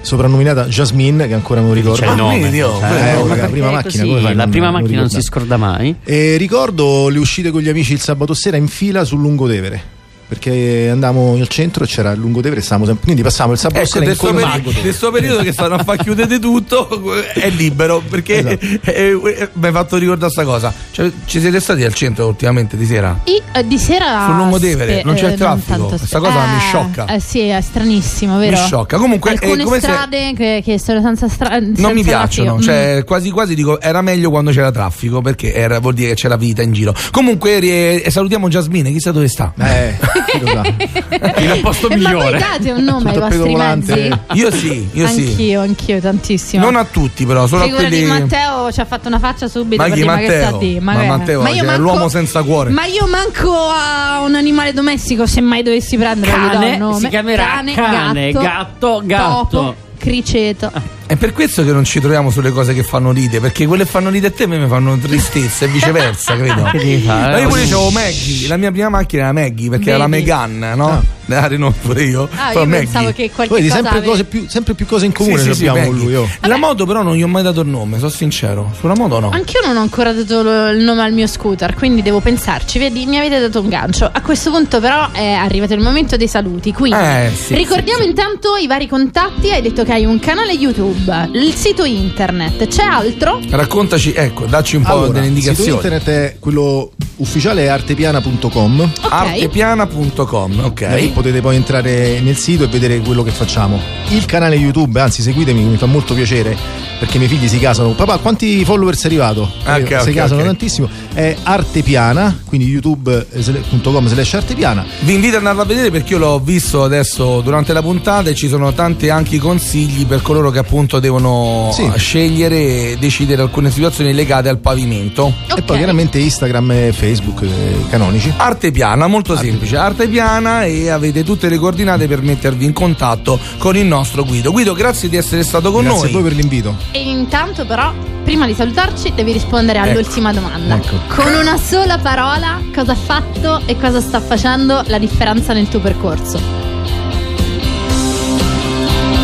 soprannominata 0.00 0.64
Jasmine 0.64 1.26
che 1.28 1.34
ancora 1.34 1.60
non 1.60 1.74
ricordo. 1.74 2.00
C'è 2.00 2.08
il 2.08 2.16
nome. 2.16 2.38
Vedi, 2.40 2.62
oh, 2.62 2.78
cioè, 2.78 3.12
eh, 3.12 3.16
oh, 3.16 3.26
la 3.26 3.48
prima 3.48 3.68
è 3.68 3.72
macchina, 3.72 4.02
così? 4.02 4.08
come 4.08 4.20
fai 4.22 4.30
a 4.32 4.34
la 4.34 4.42
non- 4.42 4.50
prima 4.50 4.70
non 4.70 4.80
macchina 4.80 5.00
non 5.00 5.10
si 5.10 5.20
scorda 5.20 5.56
mai. 5.58 5.94
E 6.04 6.36
ricordo 6.38 7.08
le 7.10 7.18
uscite 7.18 7.50
con 7.50 7.60
gli 7.60 7.68
amici 7.68 7.92
il 7.92 8.00
sabato 8.00 8.32
sera 8.32 8.56
in 8.56 8.66
fila 8.66 9.04
sul 9.04 9.20
Lungotevere. 9.20 9.98
Perché 10.30 10.88
andavamo 10.92 11.34
al 11.34 11.48
centro 11.48 11.82
e 11.82 11.88
c'era 11.88 12.12
il 12.12 12.20
Lungotevere 12.20 12.60
e 12.60 12.62
stavamo 12.62 12.86
sempre, 12.86 13.02
quindi 13.02 13.22
passavamo 13.22 13.54
il 13.54 13.58
sabato 13.58 13.80
Ecco, 13.80 13.88
sera 13.88 14.04
in 14.04 14.10
questo 14.16 14.26
quel 14.28 14.36
periodo, 14.44 14.64
magro. 14.68 14.80
questo 14.80 15.10
periodo 15.10 15.42
che 15.42 15.52
stanno 15.52 15.74
a 15.74 15.82
far 15.82 15.96
chiudere 15.96 16.38
tutto 16.38 17.14
è 17.34 17.50
libero 17.50 18.00
perché 18.08 18.38
Esatto. 18.38 18.90
eh, 18.92 19.20
eh, 19.36 19.48
mi 19.54 19.66
hai 19.66 19.72
fatto 19.72 19.96
ricordare 19.96 20.30
sta 20.30 20.44
cosa. 20.44 20.72
Cioè, 20.92 21.10
ci 21.24 21.40
siete 21.40 21.58
stati 21.58 21.82
al 21.82 21.92
centro 21.94 22.28
ultimamente 22.28 22.76
di 22.76 22.86
sera? 22.86 23.18
I- 23.24 23.42
eh, 23.52 23.66
di 23.66 23.76
sera 23.76 24.26
Sul 24.26 24.36
Lungotevere, 24.36 24.92
spe- 24.98 25.02
non 25.04 25.14
c'è 25.16 25.32
eh, 25.32 25.34
traffico. 25.34 25.66
tanto 25.72 25.86
Questa 25.88 26.06
spe- 26.06 26.18
cosa 26.20 26.44
mi 26.46 26.56
Eh, 26.56 26.60
sciocca. 26.60 27.06
Eh 27.06 27.20
sì, 27.20 27.40
è 27.40 27.60
stranissimo, 27.60 28.38
vero? 28.38 28.52
Mi 28.52 28.64
sciocca. 28.64 28.98
Comunque, 28.98 29.30
eh, 29.30 29.34
alcune 29.34 29.64
come 29.64 29.80
se- 29.80 29.88
strade 29.88 30.32
che, 30.34 30.62
che 30.64 30.78
sono 30.78 31.00
senza 31.00 31.28
strada 31.28 31.58
Non 31.58 31.92
mi 31.92 32.04
piacciono, 32.04 32.60
cioè 32.62 33.02
quasi 33.04 33.30
quasi 33.30 33.56
dico 33.56 33.80
era 33.80 34.00
meglio 34.00 34.30
quando 34.30 34.52
c'era 34.52 34.70
traffico 34.70 35.20
perché 35.20 35.52
era- 35.52 35.80
vuol 35.80 35.94
dire 35.94 36.10
che 36.10 36.14
c'era 36.14 36.36
vita 36.36 36.62
in 36.62 36.72
giro. 36.72 36.94
Comunque 37.10 38.04
salutiamo 38.08 38.48
Jasmine, 38.48 38.92
chissà 38.92 39.10
dove 39.10 39.26
sta. 39.26 39.52
Eh, 39.58 39.96
chi 40.26 40.40
lo 40.40 40.46
sa. 40.46 41.40
In 41.40 41.50
un 41.50 41.60
posto 41.60 41.88
Ma 41.88 42.12
voi 42.12 42.38
date 42.38 42.70
un 42.70 42.82
nome 42.84 43.10
ai 43.10 43.18
vostri 43.18 43.38
volante. 43.50 43.94
mezzi? 43.94 44.38
Io 44.38 44.50
sì, 44.50 44.88
io 44.92 45.06
sì. 45.08 45.26
Anch'io, 45.28 45.60
anch'io, 45.60 46.00
tantissimo. 46.00 46.64
Non 46.64 46.76
a 46.76 46.84
tutti 46.84 47.26
però, 47.26 47.46
solo 47.46 47.62
a 47.62 47.64
Figurati, 47.66 47.88
quelli 47.88 48.04
Matteo 48.06 48.72
ci 48.72 48.80
ha 48.80 48.84
fatto 48.84 49.08
una 49.08 49.18
faccia 49.18 49.48
subito 49.48 49.82
Ma 49.82 49.88
per 49.88 49.92
chi 49.94 50.00
dire 50.00 50.12
ma 50.12 50.18
che 50.18 50.24
sta 50.26 50.34
Matteo? 50.42 50.56
a 50.56 50.58
dire? 50.58 50.80
Ma 50.80 50.92
Matteo, 51.04 51.42
ma 51.42 51.48
io 51.50 51.64
manco- 51.64 51.80
l'uomo 51.82 52.08
senza 52.08 52.42
cuore. 52.42 52.70
Ma 52.70 52.84
io 52.86 53.06
manco 53.06 53.52
a 53.54 54.20
un 54.22 54.34
animale 54.34 54.72
domestico 54.72 55.26
se 55.26 55.40
mai 55.40 55.62
dovessi 55.62 55.96
prendere 55.96 56.30
gli 56.32 56.34
do 56.34 56.50
Cane, 56.50 56.72
un 56.72 56.78
nome. 56.78 56.98
si 56.98 57.08
chiamerà 57.08 57.62
cane, 57.74 58.32
gatto, 58.32 59.02
gatto. 59.04 59.48
topo, 59.50 59.74
criceto. 60.00 60.72
È 61.06 61.16
per 61.16 61.32
questo 61.32 61.64
che 61.64 61.72
non 61.72 61.84
ci 61.84 61.98
troviamo 62.00 62.30
sulle 62.30 62.50
cose 62.52 62.72
che 62.72 62.82
fanno 62.84 63.10
ride, 63.12 63.40
perché 63.40 63.66
quelle 63.66 63.82
che 63.84 63.90
fanno 63.90 64.10
ride 64.10 64.28
a 64.28 64.30
te 64.30 64.44
a 64.44 64.46
me 64.46 64.58
mi 64.58 64.68
fanno 64.68 64.96
tristezza 64.96 65.64
e 65.64 65.68
viceversa, 65.68 66.36
credo. 66.36 66.62
Che 66.70 66.78
devi 66.78 67.02
fare? 67.02 67.32
Ma 67.32 67.38
io 67.40 67.48
pure 67.48 67.62
avevo 67.62 67.90
Maggie, 67.90 68.46
la 68.48 68.56
mia 68.56 68.70
prima 68.70 68.88
macchina 68.88 69.22
era 69.24 69.32
Maggie, 69.32 69.68
perché 69.68 69.88
era 69.90 69.98
la 69.98 70.06
Vedi? 70.06 70.22
Megan, 70.22 70.72
no? 70.76 71.04
La 71.26 71.46
Renault 71.46 71.76
pure 71.80 72.02
io. 72.04 72.28
Ah, 72.34 72.48
Però 72.48 72.60
io 72.62 72.66
Maggie. 72.66 72.84
pensavo 72.84 73.12
che 73.12 73.30
qualche 73.32 73.54
Vedi, 73.54 73.68
sempre, 73.70 73.90
avevi- 73.90 74.06
cose 74.06 74.24
più, 74.24 74.44
sempre 74.48 74.74
più 74.74 74.86
cose 74.86 75.06
in 75.06 75.12
comune 75.12 75.38
Sì, 75.38 75.44
sì, 75.48 75.54
sì, 75.54 75.66
abbiamo 75.68 75.88
con 75.88 75.96
lui. 75.98 76.14
oh. 76.16 76.28
La 76.42 76.56
moto 76.56 76.86
però 76.86 77.02
non 77.02 77.14
gli 77.16 77.22
ho 77.22 77.28
mai 77.28 77.42
dato 77.44 77.60
il 77.60 77.68
nome, 77.68 77.98
sono 77.98 78.10
sincero. 78.10 78.72
Sulla 78.78 78.94
moto 78.96 79.18
no. 79.20 79.30
Anch'io 79.30 79.60
non 79.64 79.76
ho 79.76 79.80
ancora 79.80 80.12
dato 80.12 80.42
lo- 80.42 80.70
il 80.70 80.78
nome 80.82 81.02
al 81.02 81.12
mio 81.12 81.26
scooter, 81.28 81.74
quindi 81.74 82.02
devo 82.02 82.20
pensarci. 82.20 82.78
Vedi, 82.78 83.04
mi 83.06 83.16
avete 83.18 83.38
dato 83.40 83.60
un 83.60 83.68
gancio. 83.68 84.08
A 84.12 84.20
questo 84.22 84.50
punto, 84.50 84.80
però, 84.80 85.10
è 85.12 85.32
arrivato 85.32 85.74
il 85.74 85.80
momento 85.80 86.16
dei 86.16 86.26
saluti. 86.28 86.72
Quindi, 86.72 86.98
Eh, 87.00 87.30
sì, 87.34 87.54
ricordiamo 87.54 88.02
intanto 88.04 88.56
i 88.56 88.66
vari 88.68 88.86
contatti. 88.88 89.50
Hai 89.52 89.62
detto 89.62 89.84
che 89.84 89.89
hai 89.92 90.04
un 90.04 90.18
canale 90.18 90.52
YouTube, 90.52 91.30
il 91.32 91.54
sito 91.54 91.84
internet. 91.84 92.66
C'è 92.66 92.84
altro? 92.84 93.40
Raccontaci, 93.48 94.12
ecco, 94.12 94.46
dacci 94.46 94.76
un 94.76 94.82
po' 94.82 94.92
Allora, 94.92 95.12
delle 95.20 95.26
il 95.26 95.34
sito 95.36 95.48
indicazioni. 95.50 95.76
internet 95.76 96.08
è 96.08 96.36
quello 96.38 96.92
ufficiale 97.16 97.64
è 97.64 97.66
artepiana.com 97.68 98.92
Artepiana.com, 99.00 100.60
ok. 100.64 100.86
Lì 100.94 101.08
potete 101.08 101.40
poi 101.40 101.56
entrare 101.56 102.20
nel 102.20 102.36
sito 102.36 102.64
e 102.64 102.66
vedere 102.68 103.00
quello 103.00 103.22
che 103.22 103.30
facciamo. 103.30 103.80
Il 104.08 104.24
canale 104.26 104.56
YouTube, 104.56 105.00
anzi 105.00 105.22
seguitemi, 105.22 105.62
mi 105.62 105.76
fa 105.76 105.86
molto 105.86 106.14
piacere 106.14 106.89
perché 107.00 107.16
i 107.16 107.18
miei 107.18 107.30
figli 107.30 107.48
si 107.48 107.58
casano. 107.58 107.90
Papà, 107.90 108.18
quanti 108.18 108.64
follower 108.64 108.94
sei 108.94 109.06
arrivato? 109.10 109.50
Ah, 109.64 109.76
ok, 109.78 109.86
si 110.02 110.08
ok, 110.10 110.14
casano 110.14 110.40
ok. 110.42 110.46
tantissimo. 110.46 110.88
È 111.14 111.34
artepiana, 111.42 112.40
quindi 112.44 112.66
youtube.com 112.68 114.06
slash 114.06 114.34
artepiana. 114.34 114.84
Vi 115.00 115.14
invito 115.14 115.32
ad 115.34 115.38
andarlo 115.40 115.62
a 115.62 115.64
vedere 115.64 115.90
perché 115.90 116.12
io 116.12 116.18
l'ho 116.18 116.38
visto 116.38 116.84
adesso 116.84 117.40
durante 117.40 117.72
la 117.72 117.80
puntata 117.82 118.28
e 118.30 118.34
ci 118.34 118.48
sono 118.48 118.72
tanti 118.72 119.08
anche 119.08 119.38
consigli 119.38 120.06
per 120.06 120.20
coloro 120.22 120.50
che 120.50 120.58
appunto 120.58 121.00
devono 121.00 121.70
Sì. 121.72 121.90
scegliere 121.96 122.56
e 122.92 122.96
decidere 123.00 123.42
alcune 123.42 123.70
situazioni 123.70 124.12
legate 124.12 124.48
al 124.50 124.58
pavimento. 124.58 125.32
E 125.56 125.62
poi 125.62 125.78
chiaramente 125.78 126.18
Instagram 126.18 126.70
e 126.72 126.92
Facebook 126.92 127.42
eh, 127.42 127.48
canonici. 127.88 128.32
Arte 128.36 128.70
piana, 128.70 129.06
molto 129.06 129.36
semplice, 129.36 129.76
arte 129.76 130.06
piana 130.06 130.64
e 130.64 130.90
avete 130.90 131.24
tutte 131.24 131.48
le 131.48 131.56
coordinate 131.56 132.06
per 132.06 132.20
mettervi 132.22 132.64
in 132.66 132.72
contatto 132.74 133.38
con 133.58 133.76
il 133.76 133.86
nostro 133.86 134.24
Guido. 134.24 134.52
Guido, 134.52 134.74
grazie 134.74 135.08
di 135.08 135.16
essere 135.16 135.42
stato 135.42 135.72
con 135.72 135.84
Grazie 135.84 136.00
noi. 136.02 136.08
a 136.08 136.12
voi 136.12 136.22
per 136.22 136.32
l'invito. 136.34 136.76
E 136.92 137.00
intanto, 137.08 137.64
però, 137.64 137.92
prima 138.24 138.46
di 138.46 138.54
salutarci, 138.54 139.12
devi 139.14 139.32
rispondere 139.32 139.78
all'ultima 139.78 140.32
domanda. 140.32 140.74
Ecco. 140.76 140.96
Con 141.22 141.32
una 141.34 141.56
sola 141.56 141.98
parola, 141.98 142.60
cosa 142.74 142.92
ha 142.92 142.96
fatto 142.96 143.60
e 143.66 143.78
cosa 143.78 144.00
sta 144.00 144.20
facendo 144.20 144.82
la 144.86 144.98
differenza 144.98 145.52
nel 145.52 145.68
tuo 145.68 145.78
percorso? 145.80 146.40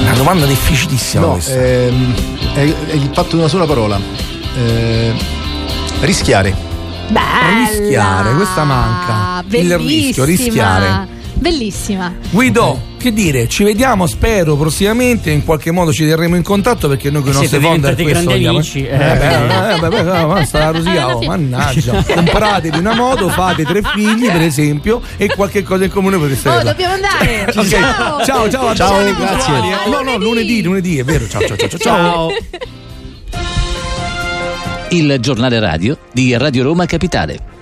Una 0.03 0.15
domanda 0.15 0.47
difficilissima 0.47 1.25
No, 1.27 1.33
questa. 1.33 1.55
ehm, 1.55 2.15
è, 2.55 2.75
è 2.87 2.93
il 2.95 3.11
fatto 3.13 3.31
di 3.31 3.37
una 3.39 3.49
sola 3.49 3.67
parola. 3.67 3.99
Eh, 4.57 5.13
rischiare. 6.01 6.55
Bella! 7.09 7.69
Rischiare, 7.69 8.35
questa 8.35 8.65
manca. 8.65 9.41
Il 9.41 9.47
Bellissima. 9.49 9.77
rischio, 9.79 10.25
rischiare. 10.25 11.09
Bellissima. 11.39 12.15
Guido, 12.31 12.81
che 12.97 13.13
dire, 13.13 13.47
ci 13.47 13.63
vediamo, 13.63 14.07
spero 14.07 14.57
prossimamente, 14.57 15.31
in 15.31 15.45
qualche 15.45 15.71
modo 15.71 15.93
ci 15.93 16.05
terremo 16.07 16.35
in 16.35 16.43
contatto 16.43 16.89
perché 16.89 17.11
noi 17.11 17.23
con 17.23 17.33
i 17.33 17.35
nostri 17.35 17.61
founder 17.61 17.95
diventati 17.95 18.03
questo 18.03 18.25
grandi 18.29 18.47
amici, 18.47 18.87
Eh, 18.87 18.95
eh. 18.95 19.79
beh, 19.79 19.87
eh, 19.87 20.25
beh, 20.27 20.45
sta 20.45 20.71
oh, 20.71 21.23
mannaggia. 21.25 22.03
Compratevi 22.03 22.79
una 22.79 22.95
moto, 22.95 23.29
fate 23.29 23.65
tre 23.65 23.83
figli, 23.95 24.27
per 24.31 24.41
esempio, 24.41 25.01
e 25.19 25.29
qualche 25.29 25.63
cosa 25.63 25.85
in 25.85 25.91
comune 25.91 26.17
potreste 26.17 26.49
Oh, 26.49 26.53
averla. 26.53 26.71
dobbiamo 26.73 26.95
andare. 26.95 27.45
Ok. 27.57 27.69
Ciao. 27.69 28.25
ciao, 28.25 28.51
ciao, 28.51 28.75
Ciao, 28.75 29.15
grazie. 29.15 29.55
No, 29.91 30.01
no, 30.03 30.17
lunedì, 30.17 30.63
lunedì, 30.63 30.99
è 30.99 31.05
vero. 31.05 31.29
Ciao, 31.29 31.47
ciao, 31.47 31.57
ciao, 31.57 31.69
ciao. 31.69 31.79
ciao. 31.79 32.31
Il 34.91 35.17
giornale 35.21 35.59
radio 35.61 35.99
di 36.13 36.37
Radio 36.37 36.63
Roma 36.65 36.87
Capitale. 36.87 37.55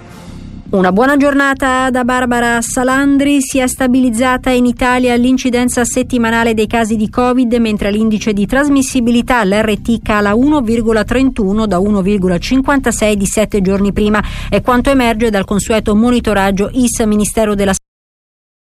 Una 0.74 0.90
buona 0.90 1.16
giornata 1.16 1.88
da 1.90 2.02
Barbara 2.02 2.60
Salandri. 2.60 3.40
Si 3.40 3.60
è 3.60 3.66
stabilizzata 3.68 4.50
in 4.50 4.66
Italia 4.66 5.14
l'incidenza 5.14 5.84
settimanale 5.84 6.52
dei 6.52 6.66
casi 6.66 6.96
di 6.96 7.08
Covid, 7.08 7.54
mentre 7.60 7.92
l'indice 7.92 8.32
di 8.32 8.44
trasmissibilità 8.44 9.38
all'RT 9.38 10.02
cala 10.02 10.32
1,31 10.32 11.66
da 11.66 11.78
1,56 11.78 13.12
di 13.12 13.24
sette 13.24 13.60
giorni 13.60 13.92
prima. 13.92 14.20
È 14.48 14.60
quanto 14.62 14.90
emerge 14.90 15.30
dal 15.30 15.44
consueto 15.44 15.94
monitoraggio 15.94 16.68
IS 16.72 17.04
Ministero 17.04 17.54
della 17.54 17.72